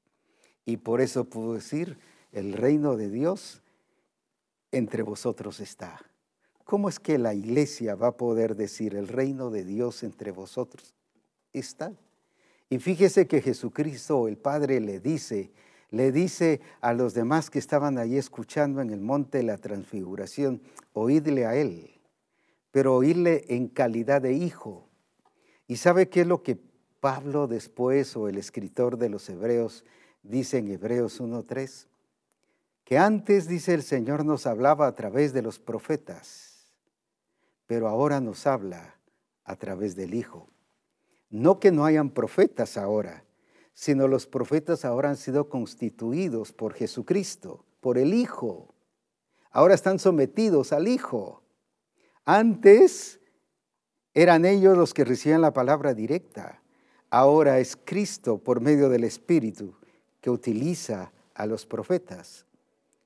Y 0.63 0.77
por 0.77 1.01
eso 1.01 1.25
puedo 1.25 1.55
decir, 1.55 1.97
el 2.31 2.53
reino 2.53 2.95
de 2.95 3.09
Dios 3.09 3.61
entre 4.71 5.03
vosotros 5.03 5.59
está. 5.59 5.99
¿Cómo 6.63 6.87
es 6.87 6.97
que 6.97 7.17
la 7.17 7.33
iglesia 7.33 7.95
va 7.95 8.07
a 8.07 8.15
poder 8.15 8.55
decir 8.55 8.95
el 8.95 9.09
reino 9.09 9.49
de 9.49 9.65
Dios 9.65 10.01
entre 10.03 10.31
vosotros 10.31 10.95
está? 11.51 11.91
Y 12.69 12.79
fíjese 12.79 13.27
que 13.27 13.41
Jesucristo, 13.41 14.27
el 14.27 14.37
Padre, 14.37 14.79
le 14.79 14.99
dice, 14.99 15.51
le 15.91 16.11
dice 16.11 16.61
a 16.81 16.93
los 16.93 17.13
demás 17.13 17.49
que 17.49 17.59
estaban 17.59 17.97
allí 17.97 18.17
escuchando 18.17 18.81
en 18.81 18.89
el 18.89 19.01
monte 19.01 19.43
la 19.43 19.57
transfiguración, 19.57 20.61
oídle 20.93 21.45
a 21.45 21.55
Él, 21.55 22.01
pero 22.71 22.95
oírle 22.95 23.45
en 23.49 23.67
calidad 23.67 24.21
de 24.21 24.33
hijo. 24.33 24.89
¿Y 25.67 25.77
sabe 25.77 26.09
qué 26.09 26.21
es 26.21 26.27
lo 26.27 26.43
que 26.43 26.57
Pablo 26.99 27.47
después 27.47 28.15
o 28.17 28.27
el 28.27 28.37
escritor 28.37 28.97
de 28.97 29.09
los 29.09 29.29
Hebreos 29.29 29.85
dice 30.23 30.57
en 30.57 30.71
Hebreos 30.71 31.21
1.3? 31.21 31.87
Que 32.83 32.97
antes, 32.97 33.47
dice 33.47 33.73
el 33.73 33.83
Señor, 33.83 34.25
nos 34.25 34.45
hablaba 34.45 34.87
a 34.87 34.95
través 34.95 35.33
de 35.33 35.41
los 35.41 35.59
profetas, 35.59 36.71
pero 37.67 37.87
ahora 37.87 38.21
nos 38.21 38.45
habla 38.45 38.95
a 39.43 39.55
través 39.55 39.95
del 39.95 40.13
Hijo. 40.13 40.49
No 41.35 41.59
que 41.59 41.69
no 41.69 41.83
hayan 41.83 42.11
profetas 42.11 42.77
ahora, 42.77 43.25
sino 43.73 44.07
los 44.07 44.25
profetas 44.25 44.85
ahora 44.85 45.09
han 45.09 45.17
sido 45.17 45.49
constituidos 45.49 46.53
por 46.53 46.73
Jesucristo, 46.73 47.65
por 47.81 47.97
el 47.97 48.13
Hijo. 48.13 48.73
Ahora 49.51 49.73
están 49.73 49.99
sometidos 49.99 50.71
al 50.71 50.87
Hijo. 50.87 51.43
Antes 52.23 53.19
eran 54.13 54.45
ellos 54.45 54.77
los 54.77 54.93
que 54.93 55.03
recibían 55.03 55.41
la 55.41 55.51
palabra 55.51 55.93
directa. 55.93 56.61
Ahora 57.09 57.59
es 57.59 57.75
Cristo 57.75 58.37
por 58.37 58.61
medio 58.61 58.87
del 58.87 59.03
Espíritu 59.03 59.75
que 60.21 60.29
utiliza 60.29 61.11
a 61.33 61.45
los 61.47 61.65
profetas, 61.65 62.45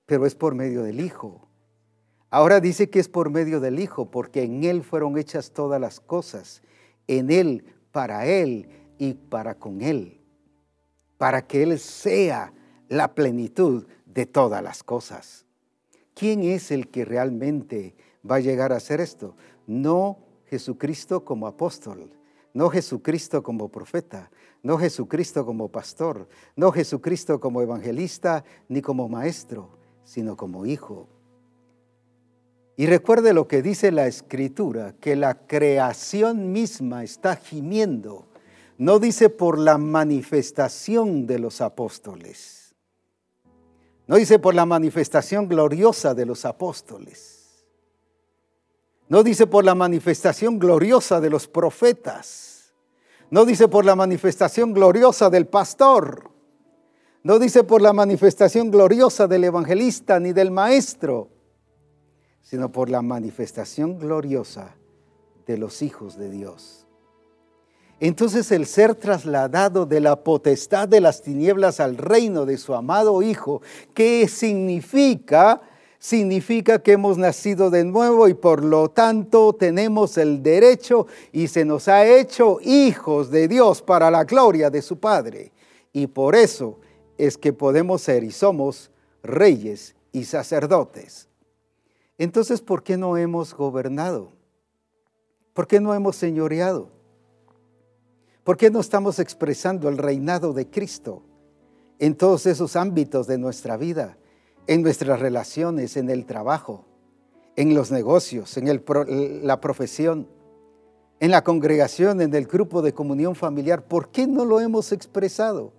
pero 0.05 0.27
es 0.27 0.36
por 0.36 0.53
medio 0.53 0.84
del 0.84 0.99
Hijo. 0.99 1.47
Ahora 2.30 2.59
dice 2.59 2.91
que 2.91 2.99
es 2.99 3.09
por 3.09 3.32
medio 3.32 3.59
del 3.59 3.80
Hijo, 3.80 4.11
porque 4.11 4.43
en 4.43 4.65
Él 4.65 4.84
fueron 4.84 5.17
hechas 5.17 5.49
todas 5.49 5.82
las 5.82 5.99
cosas. 5.99 6.61
En 7.07 7.32
Él 7.32 7.65
para 7.99 8.25
Él 8.25 8.69
y 8.97 9.13
para 9.13 9.55
con 9.55 9.81
Él, 9.81 10.21
para 11.17 11.45
que 11.45 11.63
Él 11.63 11.77
sea 11.79 12.53
la 12.87 13.13
plenitud 13.13 13.87
de 14.05 14.25
todas 14.25 14.63
las 14.63 14.83
cosas. 14.83 15.45
¿Quién 16.13 16.43
es 16.43 16.71
el 16.71 16.87
que 16.87 17.03
realmente 17.03 17.97
va 18.23 18.35
a 18.37 18.39
llegar 18.39 18.71
a 18.71 18.77
hacer 18.77 19.01
esto? 19.01 19.35
No 19.67 20.19
Jesucristo 20.45 21.25
como 21.25 21.45
apóstol, 21.45 22.09
no 22.53 22.69
Jesucristo 22.69 23.43
como 23.43 23.67
profeta, 23.67 24.31
no 24.63 24.77
Jesucristo 24.77 25.45
como 25.45 25.67
pastor, 25.67 26.29
no 26.55 26.71
Jesucristo 26.71 27.41
como 27.41 27.61
evangelista 27.61 28.45
ni 28.69 28.81
como 28.81 29.09
maestro, 29.09 29.77
sino 30.05 30.37
como 30.37 30.65
hijo. 30.65 31.09
Y 32.80 32.86
recuerde 32.86 33.34
lo 33.34 33.49
que 33.49 33.61
dice 33.61 33.91
la 33.91 34.07
escritura, 34.07 34.93
que 35.01 35.17
la 35.17 35.36
creación 35.36 36.53
misma 36.53 37.03
está 37.03 37.36
gimiendo. 37.36 38.27
No 38.77 38.99
dice 38.99 39.27
por 39.30 39.59
la 39.59 39.77
manifestación 39.77 41.27
de 41.27 41.39
los 41.39 41.59
apóstoles. 41.59 42.73
No 44.07 44.15
dice 44.15 44.39
por 44.39 44.55
la 44.55 44.65
manifestación 44.65 45.49
gloriosa 45.49 46.13
de 46.13 46.25
los 46.25 46.45
apóstoles. 46.45 47.65
No 49.09 49.23
dice 49.23 49.45
por 49.45 49.65
la 49.65 49.75
manifestación 49.75 50.57
gloriosa 50.57 51.19
de 51.19 51.30
los 51.30 51.49
profetas 51.49 52.49
no 53.32 53.45
dice 53.45 53.67
por 53.67 53.86
la 53.86 53.95
manifestación 53.95 54.73
gloriosa 54.73 55.30
del 55.30 55.47
pastor. 55.47 56.32
No 57.21 57.38
dice 57.38 57.63
por 57.63 57.82
la 57.82 57.93
manifestación 57.93 58.71
gloriosa 58.71 59.27
del 59.27 59.43
evangelista 59.43 60.19
ni 60.19 60.34
del 60.34 60.51
maestro, 60.51 61.30
sino 62.49 62.71
por 62.71 62.89
la 62.89 63.03
manifestación 63.03 63.99
gloriosa 63.99 64.75
de 65.45 65.59
los 65.59 65.83
hijos 65.83 66.17
de 66.17 66.31
Dios. 66.31 66.87
Entonces 67.99 68.51
el 68.51 68.65
ser 68.65 68.95
trasladado 68.95 69.85
de 69.85 69.99
la 69.99 70.23
potestad 70.23 70.87
de 70.87 70.99
las 70.99 71.21
tinieblas 71.21 71.79
al 71.79 71.95
reino 71.95 72.47
de 72.47 72.57
su 72.57 72.73
amado 72.73 73.21
Hijo, 73.21 73.61
¿qué 73.93 74.27
significa? 74.27 75.61
significa 75.99 76.81
que 76.81 76.93
hemos 76.93 77.17
nacido 77.17 77.69
de 77.69 77.83
nuevo 77.83 78.29
y 78.29 78.33
por 78.33 78.63
lo 78.63 78.89
tanto 78.89 79.53
tenemos 79.53 80.17
el 80.17 80.41
derecho 80.41 81.07
y 81.33 81.49
se 81.49 81.65
nos 81.65 81.89
ha 81.89 82.07
hecho 82.07 82.59
hijos 82.61 83.29
de 83.29 83.49
Dios 83.49 83.81
para 83.81 84.09
la 84.09 84.23
gloria 84.23 84.69
de 84.69 84.81
su 84.81 84.97
Padre. 84.97 85.51
Y 85.91 86.07
por 86.07 86.35
eso 86.35 86.79
es 87.17 87.37
que 87.37 87.51
podemos 87.51 88.01
ser 88.01 88.23
y 88.23 88.31
somos 88.31 88.89
reyes 89.21 89.93
y 90.13 90.23
sacerdotes. 90.23 91.28
Entonces, 92.20 92.61
¿por 92.61 92.84
qué 92.84 92.97
no 92.97 93.17
hemos 93.17 93.55
gobernado? 93.55 94.32
¿Por 95.53 95.65
qué 95.65 95.80
no 95.80 95.95
hemos 95.95 96.15
señoreado? 96.15 96.91
¿Por 98.43 98.57
qué 98.57 98.70
no 98.70 98.80
estamos 98.80 99.17
expresando 99.17 99.89
el 99.89 99.97
reinado 99.97 100.53
de 100.53 100.70
Cristo 100.70 101.24
en 101.97 102.15
todos 102.15 102.45
esos 102.45 102.76
ámbitos 102.76 103.26
de 103.26 103.39
nuestra 103.39 103.76
vida? 103.76 104.20
en 104.70 104.84
nuestras 104.84 105.20
relaciones, 105.20 105.97
en 105.97 106.11
el 106.11 106.28
trabajo, 106.28 106.86
en 107.55 107.74
los 107.74 107.89
negocios, 107.89 108.55
en 108.55 108.67
la 109.47 109.59
profesión, 109.59 110.28
en 111.20 111.32
la 111.32 111.43
congregación, 111.43 112.22
en 112.22 112.36
el 112.36 112.45
grupo 112.45 112.84
de 112.84 112.93
comunión 112.93 113.34
familiar. 113.34 113.88
¿Por 113.88 114.09
qué 114.11 114.28
no 114.28 114.45
lo 114.45 114.61
hemos 114.61 114.91
expresado? 114.91 115.74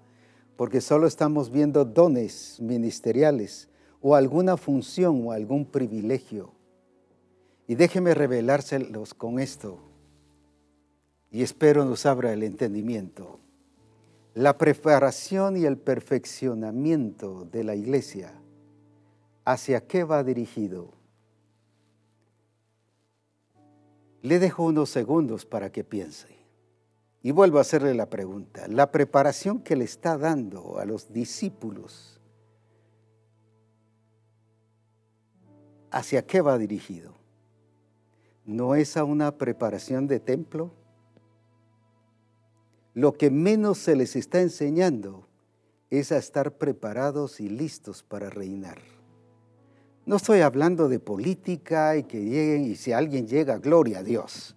Porque 0.56 0.80
solo 0.80 1.06
estamos 1.06 1.52
viendo 1.52 1.84
dones 1.84 2.58
ministeriales 2.60 3.68
o 4.00 4.14
alguna 4.14 4.56
función 4.56 5.26
o 5.26 5.32
algún 5.32 5.64
privilegio. 5.64 6.52
Y 7.66 7.74
déjeme 7.74 8.14
revelárselos 8.14 9.14
con 9.14 9.38
esto. 9.38 9.78
Y 11.30 11.42
espero 11.42 11.84
nos 11.84 12.06
abra 12.06 12.32
el 12.32 12.42
entendimiento. 12.42 13.38
La 14.34 14.58
preparación 14.58 15.56
y 15.56 15.64
el 15.64 15.76
perfeccionamiento 15.78 17.44
de 17.44 17.64
la 17.64 17.74
iglesia 17.74 18.40
¿Hacia 19.44 19.86
qué 19.86 20.04
va 20.04 20.22
dirigido? 20.22 20.92
Le 24.22 24.38
dejo 24.38 24.64
unos 24.64 24.90
segundos 24.90 25.46
para 25.46 25.72
que 25.72 25.82
piense. 25.82 26.28
Y 27.22 27.32
vuelvo 27.32 27.58
a 27.58 27.62
hacerle 27.62 27.94
la 27.94 28.08
pregunta. 28.08 28.68
La 28.68 28.92
preparación 28.92 29.60
que 29.60 29.76
le 29.76 29.84
está 29.84 30.18
dando 30.18 30.78
a 30.78 30.84
los 30.84 31.12
discípulos, 31.12 32.19
¿hacia 35.90 36.26
qué 36.26 36.40
va 36.40 36.58
dirigido? 36.58 37.14
¿No 38.44 38.74
es 38.74 38.96
a 38.96 39.04
una 39.04 39.36
preparación 39.36 40.06
de 40.06 40.20
templo? 40.20 40.72
Lo 42.94 43.12
que 43.12 43.30
menos 43.30 43.78
se 43.78 43.96
les 43.96 44.16
está 44.16 44.40
enseñando 44.40 45.26
es 45.90 46.12
a 46.12 46.18
estar 46.18 46.56
preparados 46.58 47.40
y 47.40 47.48
listos 47.48 48.02
para 48.02 48.30
reinar. 48.30 48.78
No 50.06 50.16
estoy 50.16 50.40
hablando 50.40 50.88
de 50.88 50.98
política 50.98 51.96
y 51.96 52.04
que 52.04 52.20
lleguen 52.20 52.64
y 52.64 52.76
si 52.76 52.92
alguien 52.92 53.28
llega, 53.28 53.58
gloria 53.58 54.00
a 54.00 54.02
Dios. 54.02 54.56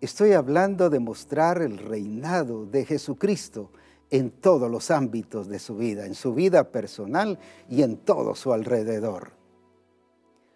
Estoy 0.00 0.32
hablando 0.32 0.88
de 0.90 0.98
mostrar 0.98 1.62
el 1.62 1.78
reinado 1.78 2.66
de 2.66 2.84
Jesucristo 2.84 3.70
en 4.10 4.30
todos 4.30 4.70
los 4.70 4.90
ámbitos 4.90 5.48
de 5.48 5.58
su 5.58 5.76
vida, 5.76 6.06
en 6.06 6.14
su 6.14 6.34
vida 6.34 6.70
personal 6.70 7.38
y 7.68 7.82
en 7.82 7.96
todo 7.98 8.34
su 8.34 8.52
alrededor. 8.52 9.41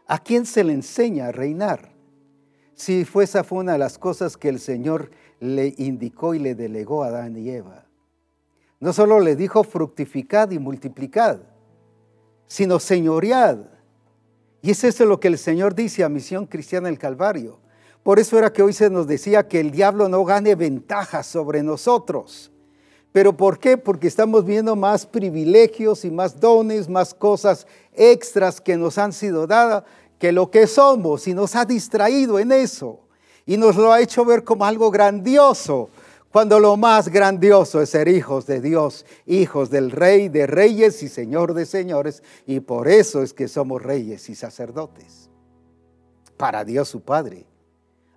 ¿A 0.06 0.18
quién 0.18 0.46
se 0.46 0.64
le 0.64 0.72
enseña 0.72 1.28
a 1.28 1.32
reinar? 1.32 1.92
Si 2.74 3.04
fue 3.04 3.24
esa 3.24 3.44
fue 3.44 3.58
una 3.58 3.72
de 3.72 3.78
las 3.78 3.98
cosas 3.98 4.36
que 4.36 4.48
el 4.48 4.60
Señor 4.60 5.10
le 5.40 5.74
indicó 5.78 6.34
y 6.34 6.38
le 6.38 6.54
delegó 6.54 7.02
a 7.02 7.08
Adán 7.08 7.36
y 7.36 7.50
Eva. 7.50 7.86
No 8.80 8.92
solo 8.92 9.20
le 9.20 9.36
dijo 9.36 9.64
fructificad 9.64 10.50
y 10.50 10.58
multiplicad, 10.58 11.40
sino 12.46 12.78
señoread 12.78 13.58
y 14.66 14.70
es 14.72 14.82
eso 14.82 15.04
lo 15.04 15.20
que 15.20 15.28
el 15.28 15.38
Señor 15.38 15.76
dice 15.76 16.02
a 16.02 16.08
Misión 16.08 16.44
Cristiana 16.44 16.88
del 16.88 16.98
Calvario. 16.98 17.60
Por 18.02 18.18
eso 18.18 18.36
era 18.36 18.52
que 18.52 18.62
hoy 18.62 18.72
se 18.72 18.90
nos 18.90 19.06
decía 19.06 19.46
que 19.46 19.60
el 19.60 19.70
diablo 19.70 20.08
no 20.08 20.24
gane 20.24 20.56
ventaja 20.56 21.22
sobre 21.22 21.62
nosotros. 21.62 22.50
¿Pero 23.16 23.34
por 23.34 23.58
qué? 23.58 23.78
Porque 23.78 24.08
estamos 24.08 24.44
viendo 24.44 24.76
más 24.76 25.06
privilegios 25.06 26.04
y 26.04 26.10
más 26.10 26.38
dones, 26.38 26.86
más 26.86 27.14
cosas 27.14 27.66
extras 27.94 28.60
que 28.60 28.76
nos 28.76 28.98
han 28.98 29.14
sido 29.14 29.46
dadas 29.46 29.84
que 30.18 30.32
lo 30.32 30.50
que 30.50 30.66
somos 30.66 31.26
y 31.26 31.32
nos 31.32 31.56
ha 31.56 31.64
distraído 31.64 32.38
en 32.38 32.52
eso 32.52 33.00
y 33.46 33.56
nos 33.56 33.76
lo 33.76 33.90
ha 33.90 34.02
hecho 34.02 34.22
ver 34.26 34.44
como 34.44 34.66
algo 34.66 34.90
grandioso 34.90 35.88
cuando 36.30 36.60
lo 36.60 36.76
más 36.76 37.08
grandioso 37.08 37.80
es 37.80 37.88
ser 37.88 38.06
hijos 38.06 38.44
de 38.44 38.60
Dios, 38.60 39.06
hijos 39.24 39.70
del 39.70 39.92
Rey 39.92 40.28
de 40.28 40.46
Reyes 40.46 41.02
y 41.02 41.08
Señor 41.08 41.54
de 41.54 41.64
Señores, 41.64 42.22
y 42.46 42.60
por 42.60 42.86
eso 42.86 43.22
es 43.22 43.32
que 43.32 43.48
somos 43.48 43.82
reyes 43.82 44.28
y 44.28 44.34
sacerdotes, 44.34 45.30
para 46.36 46.66
Dios 46.66 46.90
su 46.90 47.00
Padre. 47.00 47.46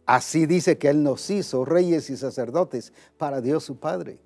Así 0.05 0.45
dice 0.45 0.77
que 0.77 0.89
Él 0.89 1.03
nos 1.03 1.29
hizo 1.29 1.63
reyes 1.63 2.09
y 2.09 2.17
sacerdotes 2.17 2.91
para 3.17 3.39
Dios 3.39 3.63
su 3.63 3.77
Padre, 3.77 4.19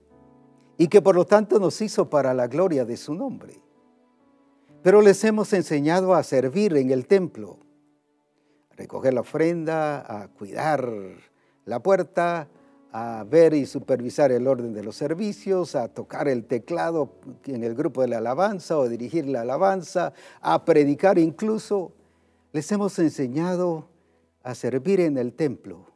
y 0.77 0.87
que 0.87 1.01
por 1.01 1.15
lo 1.15 1.25
tanto 1.25 1.59
nos 1.59 1.81
hizo 1.81 2.09
para 2.09 2.33
la 2.33 2.47
gloria 2.47 2.85
de 2.85 2.97
su 2.97 3.13
nombre. 3.13 3.61
Pero 4.81 5.01
les 5.01 5.23
hemos 5.23 5.53
enseñado 5.53 6.13
a 6.13 6.23
servir 6.23 6.75
en 6.75 6.91
el 6.91 7.07
templo, 7.07 7.59
a 8.71 8.75
recoger 8.75 9.13
la 9.13 9.21
ofrenda, 9.21 9.99
a 9.99 10.27
cuidar 10.27 10.89
la 11.65 11.79
puerta, 11.81 12.49
a 12.91 13.23
ver 13.27 13.53
y 13.53 13.65
supervisar 13.65 14.31
el 14.31 14.45
orden 14.45 14.73
de 14.73 14.83
los 14.83 14.95
servicios, 14.95 15.75
a 15.75 15.87
tocar 15.87 16.27
el 16.27 16.45
teclado 16.45 17.13
en 17.45 17.63
el 17.63 17.75
grupo 17.75 18.01
de 18.01 18.09
la 18.09 18.17
alabanza 18.17 18.77
o 18.77 18.89
dirigir 18.89 19.25
la 19.27 19.41
alabanza, 19.41 20.13
a 20.41 20.65
predicar 20.65 21.17
incluso. 21.17 21.93
Les 22.51 22.71
hemos 22.71 22.99
enseñado 22.99 23.87
a 24.43 24.53
servir 24.53 24.99
en 24.99 25.17
el 25.17 25.33
templo, 25.33 25.87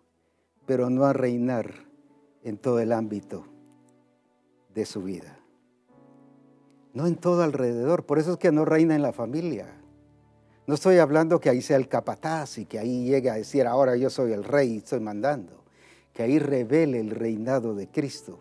pero 0.66 0.90
no 0.90 1.06
a 1.06 1.14
reinar 1.14 1.74
en 2.44 2.58
todo 2.58 2.80
el 2.80 2.94
ámbito 2.94 3.46
de 4.78 4.86
su 4.86 5.02
vida. 5.02 5.38
No 6.94 7.08
en 7.08 7.16
todo 7.16 7.42
alrededor, 7.42 8.06
por 8.06 8.20
eso 8.20 8.34
es 8.34 8.38
que 8.38 8.52
no 8.52 8.64
reina 8.64 8.96
en 8.96 9.02
la 9.02 9.12
familia. 9.12 9.68
No 10.68 10.76
estoy 10.76 11.00
hablando 11.00 11.40
que 11.40 11.50
ahí 11.50 11.62
sea 11.62 11.78
el 11.78 11.88
capataz 11.88 12.60
y 12.60 12.66
que 12.66 12.78
ahí 12.78 13.06
llegue 13.06 13.30
a 13.30 13.36
decir, 13.36 13.66
ahora 13.66 13.98
yo 13.98 14.10
soy 14.10 14.34
el 14.34 14.44
rey 14.44 14.74
y 14.74 14.78
estoy 14.78 15.00
mandando 15.00 15.66
que 16.14 16.24
ahí 16.24 16.40
revele 16.40 17.00
el 17.00 17.12
reinado 17.12 17.76
de 17.76 17.90
Cristo, 17.90 18.40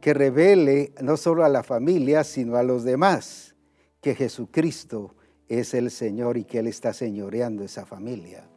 que 0.00 0.14
revele 0.14 0.92
no 1.02 1.16
solo 1.16 1.44
a 1.44 1.48
la 1.48 1.64
familia, 1.64 2.22
sino 2.22 2.56
a 2.56 2.62
los 2.62 2.84
demás, 2.84 3.56
que 4.00 4.14
Jesucristo 4.14 5.16
es 5.48 5.74
el 5.74 5.90
Señor 5.90 6.36
y 6.36 6.44
que 6.44 6.60
Él 6.60 6.68
está 6.68 6.92
señoreando 6.92 7.64
esa 7.64 7.84
familia. 7.84 8.48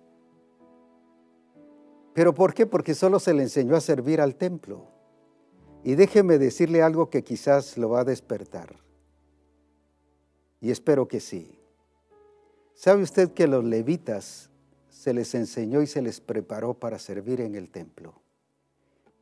¿Pero 2.14 2.36
por 2.36 2.54
qué? 2.54 2.68
Porque 2.68 2.94
solo 2.94 3.20
se 3.20 3.34
le 3.34 3.42
enseñó 3.42 3.76
a 3.76 3.82
servir 3.82 4.22
al 4.22 4.36
templo. 4.36 5.01
Y 5.84 5.96
déjeme 5.96 6.38
decirle 6.38 6.82
algo 6.82 7.10
que 7.10 7.24
quizás 7.24 7.78
lo 7.78 7.90
va 7.90 8.02
a 8.02 8.06
despertar. 8.06 8.76
Y 10.60 10.72
espero 10.72 11.08
que 11.08 11.20
sí. 11.20 11.60
¿Sabe 12.74 13.04
usted 13.04 13.32
que 13.32 13.48
los 13.48 13.64
levitas 13.64 14.50
se 14.90 15.14
les 15.14 15.34
enseñó 15.34 15.82
y 15.82 15.88
se 15.88 16.02
les 16.02 16.22
preparó 16.22 16.74
para 16.74 17.00
servir 17.00 17.42
en 17.42 17.56
el 17.56 17.70
templo? 17.70 18.22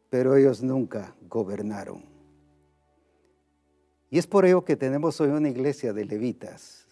pero 0.09 0.35
ellos 0.35 0.61
nunca 0.61 1.15
gobernaron. 1.21 2.03
Y 4.09 4.17
es 4.17 4.25
por 4.25 4.45
ello 4.45 4.65
que 4.65 4.75
tenemos 4.75 5.21
hoy 5.21 5.29
una 5.29 5.49
iglesia 5.49 5.93
de 5.93 6.05
levitas. 6.05 6.87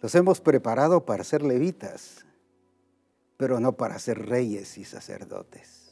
Los 0.00 0.14
hemos 0.16 0.40
preparado 0.40 1.06
para 1.06 1.22
ser 1.22 1.42
levitas, 1.42 2.26
pero 3.36 3.60
no 3.60 3.72
para 3.72 3.98
ser 3.98 4.26
reyes 4.26 4.76
y 4.78 4.84
sacerdotes. 4.84 5.83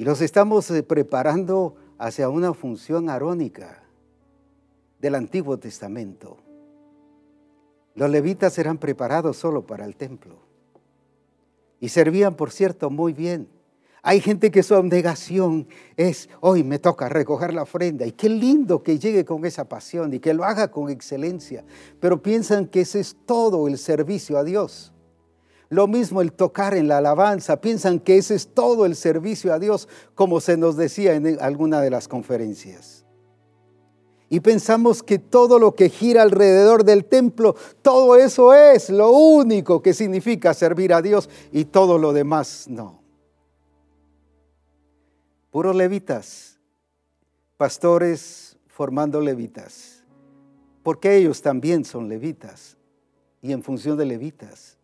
Y 0.00 0.04
los 0.04 0.22
estamos 0.22 0.70
eh, 0.70 0.82
preparando 0.82 1.74
hacia 1.98 2.30
una 2.30 2.54
función 2.54 3.10
arónica 3.10 3.82
del 4.98 5.14
Antiguo 5.14 5.58
Testamento. 5.58 6.38
Los 7.94 8.08
levitas 8.08 8.56
eran 8.58 8.78
preparados 8.78 9.36
solo 9.36 9.66
para 9.66 9.84
el 9.84 9.96
templo 9.96 10.38
y 11.80 11.90
servían, 11.90 12.34
por 12.34 12.50
cierto, 12.50 12.88
muy 12.88 13.12
bien 13.12 13.46
hay 14.02 14.22
gente 14.22 14.50
que 14.50 14.62
su 14.62 14.74
abnegación 14.74 15.68
es, 15.98 16.30
hoy 16.40 16.64
me 16.64 16.78
toca 16.78 17.10
recoger 17.10 17.52
la 17.52 17.64
ofrenda. 17.64 18.06
Y 18.06 18.12
qué 18.12 18.30
lindo 18.30 18.82
que 18.82 18.98
llegue 18.98 19.26
con 19.26 19.44
esa 19.44 19.68
pasión 19.68 20.14
y 20.14 20.18
que 20.18 20.32
lo 20.32 20.44
haga 20.44 20.70
con 20.70 20.88
excelencia. 20.88 21.62
Pero 22.00 22.22
piensan 22.22 22.66
que 22.66 22.80
ese 22.80 23.00
es 23.00 23.14
todo 23.26 23.68
el 23.68 23.76
servicio 23.76 24.38
a 24.38 24.44
Dios. 24.44 24.94
Lo 25.70 25.86
mismo 25.86 26.20
el 26.20 26.32
tocar 26.32 26.74
en 26.74 26.88
la 26.88 26.98
alabanza. 26.98 27.62
Piensan 27.62 27.98
que 27.98 28.18
ese 28.18 28.34
es 28.34 28.48
todo 28.48 28.84
el 28.84 28.94
servicio 28.94 29.54
a 29.54 29.58
Dios, 29.58 29.88
como 30.14 30.40
se 30.40 30.58
nos 30.58 30.76
decía 30.76 31.14
en 31.14 31.40
alguna 31.40 31.80
de 31.80 31.88
las 31.88 32.06
conferencias. 32.06 33.06
Y 34.28 34.40
pensamos 34.40 35.02
que 35.02 35.18
todo 35.18 35.58
lo 35.58 35.74
que 35.74 35.88
gira 35.88 36.20
alrededor 36.20 36.84
del 36.84 37.06
templo, 37.06 37.56
todo 37.80 38.16
eso 38.16 38.52
es 38.52 38.90
lo 38.90 39.10
único 39.10 39.80
que 39.80 39.94
significa 39.94 40.52
servir 40.52 40.92
a 40.92 41.00
Dios 41.00 41.30
y 41.50 41.64
todo 41.64 41.96
lo 41.96 42.12
demás 42.12 42.66
no 42.68 43.00
puros 45.50 45.74
levitas, 45.74 46.58
pastores 47.56 48.56
formando 48.68 49.20
levitas, 49.20 50.04
porque 50.82 51.16
ellos 51.16 51.42
también 51.42 51.84
son 51.84 52.08
levitas 52.08 52.76
y 53.42 53.52
en 53.52 53.62
función 53.62 53.98
de 53.98 54.06
levitas. 54.06 54.78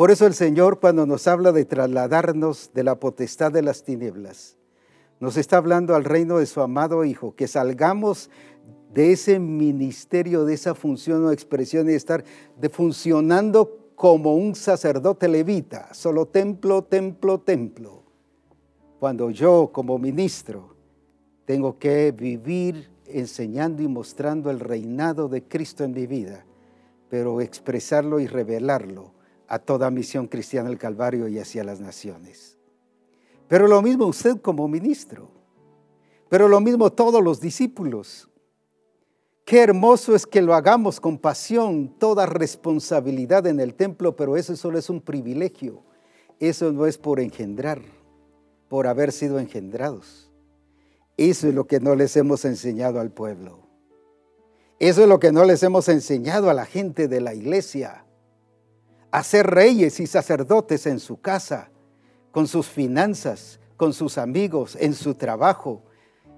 Por 0.00 0.10
eso 0.10 0.26
el 0.26 0.32
Señor 0.32 0.80
cuando 0.80 1.04
nos 1.04 1.28
habla 1.28 1.52
de 1.52 1.66
trasladarnos 1.66 2.70
de 2.72 2.84
la 2.84 2.98
potestad 2.98 3.52
de 3.52 3.60
las 3.60 3.84
tinieblas, 3.84 4.56
nos 5.20 5.36
está 5.36 5.58
hablando 5.58 5.94
al 5.94 6.04
reino 6.04 6.38
de 6.38 6.46
su 6.46 6.62
amado 6.62 7.04
Hijo, 7.04 7.34
que 7.36 7.46
salgamos 7.46 8.30
de 8.94 9.12
ese 9.12 9.38
ministerio, 9.38 10.46
de 10.46 10.54
esa 10.54 10.74
función 10.74 11.26
o 11.26 11.32
expresión 11.32 11.90
y 11.90 11.92
estar 11.92 12.24
de 12.58 12.70
funcionando 12.70 13.90
como 13.94 14.36
un 14.36 14.54
sacerdote 14.54 15.28
levita, 15.28 15.92
solo 15.92 16.24
templo, 16.24 16.82
templo, 16.82 17.40
templo 17.40 18.02
cuando 18.98 19.28
yo 19.28 19.68
como 19.70 19.98
ministro 19.98 20.76
tengo 21.44 21.78
que 21.78 22.10
vivir 22.12 22.90
enseñando 23.04 23.82
y 23.82 23.88
mostrando 23.88 24.50
el 24.50 24.60
reinado 24.60 25.28
de 25.28 25.42
Cristo 25.42 25.84
en 25.84 25.92
mi 25.92 26.06
vida, 26.06 26.46
pero 27.10 27.42
expresarlo 27.42 28.18
y 28.18 28.26
revelarlo 28.26 29.19
a 29.50 29.58
toda 29.58 29.90
misión 29.90 30.26
cristiana 30.26 30.70
del 30.70 30.78
Calvario 30.78 31.28
y 31.28 31.38
hacia 31.38 31.62
las 31.62 31.78
naciones. 31.78 32.56
Pero 33.48 33.68
lo 33.68 33.82
mismo 33.82 34.06
usted 34.06 34.40
como 34.40 34.66
ministro, 34.68 35.28
pero 36.30 36.48
lo 36.48 36.60
mismo 36.60 36.90
todos 36.90 37.22
los 37.22 37.40
discípulos. 37.40 38.30
Qué 39.44 39.60
hermoso 39.60 40.14
es 40.14 40.26
que 40.26 40.40
lo 40.40 40.54
hagamos 40.54 41.00
con 41.00 41.18
pasión, 41.18 41.98
toda 41.98 42.24
responsabilidad 42.24 43.46
en 43.46 43.60
el 43.60 43.74
templo, 43.74 44.16
pero 44.16 44.38
eso 44.38 44.56
solo 44.56 44.78
es 44.78 44.88
un 44.88 45.02
privilegio. 45.02 45.82
Eso 46.38 46.72
no 46.72 46.86
es 46.86 46.96
por 46.96 47.20
engendrar 47.20 47.82
por 48.70 48.86
haber 48.86 49.10
sido 49.10 49.40
engendrados. 49.40 50.30
Eso 51.16 51.48
es 51.48 51.54
lo 51.54 51.66
que 51.66 51.80
no 51.80 51.96
les 51.96 52.16
hemos 52.16 52.44
enseñado 52.44 53.00
al 53.00 53.10
pueblo. 53.10 53.66
Eso 54.78 55.02
es 55.02 55.08
lo 55.08 55.18
que 55.18 55.32
no 55.32 55.44
les 55.44 55.64
hemos 55.64 55.88
enseñado 55.88 56.48
a 56.48 56.54
la 56.54 56.64
gente 56.64 57.08
de 57.08 57.20
la 57.20 57.34
iglesia. 57.34 58.06
A 59.10 59.22
ser 59.24 59.46
reyes 59.46 59.98
y 60.00 60.06
sacerdotes 60.06 60.86
en 60.86 61.00
su 61.00 61.20
casa, 61.20 61.70
con 62.30 62.46
sus 62.46 62.66
finanzas, 62.66 63.58
con 63.76 63.92
sus 63.92 64.18
amigos, 64.18 64.76
en 64.78 64.94
su 64.94 65.14
trabajo. 65.14 65.82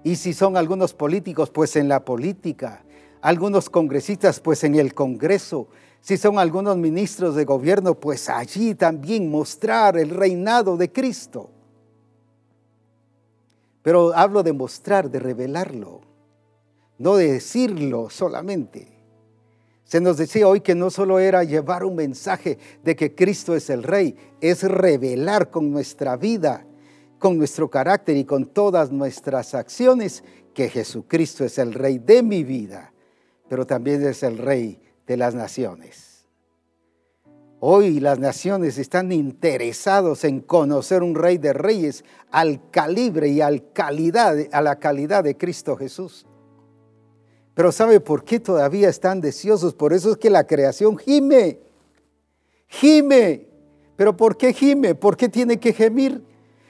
Y 0.03 0.15
si 0.15 0.33
son 0.33 0.57
algunos 0.57 0.93
políticos, 0.93 1.49
pues 1.49 1.75
en 1.75 1.87
la 1.87 2.03
política. 2.03 2.83
Algunos 3.21 3.69
congresistas, 3.69 4.39
pues 4.39 4.63
en 4.63 4.75
el 4.75 4.93
Congreso. 4.93 5.67
Si 6.01 6.17
son 6.17 6.39
algunos 6.39 6.77
ministros 6.77 7.35
de 7.35 7.45
gobierno, 7.45 7.95
pues 7.95 8.29
allí 8.29 8.75
también 8.75 9.29
mostrar 9.29 9.97
el 9.97 10.09
reinado 10.09 10.75
de 10.75 10.91
Cristo. 10.91 11.49
Pero 13.81 14.13
hablo 14.15 14.43
de 14.43 14.53
mostrar, 14.53 15.11
de 15.11 15.19
revelarlo, 15.19 16.01
no 16.97 17.15
de 17.15 17.33
decirlo 17.33 18.09
solamente. 18.09 18.92
Se 19.93 20.01
nos 20.01 20.17
decía 20.17 20.47
hoy 20.47 20.61
que 20.61 20.73
no 20.73 20.89
solo 20.89 21.19
era 21.19 21.43
llevar 21.43 21.83
un 21.83 21.95
mensaje 21.95 22.57
de 22.83 22.95
que 22.95 23.13
Cristo 23.13 23.55
es 23.55 23.69
el 23.69 23.83
Rey, 23.83 24.15
es 24.41 24.63
revelar 24.63 25.51
con 25.51 25.69
nuestra 25.69 26.17
vida, 26.17 26.65
con 27.19 27.37
nuestro 27.37 27.69
carácter 27.69 28.17
y 28.17 28.25
con 28.25 28.47
todas 28.47 28.91
nuestras 28.91 29.53
acciones 29.53 30.23
que 30.55 30.67
Jesucristo 30.67 31.45
es 31.45 31.59
el 31.59 31.75
Rey 31.75 31.99
de 31.99 32.23
mi 32.23 32.43
vida, 32.43 32.91
pero 33.47 33.67
también 33.67 34.01
es 34.01 34.23
el 34.23 34.39
Rey 34.39 34.81
de 35.05 35.15
las 35.15 35.35
naciones. 35.35 36.25
Hoy 37.59 37.99
las 37.99 38.17
naciones 38.17 38.79
están 38.79 39.11
interesados 39.11 40.23
en 40.23 40.39
conocer 40.39 41.03
un 41.03 41.13
rey 41.13 41.37
de 41.37 41.53
reyes 41.53 42.03
al 42.31 42.71
calibre 42.71 43.27
y 43.27 43.41
a 43.41 43.51
la 43.51 44.79
calidad 44.79 45.23
de 45.23 45.37
Cristo 45.37 45.77
Jesús. 45.77 46.25
Pero 47.53 47.71
¿sabe 47.71 47.99
por 47.99 48.23
qué 48.23 48.39
todavía 48.39 48.89
están 48.89 49.21
deseosos? 49.21 49.73
Por 49.73 49.93
eso 49.93 50.11
es 50.11 50.17
que 50.17 50.29
la 50.29 50.45
creación 50.45 50.97
gime. 50.97 51.59
Gime. 52.67 53.47
¿Pero 53.95 54.17
por 54.17 54.37
qué 54.37 54.53
gime? 54.53 54.95
¿Por 54.95 55.15
qué 55.15 55.29
tiene 55.29 55.59
que 55.59 55.73
gemir? 55.73 56.23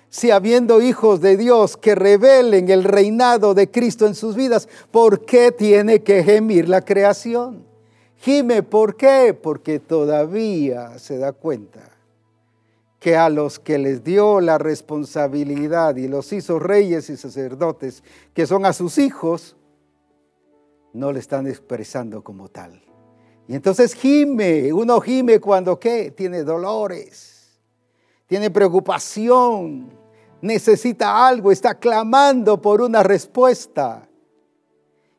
Si 0.10 0.30
habiendo 0.30 0.82
hijos 0.82 1.22
de 1.22 1.38
Dios 1.38 1.78
que 1.78 1.96
revelen 1.96 2.70
el 2.70 2.84
reinado 2.84 3.54
de 3.54 3.72
Cristo 3.72 4.06
en 4.06 4.14
sus 4.14 4.36
vidas, 4.36 4.68
¿por 4.92 5.26
qué 5.26 5.52
tiene 5.52 6.04
que 6.04 6.24
gemir 6.24 6.70
la 6.70 6.82
creación? 6.82 7.66
Gime, 8.18 8.62
¿por 8.62 8.96
qué? 8.96 9.34
Porque 9.34 9.80
todavía 9.80 11.00
se 11.00 11.18
da 11.18 11.32
cuenta 11.32 11.82
que 13.00 13.18
a 13.18 13.30
los 13.30 13.60
que 13.60 13.78
les 13.78 14.04
dio 14.04 14.40
la 14.40 14.58
responsabilidad 14.58 15.96
y 15.96 16.08
los 16.08 16.32
hizo 16.32 16.60
reyes 16.60 17.10
y 17.10 17.18
sacerdotes, 17.18 18.04
que 18.34 18.46
son 18.46 18.66
a 18.66 18.72
sus 18.72 18.98
hijos, 18.98 19.56
no 20.94 21.12
le 21.12 21.20
están 21.20 21.48
expresando 21.48 22.24
como 22.24 22.50
tal. 22.50 22.82
Y 23.48 23.56
entonces 23.56 23.94
gime, 23.94 24.72
uno 24.72 25.02
gime 25.02 25.40
cuando 25.40 25.80
qué? 25.80 26.12
Tiene 26.12 26.44
dolores, 26.44 27.60
tiene 28.26 28.50
preocupación, 28.50 29.92
necesita 30.42 31.28
algo, 31.28 31.52
está 31.52 31.76
clamando 31.76 32.62
por 32.62 32.82
una 32.82 33.04
respuesta. 33.04 34.08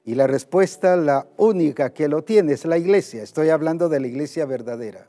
Y 0.07 0.15
la 0.15 0.27
respuesta, 0.27 0.97
la 0.97 1.27
única 1.39 1.93
que 1.93 2.09
lo 2.09 2.23
tiene, 2.25 2.53
es 2.53 2.65
la 2.65 2.79
iglesia. 2.79 3.23
Estoy 3.23 3.49
hablando 3.49 3.89
de 3.89 4.01
la 4.01 4.07
iglesia 4.07 4.45
verdadera. 4.45 5.09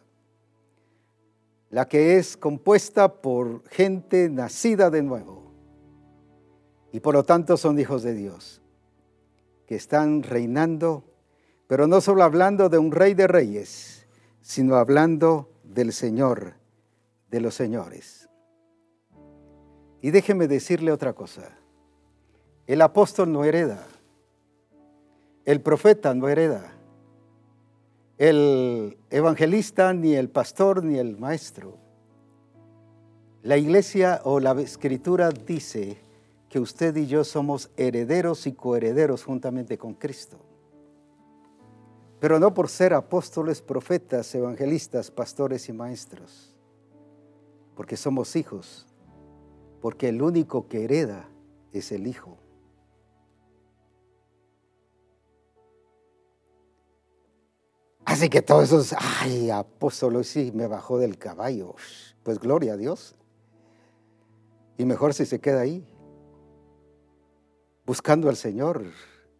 La 1.69 1.87
que 1.87 2.17
es 2.17 2.37
compuesta 2.37 3.21
por 3.21 3.67
gente 3.69 4.29
nacida 4.29 4.89
de 4.89 5.03
nuevo. 5.03 5.51
Y 6.93 7.01
por 7.01 7.13
lo 7.13 7.23
tanto 7.23 7.57
son 7.57 7.77
hijos 7.77 8.03
de 8.03 8.13
Dios. 8.13 8.61
Que 9.65 9.75
están 9.75 10.23
reinando, 10.23 11.03
pero 11.67 11.87
no 11.87 12.01
solo 12.01 12.23
hablando 12.23 12.69
de 12.69 12.77
un 12.77 12.91
rey 12.91 13.13
de 13.13 13.27
reyes, 13.27 14.07
sino 14.41 14.75
hablando 14.75 15.49
del 15.63 15.91
Señor 15.93 16.53
de 17.31 17.41
los 17.41 17.55
señores. 17.55 18.29
Y 20.01 20.11
déjeme 20.11 20.47
decirle 20.47 20.91
otra 20.91 21.13
cosa. 21.13 21.57
El 22.67 22.81
apóstol 22.81 23.31
no 23.31 23.43
hereda 23.43 23.87
el 25.45 25.61
profeta 25.61 26.13
no 26.15 26.27
hereda. 26.27 26.73
El 28.17 28.97
evangelista, 29.09 29.93
ni 29.93 30.15
el 30.15 30.29
pastor, 30.29 30.83
ni 30.83 30.97
el 30.97 31.17
maestro. 31.17 31.77
La 33.43 33.57
iglesia 33.57 34.21
o 34.23 34.39
la 34.39 34.59
escritura 34.59 35.29
dice 35.29 35.97
que 36.55 36.61
usted 36.61 36.95
y 36.95 37.05
yo 37.05 37.25
somos 37.25 37.69
herederos 37.75 38.47
y 38.47 38.53
coherederos 38.53 39.25
juntamente 39.25 39.77
con 39.77 39.93
Cristo. 39.93 40.37
Pero 42.21 42.39
no 42.39 42.53
por 42.53 42.69
ser 42.69 42.93
apóstoles, 42.93 43.61
profetas, 43.61 44.33
evangelistas, 44.33 45.11
pastores 45.11 45.67
y 45.67 45.73
maestros. 45.73 46.55
Porque 47.75 47.97
somos 47.97 48.37
hijos. 48.37 48.87
Porque 49.81 50.07
el 50.07 50.21
único 50.21 50.69
que 50.69 50.85
hereda 50.85 51.27
es 51.73 51.91
el 51.91 52.07
Hijo. 52.07 52.37
Así 58.05 58.29
que 58.29 58.41
todos 58.41 58.63
esos, 58.63 58.95
ay, 58.97 59.49
apóstol, 59.49 60.23
sí, 60.23 60.53
me 60.55 60.67
bajó 60.67 60.99
del 60.99 61.17
caballo. 61.17 61.75
Pues 62.23 62.39
gloria 62.39 62.75
a 62.75 62.77
Dios. 62.77 63.13
Y 64.77 64.85
mejor 64.85 65.13
si 65.13 65.25
se 65.25 65.41
queda 65.41 65.59
ahí, 65.59 65.85
buscando 67.85 68.29
al 68.29 68.35
Señor 68.35 68.83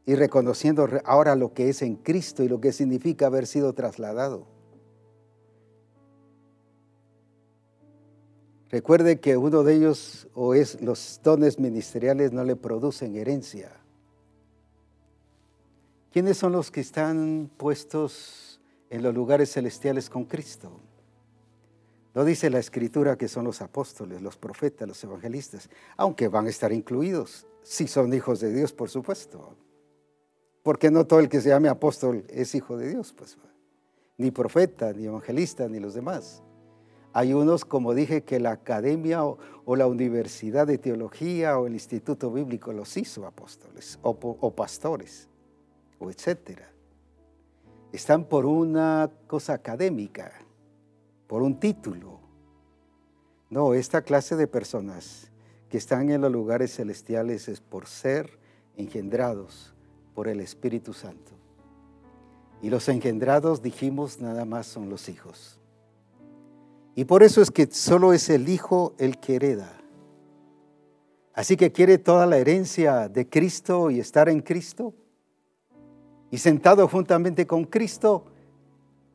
y 0.05 0.15
reconociendo 0.15 0.87
ahora 1.03 1.35
lo 1.35 1.53
que 1.53 1.69
es 1.69 1.81
en 1.81 1.95
Cristo 1.95 2.43
y 2.43 2.47
lo 2.47 2.61
que 2.61 2.71
significa 2.71 3.27
haber 3.27 3.47
sido 3.47 3.73
trasladado. 3.73 4.47
Recuerde 8.69 9.19
que 9.19 9.37
uno 9.37 9.63
de 9.63 9.73
ellos, 9.75 10.27
o 10.33 10.53
es 10.53 10.81
los 10.81 11.21
dones 11.23 11.59
ministeriales, 11.59 12.33
no 12.33 12.43
le 12.43 12.55
producen 12.55 13.15
herencia. 13.15 13.71
¿Quiénes 16.11 16.37
son 16.37 16.51
los 16.51 16.71
que 16.71 16.81
están 16.81 17.49
puestos 17.57 18.59
en 18.89 19.01
los 19.01 19.13
lugares 19.13 19.51
celestiales 19.51 20.09
con 20.09 20.25
Cristo? 20.25 20.79
No 22.15 22.23
dice 22.23 22.49
la 22.49 22.59
escritura 22.59 23.17
que 23.17 23.27
son 23.27 23.43
los 23.43 23.61
apóstoles, 23.61 24.21
los 24.21 24.37
profetas, 24.37 24.87
los 24.87 25.03
evangelistas, 25.03 25.69
aunque 25.97 26.29
van 26.29 26.47
a 26.47 26.49
estar 26.49 26.71
incluidos, 26.71 27.45
si 27.61 27.87
son 27.89 28.13
hijos 28.13 28.39
de 28.39 28.53
Dios, 28.53 28.71
por 28.71 28.89
supuesto. 28.89 29.53
Porque 30.63 30.89
no 30.89 31.05
todo 31.05 31.19
el 31.19 31.27
que 31.27 31.41
se 31.41 31.49
llame 31.49 31.67
apóstol 31.67 32.23
es 32.29 32.55
hijo 32.55 32.77
de 32.77 32.89
Dios, 32.89 33.13
pues. 33.17 33.37
Ni 34.17 34.31
profeta, 34.31 34.93
ni 34.93 35.05
evangelista, 35.07 35.67
ni 35.67 35.81
los 35.81 35.93
demás. 35.93 36.41
Hay 37.11 37.33
unos, 37.33 37.65
como 37.65 37.93
dije, 37.93 38.23
que 38.23 38.39
la 38.39 38.51
academia 38.51 39.25
o, 39.25 39.37
la 39.75 39.87
universidad 39.87 40.65
de 40.67 40.77
teología 40.77 41.59
o 41.59 41.67
el 41.67 41.73
instituto 41.73 42.31
bíblico 42.31 42.71
los 42.71 42.95
hizo 42.95 43.25
apóstoles 43.25 43.99
o, 44.03 44.11
o 44.11 44.55
pastores, 44.55 45.27
o 45.99 46.09
etcétera. 46.09 46.71
Están 47.91 48.23
por 48.23 48.45
una 48.45 49.11
cosa 49.27 49.53
académica, 49.53 50.44
por 51.35 51.43
un 51.43 51.59
título. 51.59 52.21
No, 53.49 53.73
esta 53.73 54.03
clase 54.03 54.37
de 54.37 54.47
personas 54.47 55.29
que 55.67 55.77
están 55.77 56.09
en 56.09 56.21
los 56.21 56.31
lugares 56.31 56.73
celestiales 56.73 57.49
es 57.49 57.59
por 57.59 57.87
ser 57.87 58.39
engendrados 58.77 59.75
por 60.13 60.29
el 60.29 60.39
Espíritu 60.39 60.93
Santo. 60.93 61.33
Y 62.61 62.69
los 62.69 62.87
engendrados, 62.87 63.61
dijimos, 63.61 64.21
nada 64.21 64.45
más 64.45 64.65
son 64.65 64.89
los 64.89 65.09
hijos. 65.09 65.59
Y 66.95 67.03
por 67.03 67.21
eso 67.21 67.41
es 67.41 67.51
que 67.51 67.67
solo 67.69 68.13
es 68.13 68.29
el 68.29 68.47
hijo 68.47 68.93
el 68.97 69.19
que 69.19 69.35
hereda. 69.35 69.73
Así 71.33 71.57
que 71.57 71.73
quiere 71.73 71.97
toda 71.97 72.25
la 72.27 72.37
herencia 72.37 73.09
de 73.09 73.27
Cristo 73.27 73.91
y 73.91 73.99
estar 73.99 74.29
en 74.29 74.39
Cristo. 74.39 74.93
Y 76.31 76.37
sentado 76.37 76.87
juntamente 76.87 77.45
con 77.45 77.65
Cristo, 77.65 78.23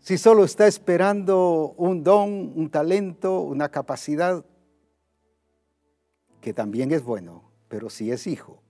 si 0.00 0.16
solo 0.16 0.44
está 0.44 0.66
esperando 0.66 1.74
un 1.76 2.02
don, 2.02 2.52
un 2.56 2.70
talento, 2.70 3.40
una 3.40 3.68
capacidad, 3.68 4.44
que 6.40 6.54
también 6.54 6.90
es 6.90 7.04
bueno, 7.04 7.44
pero 7.68 7.90
si 7.90 8.10
es 8.10 8.26
hijo, 8.26 8.62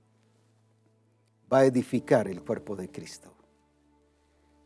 va 1.51 1.59
a 1.59 1.65
edificar 1.65 2.27
el 2.27 2.43
cuerpo 2.43 2.75
de 2.75 2.89
Cristo. 2.89 3.33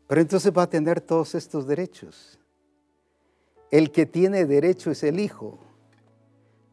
Pero 0.07 0.21
entonces 0.21 0.51
va 0.51 0.63
a 0.63 0.69
tener 0.69 1.01
todos 1.01 1.35
estos 1.35 1.67
derechos. 1.67 2.39
El 3.71 3.91
que 3.91 4.05
tiene 4.05 4.45
derecho 4.45 4.91
es 4.91 5.03
el 5.03 5.19
hijo, 5.19 5.59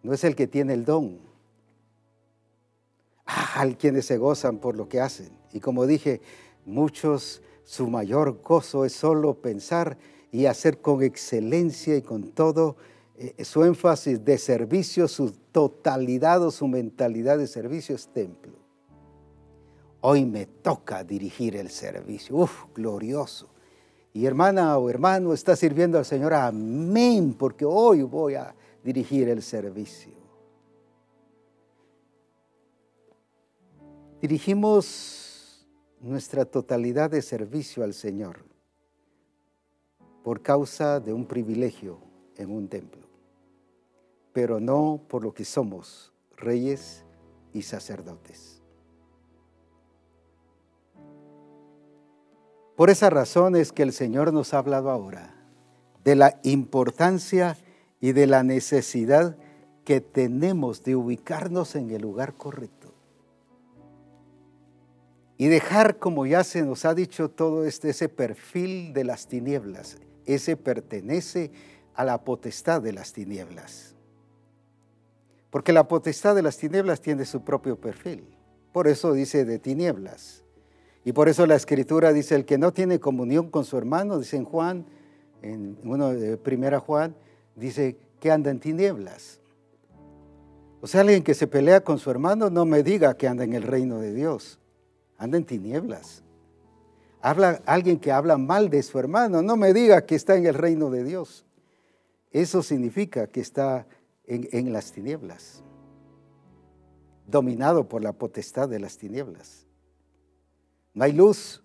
no 0.03 0.15
es 0.15 0.25
el 0.25 0.35
que 0.35 0.47
tiene 0.47 0.73
el 0.73 0.85
don. 0.85 1.21
Ah, 3.27 3.61
hay 3.61 3.75
quienes 3.75 4.07
se 4.07 4.17
gozan 4.17 4.59
por 4.59 4.77
lo 4.77 4.89
que 4.89 5.01
hacen. 5.01 5.31
Y 5.53 5.61
como 5.61 5.87
dije, 5.87 6.21
muchos 6.65 7.43
su 7.65 7.89
mayor 7.89 8.43
gozo 8.43 8.85
es 8.85 8.93
solo 8.93 9.35
pensar 9.35 9.99
y 10.31 10.47
hacer 10.47 10.81
con 10.81 11.03
excelencia 11.03 11.97
y 11.97 12.03
con 12.03 12.33
todo 12.33 12.77
eh, 13.17 13.45
su 13.45 13.65
énfasis 13.65 14.25
de 14.25 14.39
servicio, 14.39 15.07
su 15.07 15.31
totalidad 15.53 16.43
o 16.43 16.51
su 16.51 16.67
mentalidad 16.67 17.39
de 17.39 17.47
servicio 17.47 17.95
es 17.95 18.09
templo. 18.09 18.53
Hoy 20.01 20.25
me 20.25 20.47
toca 20.47 21.05
dirigir 21.05 21.55
el 21.57 21.71
servicio. 21.71 22.37
Uf, 22.37 22.65
glorioso. 22.75 23.49
Y 24.13 24.27
hermana 24.27 24.77
o 24.77 24.91
hermano 24.91 25.33
está 25.33 25.55
sirviendo 25.55 25.97
al 25.97 26.05
Señor. 26.05 26.35
Amén, 26.35 27.35
porque 27.39 27.65
hoy 27.65 28.03
voy 28.03 28.35
a 28.35 28.55
dirigir 28.83 29.29
el 29.29 29.43
servicio. 29.43 30.13
Dirigimos 34.21 35.32
nuestra 36.03 36.45
totalidad 36.45 37.11
de 37.11 37.23
servicio 37.23 37.85
al 37.85 37.95
Señor 37.95 38.45
por 40.25 40.43
causa 40.43 41.01
de 41.01 41.13
un 41.13 41.27
privilegio 41.27 41.99
en 42.37 42.51
un 42.51 42.69
templo, 42.69 43.07
pero 44.33 44.61
no 44.61 45.01
por 45.09 45.23
lo 45.23 45.33
que 45.33 45.45
somos 45.45 46.13
reyes 46.37 47.05
y 47.53 47.63
sacerdotes. 47.63 48.61
Por 52.77 52.91
esa 52.91 53.11
razón 53.11 53.55
es 53.55 53.71
que 53.71 53.85
el 53.85 53.93
Señor 53.93 54.33
nos 54.33 54.55
ha 54.55 54.59
hablado 54.59 54.91
ahora 54.91 55.35
de 56.03 56.17
la 56.17 56.41
importancia 56.43 57.57
y 58.01 58.11
de 58.11 58.27
la 58.27 58.43
necesidad 58.43 59.37
que 59.85 60.01
tenemos 60.01 60.83
de 60.83 60.97
ubicarnos 60.97 61.77
en 61.77 61.91
el 61.91 62.03
lugar 62.03 62.35
correcto 62.35 62.82
y 65.43 65.49
dejar, 65.49 65.99
como 65.99 66.25
ya 66.25 66.45
se 66.45 66.63
nos 66.63 66.85
ha 66.85 66.95
dicho, 66.95 67.29
todo 67.29 67.65
este, 67.65 67.91
ese 67.91 68.09
perfil 68.09 68.93
de 68.93 69.03
las 69.03 69.27
tinieblas. 69.27 69.97
Ese 70.25 70.57
pertenece 70.57 71.51
a 71.97 72.05
la 72.05 72.23
potestad 72.23 72.81
de 72.81 72.93
las 72.93 73.13
tinieblas. 73.13 73.97
Porque 75.51 75.73
la 75.73 75.89
potestad 75.89 76.37
de 76.37 76.43
las 76.43 76.59
tinieblas 76.59 77.01
tiene 77.01 77.25
su 77.25 77.43
propio 77.43 77.75
perfil. 77.75 78.25
Por 78.71 78.87
eso 78.87 79.15
dice 79.15 79.45
de 79.45 79.59
tinieblas. 79.59 80.45
Y 81.05 81.11
por 81.11 81.29
eso 81.29 81.45
la 81.45 81.57
escritura 81.57 82.13
dice, 82.13 82.37
el 82.37 82.45
que 82.45 82.57
no 82.57 82.73
tiene 82.73 83.01
comunión 83.01 83.51
con 83.51 83.65
su 83.65 83.77
hermano, 83.77 84.21
dice 84.21 84.37
en 84.37 84.45
Juan, 84.45 84.87
en 85.43 85.77
uno 85.83 86.11
de 86.11 86.37
primera 86.37 86.79
Juan, 86.79 87.17
dice 87.57 87.97
que 88.21 88.31
anda 88.31 88.53
en 88.53 88.61
tinieblas. 88.61 89.41
O 90.81 90.87
sea, 90.87 91.01
alguien 91.01 91.25
que 91.25 91.35
se 91.35 91.49
pelea 91.49 91.81
con 91.81 91.99
su 91.99 92.13
hermano 92.13 92.49
no 92.49 92.65
me 92.65 92.85
diga 92.85 93.17
que 93.17 93.27
anda 93.27 93.43
en 93.43 93.55
el 93.55 93.65
reino 93.65 93.99
de 93.99 94.15
Dios 94.15 94.61
anda 95.23 95.39
en 95.39 95.45
tinieblas. 95.45 96.25
Habla 97.21 97.63
alguien 97.65 98.01
que 98.01 98.11
habla 98.11 98.37
mal 98.39 98.69
de 98.71 98.83
su 98.83 98.99
hermano, 98.99 99.41
no 99.41 99.57
me 99.57 99.73
diga 99.73 100.05
que 100.05 100.17
está 100.17 100.35
en 100.35 100.47
el 100.47 100.55
reino 100.55 100.91
de 100.91 101.05
Dios. 101.05 101.47
Eso 102.33 102.61
significa 102.61 103.29
que 103.29 103.41
está 103.41 103.87
en, 104.27 104.73
las 104.73 104.91
tinieblas, 104.91 105.63
dominado 107.29 107.89
por 107.89 108.03
la 108.03 108.13
potestad 108.13 108.69
de 108.69 108.81
las 108.81 108.99
tinieblas. 108.99 109.65
No 110.93 111.05
hay 111.05 111.13
luz, 111.13 111.63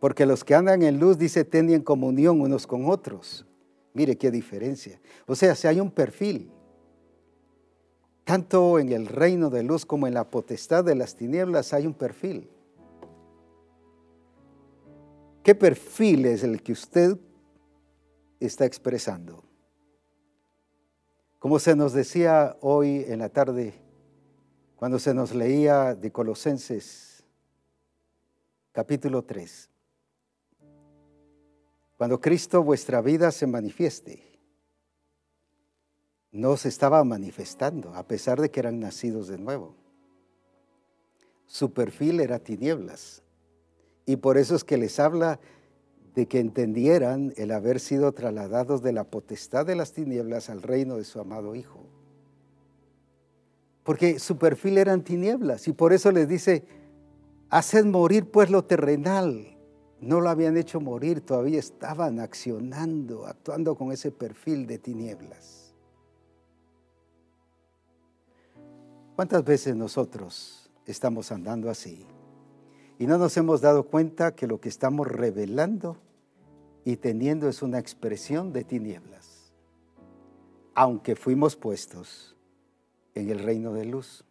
porque 0.00 0.26
los 0.26 0.42
que 0.42 0.56
andan 0.56 0.82
en 0.82 0.98
luz, 0.98 1.16
dice, 1.16 1.44
tienen 1.44 1.82
comunión 1.82 2.40
unos 2.40 2.66
con 2.66 2.90
otros. 2.90 3.46
Mire 3.94 4.18
qué 4.18 4.32
diferencia. 4.32 5.00
O 5.26 5.36
sea, 5.36 5.54
si 5.54 5.68
hay 5.68 5.78
un 5.78 5.92
perfil, 5.92 6.50
tanto 8.24 8.80
en 8.80 8.90
el 8.90 9.06
reino 9.06 9.48
de 9.48 9.62
luz 9.62 9.86
como 9.86 10.08
en 10.08 10.14
la 10.14 10.28
potestad 10.28 10.84
de 10.84 10.96
las 10.96 11.14
tinieblas 11.14 11.72
hay 11.72 11.86
un 11.86 11.94
perfil. 11.94 12.50
¿Qué 15.42 15.54
perfil 15.54 16.26
es 16.26 16.42
el 16.42 16.62
que 16.62 16.72
usted 16.72 17.16
está 18.40 18.66
expresando? 18.66 19.42
Como 21.38 21.58
se 21.58 21.74
nos 21.74 21.94
decía 21.94 22.58
hoy 22.60 23.06
en 23.08 23.20
la 23.20 23.30
tarde, 23.30 23.72
cuando 24.76 24.98
se 24.98 25.14
nos 25.14 25.34
leía 25.34 25.94
de 25.94 26.12
Colosenses 26.12 27.24
capítulo 28.72 29.24
3, 29.24 29.70
cuando 31.96 32.20
Cristo 32.20 32.62
vuestra 32.62 33.00
vida 33.00 33.30
se 33.30 33.46
manifieste, 33.46 34.38
no 36.32 36.58
se 36.58 36.68
estaba 36.68 37.02
manifestando, 37.02 37.94
a 37.94 38.06
pesar 38.06 38.40
de 38.40 38.50
que 38.50 38.60
eran 38.60 38.78
nacidos 38.78 39.28
de 39.28 39.38
nuevo. 39.38 39.74
Su 41.46 41.72
perfil 41.72 42.20
era 42.20 42.38
tinieblas, 42.38 43.22
y 44.10 44.16
por 44.16 44.38
eso 44.38 44.56
es 44.56 44.64
que 44.64 44.76
les 44.76 44.98
habla 44.98 45.38
de 46.16 46.26
que 46.26 46.40
entendieran 46.40 47.32
el 47.36 47.52
haber 47.52 47.78
sido 47.78 48.10
trasladados 48.10 48.82
de 48.82 48.92
la 48.92 49.04
potestad 49.04 49.64
de 49.64 49.76
las 49.76 49.92
tinieblas 49.92 50.50
al 50.50 50.62
reino 50.62 50.96
de 50.96 51.04
su 51.04 51.20
amado 51.20 51.54
Hijo. 51.54 51.86
Porque 53.84 54.18
su 54.18 54.36
perfil 54.36 54.78
eran 54.78 55.04
tinieblas 55.04 55.68
y 55.68 55.72
por 55.72 55.92
eso 55.92 56.10
les 56.10 56.26
dice, 56.26 56.64
haced 57.50 57.84
morir 57.84 58.28
pues 58.32 58.50
lo 58.50 58.64
terrenal. 58.64 59.56
No 60.00 60.20
lo 60.20 60.28
habían 60.28 60.56
hecho 60.56 60.80
morir, 60.80 61.20
todavía 61.20 61.60
estaban 61.60 62.18
accionando, 62.18 63.26
actuando 63.26 63.76
con 63.76 63.92
ese 63.92 64.10
perfil 64.10 64.66
de 64.66 64.78
tinieblas. 64.78 65.72
¿Cuántas 69.14 69.44
veces 69.44 69.76
nosotros 69.76 70.68
estamos 70.84 71.30
andando 71.30 71.70
así? 71.70 72.08
Y 73.00 73.06
no 73.06 73.16
nos 73.16 73.34
hemos 73.38 73.62
dado 73.62 73.84
cuenta 73.84 74.36
que 74.36 74.46
lo 74.46 74.60
que 74.60 74.68
estamos 74.68 75.08
revelando 75.08 75.96
y 76.84 76.98
teniendo 76.98 77.48
es 77.48 77.62
una 77.62 77.78
expresión 77.78 78.52
de 78.52 78.62
tinieblas, 78.62 79.54
aunque 80.74 81.16
fuimos 81.16 81.56
puestos 81.56 82.36
en 83.14 83.30
el 83.30 83.38
reino 83.38 83.72
de 83.72 83.86
luz. 83.86 84.26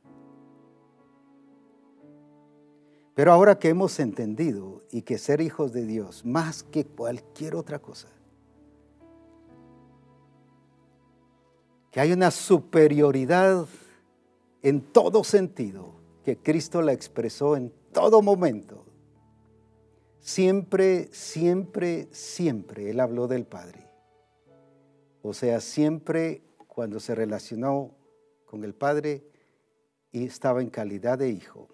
Pero 3.15 3.33
ahora 3.33 3.57
que 3.57 3.69
hemos 3.69 3.99
entendido 3.99 4.83
y 4.91 5.01
que 5.01 5.17
ser 5.17 5.41
hijos 5.41 5.73
de 5.73 5.87
Dios, 5.87 6.23
más 6.23 6.61
que 6.61 6.85
cualquier 6.85 7.55
otra 7.55 7.79
cosa, 7.79 8.09
que 11.89 11.99
hay 11.99 12.11
una 12.11 12.29
superioridad 12.29 13.65
en 14.61 14.81
todo 14.81 15.23
sentido, 15.23 15.95
que 16.23 16.37
Cristo 16.37 16.83
la 16.83 16.93
expresó 16.93 17.55
en 17.57 17.78
todo 17.91 18.21
momento. 18.21 18.85
Siempre, 20.19 21.09
siempre, 21.11 22.07
siempre 22.11 22.89
Él 22.89 22.99
habló 22.99 23.27
del 23.27 23.45
Padre. 23.45 23.87
O 25.21 25.33
sea, 25.33 25.59
siempre 25.59 26.43
cuando 26.67 26.99
se 26.99 27.15
relacionó 27.15 27.91
con 28.45 28.63
el 28.63 28.73
Padre 28.73 29.23
y 30.11 30.25
estaba 30.25 30.61
en 30.61 30.69
calidad 30.69 31.17
de 31.17 31.29
hijo. 31.29 31.67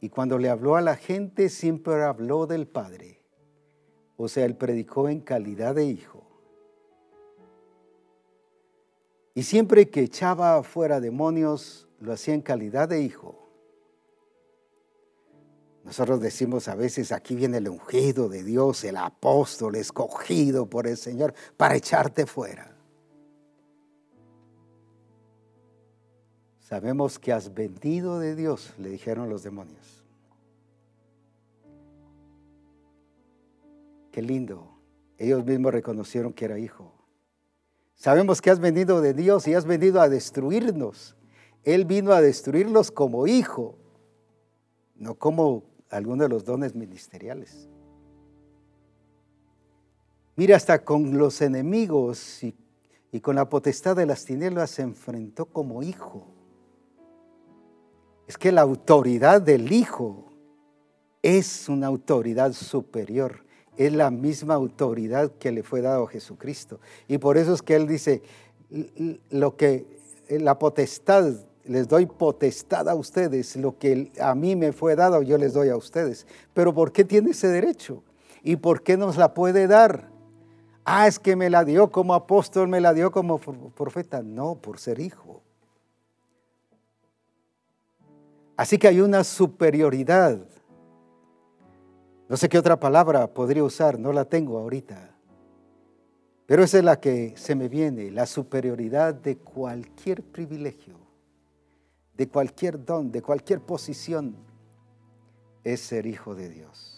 Y 0.00 0.10
cuando 0.10 0.38
le 0.38 0.50
habló 0.50 0.76
a 0.76 0.82
la 0.82 0.96
gente, 0.96 1.48
siempre 1.48 2.02
habló 2.02 2.46
del 2.46 2.66
Padre. 2.66 3.20
O 4.16 4.28
sea, 4.28 4.44
él 4.44 4.56
predicó 4.56 5.08
en 5.08 5.20
calidad 5.20 5.74
de 5.74 5.86
hijo. 5.86 6.22
Y 9.34 9.42
siempre 9.42 9.88
que 9.88 10.02
echaba 10.02 10.62
fuera 10.62 11.00
demonios, 11.00 11.88
lo 11.98 12.12
hacía 12.12 12.34
en 12.34 12.42
calidad 12.42 12.88
de 12.88 13.00
hijo. 13.00 13.43
Nosotros 15.84 16.20
decimos 16.20 16.66
a 16.68 16.74
veces, 16.74 17.12
aquí 17.12 17.36
viene 17.36 17.58
el 17.58 17.68
ungido 17.68 18.30
de 18.30 18.42
Dios, 18.42 18.84
el 18.84 18.96
apóstol 18.96 19.76
escogido 19.76 20.66
por 20.66 20.86
el 20.86 20.96
Señor 20.96 21.34
para 21.58 21.76
echarte 21.76 22.24
fuera. 22.24 22.74
Sabemos 26.58 27.18
que 27.18 27.32
has 27.32 27.52
vendido 27.52 28.18
de 28.18 28.34
Dios, 28.34 28.72
le 28.78 28.88
dijeron 28.88 29.28
los 29.28 29.42
demonios. 29.42 30.02
Qué 34.10 34.22
lindo. 34.22 34.70
Ellos 35.18 35.44
mismos 35.44 35.72
reconocieron 35.72 36.32
que 36.32 36.46
era 36.46 36.58
hijo. 36.58 36.92
Sabemos 37.94 38.40
que 38.40 38.50
has 38.50 38.58
venido 38.58 39.02
de 39.02 39.12
Dios 39.12 39.46
y 39.46 39.54
has 39.54 39.66
venido 39.66 40.00
a 40.00 40.08
destruirnos. 40.08 41.14
Él 41.62 41.84
vino 41.84 42.12
a 42.12 42.22
destruirlos 42.22 42.90
como 42.90 43.26
hijo, 43.26 43.76
no 44.96 45.16
como 45.16 45.73
alguno 45.90 46.24
de 46.24 46.28
los 46.28 46.44
dones 46.44 46.74
ministeriales. 46.74 47.68
Mira, 50.36 50.56
hasta 50.56 50.84
con 50.84 51.16
los 51.16 51.40
enemigos 51.40 52.42
y, 52.42 52.54
y 53.12 53.20
con 53.20 53.36
la 53.36 53.48
potestad 53.48 53.94
de 53.94 54.06
las 54.06 54.24
tinieblas 54.24 54.70
se 54.70 54.82
enfrentó 54.82 55.46
como 55.46 55.82
hijo. 55.82 56.26
Es 58.26 58.36
que 58.38 58.50
la 58.50 58.62
autoridad 58.62 59.42
del 59.42 59.72
Hijo 59.72 60.32
es 61.22 61.68
una 61.68 61.86
autoridad 61.86 62.52
superior, 62.52 63.44
es 63.76 63.92
la 63.92 64.10
misma 64.10 64.54
autoridad 64.54 65.32
que 65.38 65.52
le 65.52 65.62
fue 65.62 65.80
dado 65.80 66.04
a 66.04 66.08
Jesucristo. 66.08 66.80
Y 67.06 67.18
por 67.18 67.36
eso 67.36 67.54
es 67.54 67.62
que 67.62 67.76
Él 67.76 67.86
dice, 67.86 68.22
lo 69.30 69.56
que 69.56 69.86
la 70.28 70.58
potestad, 70.58 71.34
les 71.64 71.88
doy 71.88 72.06
potestad 72.06 72.88
a 72.88 72.94
ustedes, 72.94 73.56
lo 73.56 73.78
que 73.78 74.12
a 74.20 74.34
mí 74.34 74.56
me 74.56 74.72
fue 74.72 74.96
dado, 74.96 75.22
yo 75.22 75.38
les 75.38 75.54
doy 75.54 75.68
a 75.68 75.76
ustedes. 75.76 76.26
Pero 76.52 76.74
¿por 76.74 76.92
qué 76.92 77.04
tiene 77.04 77.30
ese 77.30 77.48
derecho? 77.48 78.02
¿Y 78.42 78.56
por 78.56 78.82
qué 78.82 78.96
nos 78.96 79.16
la 79.16 79.34
puede 79.34 79.66
dar? 79.66 80.10
Ah, 80.84 81.06
es 81.06 81.18
que 81.18 81.34
me 81.34 81.48
la 81.48 81.64
dio 81.64 81.90
como 81.90 82.14
apóstol, 82.14 82.68
me 82.68 82.80
la 82.80 82.92
dio 82.92 83.10
como 83.10 83.38
profeta. 83.38 84.22
No, 84.22 84.56
por 84.56 84.78
ser 84.78 85.00
hijo. 85.00 85.42
Así 88.56 88.78
que 88.78 88.88
hay 88.88 89.00
una 89.00 89.24
superioridad. 89.24 90.38
No 92.28 92.36
sé 92.36 92.48
qué 92.48 92.58
otra 92.58 92.78
palabra 92.78 93.26
podría 93.32 93.64
usar, 93.64 93.98
no 93.98 94.12
la 94.12 94.26
tengo 94.26 94.58
ahorita. 94.58 95.10
Pero 96.46 96.62
esa 96.62 96.78
es 96.78 96.84
la 96.84 97.00
que 97.00 97.32
se 97.36 97.54
me 97.54 97.68
viene, 97.68 98.10
la 98.10 98.26
superioridad 98.26 99.14
de 99.14 99.38
cualquier 99.38 100.22
privilegio, 100.22 100.94
de 102.16 102.28
cualquier 102.28 102.84
don, 102.84 103.10
de 103.10 103.22
cualquier 103.22 103.60
posición, 103.60 104.36
es 105.64 105.80
ser 105.80 106.06
hijo 106.06 106.34
de 106.34 106.48
Dios. 106.48 106.94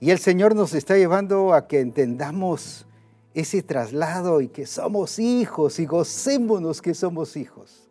Y 0.00 0.10
el 0.10 0.18
Señor 0.18 0.54
nos 0.54 0.74
está 0.74 0.96
llevando 0.96 1.54
a 1.54 1.66
que 1.66 1.80
entendamos 1.80 2.86
ese 3.32 3.62
traslado 3.62 4.40
y 4.40 4.48
que 4.48 4.66
somos 4.66 5.18
hijos 5.18 5.78
y 5.78 5.86
gocémonos 5.86 6.82
que 6.82 6.94
somos 6.94 7.36
hijos. 7.36 7.88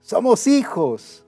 Somos 0.00 0.46
hijos. 0.46 1.26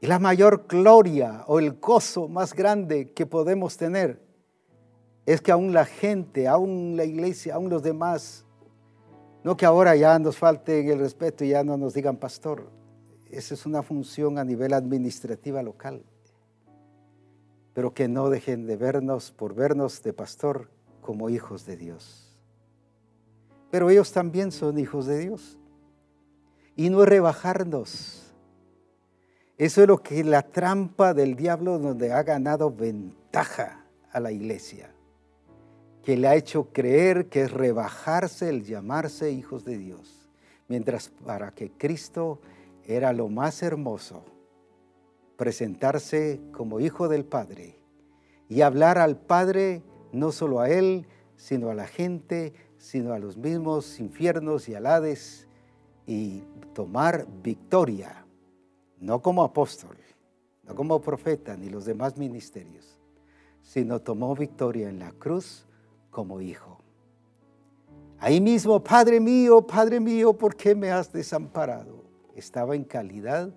Y 0.00 0.06
la 0.06 0.18
mayor 0.18 0.66
gloria 0.66 1.44
o 1.46 1.58
el 1.58 1.72
gozo 1.78 2.26
más 2.26 2.54
grande 2.54 3.12
que 3.12 3.26
podemos 3.26 3.76
tener 3.76 4.20
es 5.26 5.40
que 5.40 5.52
aún 5.52 5.72
la 5.72 5.84
gente, 5.84 6.48
aún 6.48 6.96
la 6.96 7.04
iglesia, 7.04 7.54
aún 7.54 7.70
los 7.70 7.82
demás, 7.82 8.44
no 9.42 9.56
que 9.56 9.66
ahora 9.66 9.96
ya 9.96 10.18
nos 10.18 10.36
falte 10.36 10.90
el 10.92 10.98
respeto 10.98 11.44
y 11.44 11.50
ya 11.50 11.64
no 11.64 11.76
nos 11.76 11.94
digan 11.94 12.16
pastor. 12.16 12.70
Esa 13.30 13.54
es 13.54 13.64
una 13.64 13.82
función 13.82 14.38
a 14.38 14.44
nivel 14.44 14.74
administrativa 14.74 15.62
local. 15.62 16.04
Pero 17.72 17.94
que 17.94 18.08
no 18.08 18.28
dejen 18.28 18.66
de 18.66 18.76
vernos 18.76 19.30
por 19.30 19.54
vernos 19.54 20.02
de 20.02 20.12
pastor 20.12 20.68
como 21.00 21.30
hijos 21.30 21.64
de 21.64 21.76
Dios. 21.76 22.36
Pero 23.70 23.88
ellos 23.88 24.12
también 24.12 24.50
son 24.52 24.78
hijos 24.78 25.06
de 25.06 25.18
Dios 25.18 25.56
y 26.76 26.90
no 26.90 27.04
rebajarnos. 27.04 28.34
Eso 29.56 29.82
es 29.82 29.88
lo 29.88 30.02
que 30.02 30.24
la 30.24 30.42
trampa 30.42 31.14
del 31.14 31.36
diablo 31.36 31.78
donde 31.78 32.12
ha 32.12 32.22
ganado 32.22 32.70
ventaja 32.70 33.84
a 34.10 34.18
la 34.18 34.32
iglesia, 34.32 34.92
que 36.02 36.16
le 36.16 36.28
ha 36.28 36.34
hecho 36.34 36.72
creer 36.72 37.28
que 37.28 37.42
es 37.42 37.52
rebajarse 37.52 38.48
el 38.48 38.64
llamarse 38.64 39.32
hijos 39.32 39.64
de 39.64 39.78
Dios, 39.78 40.28
mientras 40.68 41.10
para 41.10 41.52
que 41.52 41.70
Cristo 41.70 42.40
era 42.84 43.12
lo 43.12 43.28
más 43.28 43.62
hermoso, 43.62 44.24
presentarse 45.36 46.40
como 46.52 46.80
hijo 46.80 47.08
del 47.08 47.24
Padre 47.24 47.78
y 48.48 48.62
hablar 48.62 48.98
al 48.98 49.16
Padre 49.16 49.82
no 50.12 50.32
solo 50.32 50.60
a 50.60 50.70
Él, 50.70 51.06
sino 51.36 51.70
a 51.70 51.74
la 51.74 51.86
gente, 51.86 52.52
sino 52.78 53.12
a 53.12 53.18
los 53.18 53.36
mismos 53.36 54.00
infiernos 54.00 54.68
y 54.68 54.74
alades 54.74 55.46
y 56.06 56.42
tomar 56.74 57.26
victoria, 57.42 58.26
no 58.98 59.22
como 59.22 59.44
apóstol, 59.44 59.96
no 60.64 60.74
como 60.74 61.00
profeta 61.00 61.56
ni 61.56 61.68
los 61.68 61.84
demás 61.84 62.16
ministerios, 62.16 62.98
sino 63.62 64.00
tomó 64.00 64.34
victoria 64.34 64.88
en 64.88 64.98
la 64.98 65.12
cruz 65.12 65.66
como 66.10 66.40
hijo. 66.40 66.78
Ahí 68.18 68.40
mismo, 68.40 68.82
Padre 68.82 69.18
mío, 69.18 69.66
Padre 69.66 69.98
mío, 69.98 70.34
¿por 70.34 70.54
qué 70.54 70.74
me 70.74 70.90
has 70.90 71.10
desamparado? 71.10 72.04
Estaba 72.34 72.76
en 72.76 72.84
calidad 72.84 73.50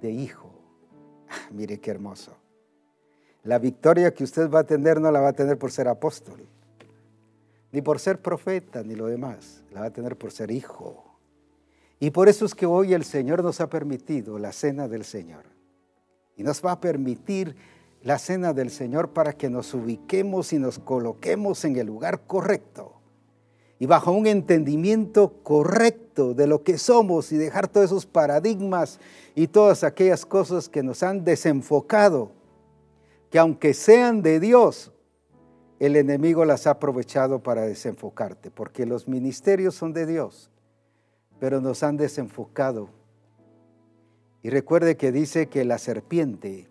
de 0.00 0.10
hijo. 0.10 0.50
Ah, 1.28 1.48
mire 1.52 1.78
qué 1.78 1.90
hermoso. 1.92 2.36
La 3.44 3.58
victoria 3.58 4.12
que 4.12 4.24
usted 4.24 4.50
va 4.50 4.60
a 4.60 4.64
tener 4.64 5.00
no 5.00 5.12
la 5.12 5.20
va 5.20 5.28
a 5.28 5.32
tener 5.32 5.58
por 5.58 5.70
ser 5.70 5.86
apóstol, 5.86 6.46
ni 7.70 7.82
por 7.82 8.00
ser 8.00 8.20
profeta, 8.20 8.82
ni 8.82 8.94
lo 8.94 9.06
demás. 9.06 9.62
La 9.70 9.80
va 9.80 9.86
a 9.86 9.92
tener 9.92 10.16
por 10.16 10.32
ser 10.32 10.50
hijo. 10.50 11.04
Y 12.00 12.10
por 12.10 12.28
eso 12.28 12.44
es 12.46 12.54
que 12.54 12.66
hoy 12.66 12.94
el 12.94 13.04
Señor 13.04 13.42
nos 13.42 13.60
ha 13.60 13.68
permitido 13.68 14.38
la 14.38 14.52
cena 14.52 14.88
del 14.88 15.04
Señor. 15.04 15.44
Y 16.36 16.42
nos 16.42 16.64
va 16.64 16.72
a 16.72 16.80
permitir 16.80 17.54
la 18.04 18.18
cena 18.18 18.52
del 18.52 18.70
Señor 18.70 19.12
para 19.12 19.32
que 19.32 19.50
nos 19.50 19.74
ubiquemos 19.74 20.52
y 20.52 20.60
nos 20.60 20.78
coloquemos 20.78 21.64
en 21.64 21.76
el 21.76 21.88
lugar 21.88 22.28
correcto. 22.28 22.92
Y 23.80 23.86
bajo 23.86 24.12
un 24.12 24.28
entendimiento 24.28 25.42
correcto 25.42 26.34
de 26.34 26.46
lo 26.46 26.62
que 26.62 26.78
somos 26.78 27.32
y 27.32 27.36
dejar 27.36 27.66
todos 27.66 27.86
esos 27.86 28.06
paradigmas 28.06 29.00
y 29.34 29.48
todas 29.48 29.82
aquellas 29.82 30.24
cosas 30.24 30.68
que 30.68 30.84
nos 30.84 31.02
han 31.02 31.24
desenfocado, 31.24 32.30
que 33.28 33.40
aunque 33.40 33.74
sean 33.74 34.22
de 34.22 34.38
Dios, 34.38 34.92
el 35.80 35.96
enemigo 35.96 36.44
las 36.44 36.68
ha 36.68 36.70
aprovechado 36.70 37.42
para 37.42 37.62
desenfocarte, 37.62 38.52
porque 38.52 38.86
los 38.86 39.08
ministerios 39.08 39.74
son 39.74 39.92
de 39.92 40.06
Dios 40.06 40.52
pero 41.38 41.60
nos 41.60 41.82
han 41.82 41.98
desenfocado. 41.98 42.88
Y 44.42 44.50
recuerde 44.50 44.96
que 44.96 45.12
dice 45.12 45.48
que 45.48 45.64
la 45.64 45.76
serpiente, 45.76 46.70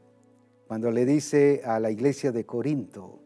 cuando 0.73 0.89
le 0.89 1.05
dice 1.05 1.61
a 1.65 1.79
la 1.79 1.91
iglesia 1.91 2.31
de 2.31 2.47
Corinto, 2.47 3.19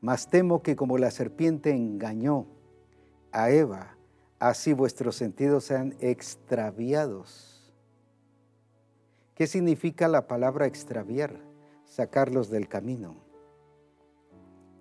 más 0.00 0.28
temo 0.28 0.60
que 0.60 0.74
como 0.74 0.98
la 0.98 1.12
serpiente 1.12 1.70
engañó 1.70 2.48
a 3.30 3.50
Eva, 3.50 3.96
así 4.40 4.72
vuestros 4.72 5.14
sentidos 5.14 5.62
sean 5.62 5.94
extraviados. 6.00 7.72
¿Qué 9.36 9.46
significa 9.46 10.08
la 10.08 10.26
palabra 10.26 10.66
extraviar? 10.66 11.38
Sacarlos 11.84 12.50
del 12.50 12.66
camino 12.66 13.14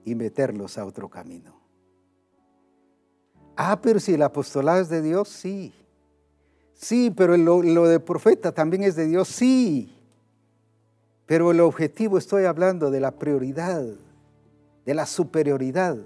y 0.04 0.16
meterlos 0.16 0.80
a 0.80 0.86
otro 0.88 1.12
camino. 1.12 1.62
Ah, 3.56 3.80
pero 3.84 4.00
si 4.00 4.16
el 4.16 4.24
apostolado 4.24 4.82
es 4.82 4.90
de 4.90 5.04
Dios, 5.04 5.30
sí. 5.30 5.76
Sí, 6.74 7.14
pero 7.16 7.38
lo, 7.38 7.62
lo 7.62 7.88
de 7.88 8.00
profeta 8.00 8.52
también 8.52 8.82
es 8.82 8.96
de 8.96 9.06
Dios, 9.06 9.28
sí. 9.28 9.94
Pero 11.28 11.52
el 11.52 11.60
objetivo 11.60 12.18
estoy 12.18 12.46
hablando 12.46 12.90
de 12.90 13.02
la 13.02 13.12
prioridad, 13.12 13.84
de 14.86 14.94
la 14.94 15.06
superioridad. 15.06 15.98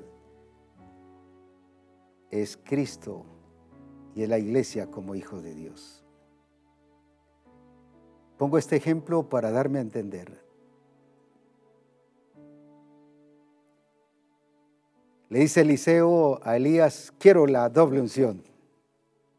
Es 2.31 2.57
Cristo 2.57 3.23
y 4.15 4.23
es 4.23 4.30
la 4.30 4.39
iglesia 4.39 4.89
como 4.89 5.14
hijo 5.14 5.39
de 5.39 5.53
Dios. 5.53 6.03
Pongo 8.38 8.57
este 8.57 8.76
ejemplo 8.76 9.30
para 9.30 9.52
darme 9.52 9.77
a 9.77 9.84
entender. 9.84 10.41
Le 15.30 15.39
dice 15.39 15.61
Eliseo 15.61 16.39
a 16.43 16.57
Elías, 16.57 17.14
quiero 17.19 17.45
la 17.45 17.69
doble 17.69 18.02
unción. 18.02 18.43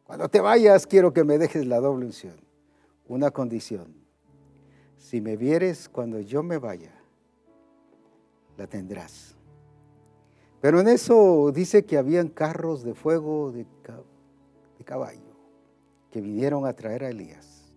Cuando 0.05 0.29
te 0.29 0.41
vayas, 0.41 0.87
quiero 0.87 1.13
que 1.13 1.25
me 1.25 1.39
dejes 1.39 1.67
la 1.67 1.81
doble 1.81 2.07
unción. 2.07 2.37
Una 3.09 3.33
condición. 3.33 4.02
Si 5.03 5.21
me 5.21 5.37
vieres 5.37 5.89
cuando 5.89 6.21
yo 6.21 6.45
me 6.45 6.59
vaya, 6.59 6.95
la 8.57 8.69
tendrás. 8.69 9.35
Pero 10.61 10.79
en 10.79 10.87
eso 10.87 11.51
dice 11.53 11.85
que 11.85 11.99
habían 11.99 12.29
carros 12.29 12.85
de 12.85 12.95
fuego 12.95 13.51
de, 13.51 13.67
caballo 14.85 15.37
que 16.11 16.21
vinieron 16.21 16.67
a 16.67 16.73
traer 16.73 17.05
a 17.05 17.11
Elías. 17.11 17.73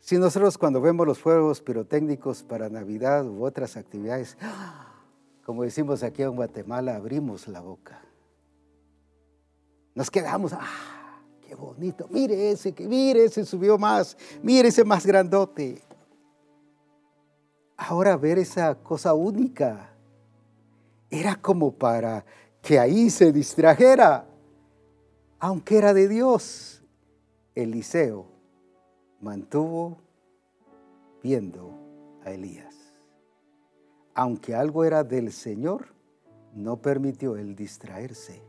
Si 0.00 0.16
nosotros 0.16 0.56
cuando 0.58 0.80
vemos 0.80 1.06
los 1.06 1.18
fuegos 1.18 1.60
pirotécnicos 1.60 2.42
para 2.42 2.68
Navidad 2.68 3.26
u 3.26 3.44
otras 3.44 3.76
actividades, 3.76 4.36
como 5.44 5.62
decimos 5.64 6.02
aquí 6.02 6.22
en 6.22 6.36
Guatemala, 6.36 6.96
abrimos 6.96 7.48
la 7.48 7.60
boca. 7.60 8.02
Nos 9.94 10.10
quedamos, 10.10 10.52
¡ah! 10.52 10.95
Qué 11.46 11.54
bonito, 11.54 12.08
mire 12.10 12.50
ese, 12.50 12.72
que 12.72 12.86
mire 12.86 13.24
ese 13.24 13.44
subió 13.44 13.78
más, 13.78 14.16
mire 14.42 14.68
ese 14.68 14.84
más 14.84 15.06
grandote. 15.06 15.80
Ahora 17.76 18.16
ver 18.16 18.38
esa 18.38 18.74
cosa 18.74 19.14
única 19.14 19.90
era 21.10 21.36
como 21.36 21.72
para 21.72 22.24
que 22.62 22.78
ahí 22.78 23.10
se 23.10 23.32
distrajera, 23.32 24.26
aunque 25.38 25.78
era 25.78 25.94
de 25.94 26.08
Dios. 26.08 26.82
Eliseo 27.54 28.26
mantuvo 29.20 29.98
viendo 31.22 31.72
a 32.24 32.32
Elías. 32.32 32.74
Aunque 34.14 34.54
algo 34.54 34.84
era 34.84 35.04
del 35.04 35.32
Señor, 35.32 35.86
no 36.54 36.80
permitió 36.82 37.36
él 37.36 37.54
distraerse, 37.54 38.42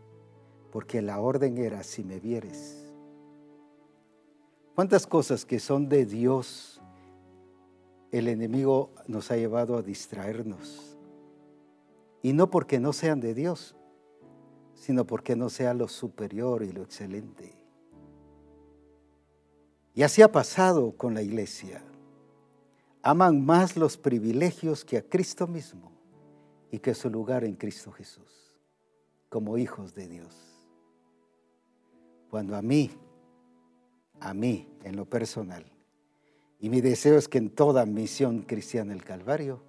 porque 0.72 1.02
la 1.02 1.20
orden 1.20 1.58
era, 1.58 1.84
si 1.84 2.04
me 2.04 2.20
vieres, 2.20 2.87
¿Cuántas 4.78 5.08
cosas 5.08 5.44
que 5.44 5.60
son 5.60 5.90
de 5.90 6.06
Dios 6.06 6.80
el 8.12 8.28
enemigo 8.28 8.92
nos 9.08 9.32
ha 9.32 9.36
llevado 9.36 9.76
a 9.76 9.82
distraernos? 9.82 10.96
Y 12.22 12.34
no 12.34 12.52
porque 12.52 12.80
no 12.80 12.94
sean 12.94 13.20
de 13.20 13.34
Dios, 13.34 13.76
sino 14.76 15.08
porque 15.08 15.36
no 15.36 15.50
sea 15.50 15.74
lo 15.74 15.88
superior 15.88 16.62
y 16.62 16.72
lo 16.72 16.84
excelente. 16.84 17.56
Y 19.96 20.04
así 20.04 20.22
ha 20.22 20.32
pasado 20.32 20.96
con 20.96 21.16
la 21.16 21.24
iglesia. 21.24 21.82
Aman 23.02 23.44
más 23.44 23.78
los 23.78 23.98
privilegios 23.98 24.86
que 24.86 24.98
a 24.98 25.02
Cristo 25.02 25.48
mismo 25.48 25.92
y 26.70 26.78
que 26.78 26.94
su 26.94 27.10
lugar 27.10 27.46
en 27.46 27.56
Cristo 27.56 27.92
Jesús, 27.92 28.56
como 29.28 29.58
hijos 29.58 29.96
de 29.96 30.08
Dios. 30.08 30.36
Cuando 32.30 32.56
a 32.56 32.62
mí 32.62 32.92
a 34.20 34.34
mí 34.34 34.68
en 34.84 34.96
lo 34.96 35.06
personal. 35.06 35.66
Y 36.60 36.70
mi 36.70 36.82
deseo 36.82 37.18
es 37.18 37.28
que 37.28 37.38
en 37.38 37.50
toda 37.50 37.86
misión 37.86 38.42
cristiana 38.42 38.94
del 38.94 39.04
Calvario, 39.04 39.62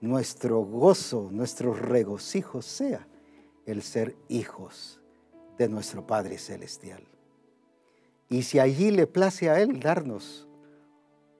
nuestro 0.00 0.60
gozo, 0.60 1.28
nuestro 1.30 1.74
regocijo 1.74 2.62
sea 2.62 3.06
el 3.66 3.82
ser 3.82 4.16
hijos 4.28 5.00
de 5.58 5.68
nuestro 5.68 6.06
Padre 6.06 6.38
Celestial. 6.38 7.02
Y 8.28 8.42
si 8.42 8.58
allí 8.58 8.90
le 8.90 9.06
place 9.06 9.50
a 9.50 9.60
Él 9.60 9.80
darnos 9.80 10.48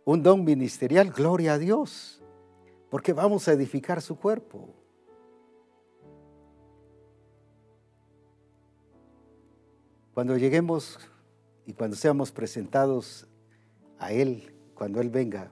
un 0.05 0.23
don 0.23 0.45
ministerial, 0.45 1.11
gloria 1.11 1.55
a 1.55 1.59
Dios, 1.59 2.21
porque 2.91 3.13
vamos 3.13 3.47
a 3.47 3.53
edificar 3.53 4.03
su 4.03 4.17
cuerpo. 4.17 4.69
Cuando 10.13 10.37
lleguemos 10.37 10.99
y 11.67 11.73
cuando 11.73 11.97
seamos 11.97 12.33
presentados 12.33 13.27
a 13.99 14.13
Él, 14.13 14.55
cuando 14.75 15.01
Él 15.01 15.11
venga, 15.11 15.51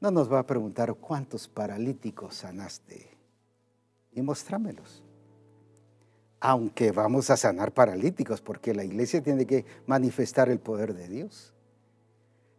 no 0.00 0.10
nos 0.10 0.32
va 0.32 0.40
a 0.40 0.46
preguntar 0.46 0.94
cuántos 0.94 1.46
paralíticos 1.46 2.36
sanaste 2.36 3.16
y 4.12 4.22
mostrámelos. 4.22 5.02
Aunque 6.40 6.90
vamos 6.90 7.28
a 7.28 7.36
sanar 7.36 7.72
paralíticos, 7.72 8.40
porque 8.40 8.74
la 8.74 8.82
iglesia 8.82 9.22
tiene 9.22 9.46
que 9.46 9.66
manifestar 9.86 10.48
el 10.48 10.58
poder 10.58 10.94
de 10.94 11.06
Dios. 11.06 11.52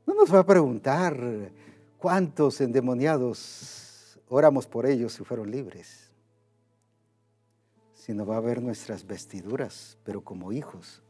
No 0.05 0.13
nos 0.13 0.33
va 0.33 0.39
a 0.39 0.45
preguntar 0.45 1.51
cuántos 1.97 2.61
endemoniados 2.61 4.19
oramos 4.29 4.67
por 4.67 4.85
ellos 4.85 5.19
y 5.19 5.23
fueron 5.23 5.49
libres, 5.49 6.11
sino 7.93 8.25
va 8.25 8.37
a 8.37 8.41
ver 8.41 8.61
nuestras 8.61 9.05
vestiduras, 9.05 9.97
pero 10.03 10.21
como 10.21 10.53
hijos 10.53 11.03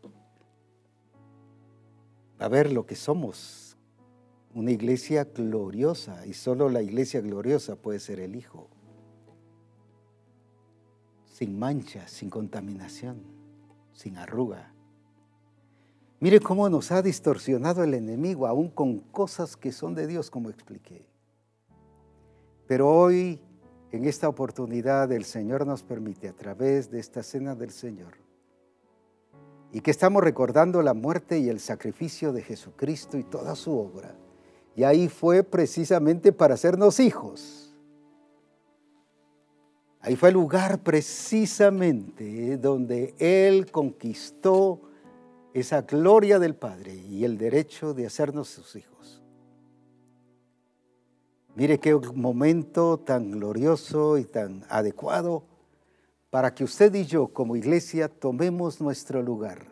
a 2.42 2.48
ver 2.48 2.72
lo 2.72 2.88
que 2.88 2.96
somos. 2.96 3.78
Una 4.56 4.72
iglesia 4.72 5.26
gloriosa 5.26 6.26
y 6.26 6.34
solo 6.34 6.70
la 6.70 6.82
iglesia 6.82 7.22
gloriosa 7.22 7.76
puede 7.76 8.00
ser 8.00 8.20
el 8.20 8.36
Hijo. 8.36 8.68
Sin 11.26 11.58
mancha, 11.58 12.08
sin 12.08 12.30
contaminación, 12.30 13.22
sin 13.94 14.18
arruga. 14.18 14.74
Mire 16.20 16.40
cómo 16.40 16.68
nos 16.68 16.92
ha 16.92 17.04
distorsionado 17.04 17.84
el 17.84 17.94
enemigo, 17.94 18.48
aún 18.48 18.70
con 18.70 19.00
cosas 19.00 19.56
que 19.56 19.72
son 19.72 19.94
de 19.94 20.08
Dios, 20.08 20.32
como 20.32 20.50
expliqué. 20.50 21.08
Pero 22.68 22.90
hoy, 22.90 23.40
en 23.92 24.06
esta 24.06 24.28
oportunidad, 24.28 25.12
el 25.12 25.26
Señor 25.26 25.66
nos 25.66 25.84
permite, 25.84 26.28
a 26.28 26.34
través 26.34 26.90
de 26.90 27.00
esta 27.00 27.22
cena 27.22 27.56
del 27.56 27.72
Señor, 27.72 28.14
y 29.74 29.82
que 29.82 29.92
estamos 29.92 30.24
recordando 30.24 30.82
la 30.82 30.94
muerte 30.94 31.40
y 31.40 31.50
el 31.50 31.60
sacrificio 31.60 32.34
de 32.34 32.42
Jesucristo 32.42 33.18
y 33.18 33.24
toda 33.24 33.56
su 33.56 33.78
obra. 33.78 34.16
Y 34.76 34.84
ahí 34.84 35.08
fue 35.08 35.44
precisamente 35.44 36.32
para 36.32 36.56
hacernos 36.56 37.00
hijos. 37.00 37.74
Ahí 40.02 40.16
fue 40.16 40.30
el 40.30 40.36
lugar 40.36 40.80
precisamente 40.80 42.58
donde 42.58 43.14
Él 43.20 43.72
conquistó 43.72 44.82
esa 45.54 45.84
gloria 45.84 46.40
del 46.40 46.56
Padre 46.56 46.96
y 46.96 47.24
el 47.24 47.38
derecho 47.38 47.94
de 47.94 48.08
hacernos 48.08 48.48
sus 48.50 48.76
hijos. 48.76 49.22
Mire 51.56 51.80
qué 51.80 51.94
momento 51.96 52.98
tan 52.98 53.32
glorioso 53.32 54.18
y 54.18 54.24
tan 54.24 54.66
adecuado 54.70 55.44
para 56.32 56.56
que 56.56 56.64
usted 56.64 56.96
y 56.96 57.06
yo 57.06 57.28
como 57.28 57.56
iglesia 57.56 58.08
tomemos 58.08 58.82
nuestro 58.82 59.22
lugar 59.22 59.68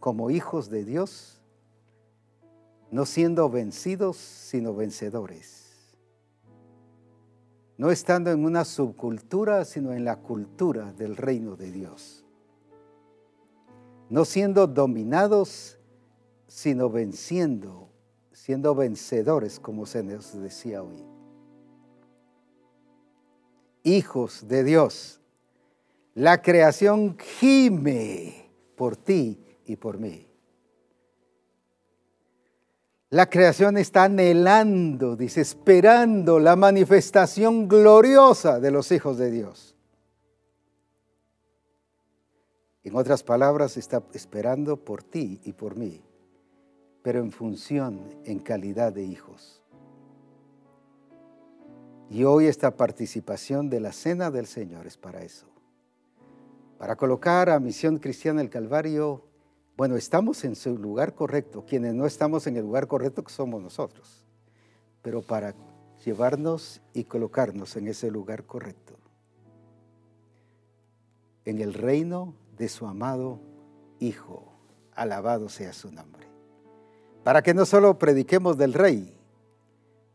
como 0.00 0.30
hijos 0.30 0.70
de 0.70 0.84
Dios, 0.84 1.40
no 2.90 3.04
siendo 3.04 3.50
vencidos, 3.50 4.16
sino 4.16 4.74
vencedores. 4.74 5.96
No 7.76 7.90
estando 7.90 8.30
en 8.30 8.44
una 8.44 8.64
subcultura, 8.64 9.64
sino 9.64 9.92
en 9.92 10.04
la 10.04 10.16
cultura 10.16 10.92
del 10.92 11.16
reino 11.16 11.56
de 11.56 11.72
Dios. 11.72 12.24
No 14.08 14.24
siendo 14.24 14.66
dominados, 14.66 15.78
sino 16.46 16.88
venciendo, 16.88 17.90
siendo 18.32 18.74
vencedores, 18.74 19.58
como 19.58 19.84
se 19.84 20.02
nos 20.02 20.40
decía 20.40 20.82
hoy. 20.82 21.04
Hijos 23.82 24.46
de 24.46 24.64
Dios 24.64 25.20
la 26.16 26.40
creación 26.40 27.18
gime 27.18 28.50
por 28.74 28.96
ti 28.96 29.38
y 29.66 29.76
por 29.76 29.98
mí. 29.98 30.26
La 33.10 33.28
creación 33.28 33.76
está 33.76 34.04
anhelando, 34.04 35.14
dice, 35.14 35.42
esperando 35.42 36.40
la 36.40 36.56
manifestación 36.56 37.68
gloriosa 37.68 38.60
de 38.60 38.70
los 38.70 38.90
hijos 38.92 39.18
de 39.18 39.30
Dios. 39.30 39.76
En 42.82 42.96
otras 42.96 43.22
palabras, 43.22 43.76
está 43.76 44.02
esperando 44.14 44.82
por 44.82 45.02
ti 45.02 45.40
y 45.44 45.52
por 45.52 45.76
mí, 45.76 46.02
pero 47.02 47.20
en 47.20 47.30
función, 47.30 48.00
en 48.24 48.38
calidad 48.38 48.92
de 48.92 49.04
hijos. 49.04 49.62
Y 52.08 52.24
hoy 52.24 52.46
esta 52.46 52.74
participación 52.74 53.68
de 53.68 53.80
la 53.80 53.92
Cena 53.92 54.30
del 54.30 54.46
Señor 54.46 54.86
es 54.86 54.96
para 54.96 55.22
eso. 55.22 55.55
Para 56.78 56.96
colocar 56.96 57.48
a 57.48 57.58
Misión 57.58 57.98
Cristiana 57.98 58.40
el 58.40 58.50
Calvario, 58.50 59.24
bueno, 59.76 59.96
estamos 59.96 60.44
en 60.44 60.54
su 60.56 60.76
lugar 60.76 61.14
correcto. 61.14 61.64
Quienes 61.66 61.94
no 61.94 62.06
estamos 62.06 62.46
en 62.46 62.56
el 62.56 62.62
lugar 62.62 62.86
correcto 62.86 63.24
somos 63.28 63.62
nosotros. 63.62 64.24
Pero 65.02 65.22
para 65.22 65.54
llevarnos 66.04 66.80
y 66.92 67.04
colocarnos 67.04 67.76
en 67.76 67.88
ese 67.88 68.10
lugar 68.10 68.44
correcto. 68.44 68.94
En 71.44 71.60
el 71.60 71.74
reino 71.74 72.34
de 72.56 72.68
su 72.68 72.86
amado 72.86 73.40
Hijo. 73.98 74.52
Alabado 74.94 75.48
sea 75.48 75.72
su 75.72 75.90
nombre. 75.90 76.26
Para 77.22 77.42
que 77.42 77.54
no 77.54 77.66
solo 77.66 77.98
prediquemos 77.98 78.56
del 78.56 78.72
Rey, 78.72 79.14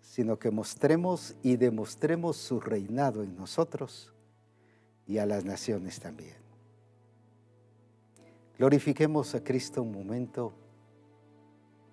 sino 0.01 0.37
que 0.37 0.51
mostremos 0.51 1.35
y 1.41 1.55
demostremos 1.55 2.37
su 2.37 2.59
reinado 2.59 3.23
en 3.23 3.35
nosotros 3.35 4.13
y 5.07 5.19
a 5.19 5.25
las 5.25 5.45
naciones 5.45 5.99
también. 5.99 6.40
Glorifiquemos 8.57 9.33
a 9.35 9.43
Cristo 9.43 9.81
un 9.81 9.91
momento 9.91 10.53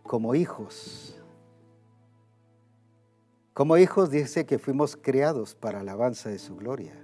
como 0.02 0.34
hijos. 0.34 1.20
Como 3.54 3.76
hijos 3.76 4.10
dice 4.10 4.46
que 4.46 4.58
fuimos 4.58 4.96
creados 4.96 5.54
para 5.54 5.80
alabanza 5.80 6.28
de 6.28 6.38
su 6.38 6.56
gloria. 6.56 6.94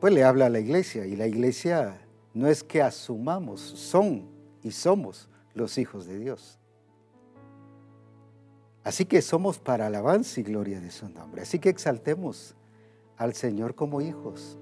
Pues 0.00 0.12
le 0.12 0.24
habla 0.24 0.46
a 0.46 0.50
la 0.50 0.60
iglesia 0.60 1.06
y 1.06 1.16
la 1.16 1.26
iglesia 1.26 2.00
no 2.34 2.46
es 2.46 2.62
que 2.62 2.82
asumamos, 2.82 3.60
son 3.60 4.28
y 4.62 4.70
somos 4.70 5.28
los 5.54 5.78
hijos 5.78 6.06
de 6.06 6.18
Dios. 6.18 6.58
Así 8.84 9.04
que 9.04 9.20
somos 9.22 9.58
para 9.58 9.86
alabanza 9.86 10.40
y 10.40 10.44
gloria 10.44 10.80
de 10.80 10.90
su 10.90 11.08
nombre. 11.08 11.42
Así 11.42 11.58
que 11.58 11.68
exaltemos 11.68 12.54
al 13.16 13.34
Señor 13.34 13.74
como 13.74 14.00
hijos. 14.00 14.58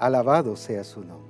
Alabado 0.00 0.56
sea 0.56 0.82
su 0.82 1.04
nombre. 1.04 1.29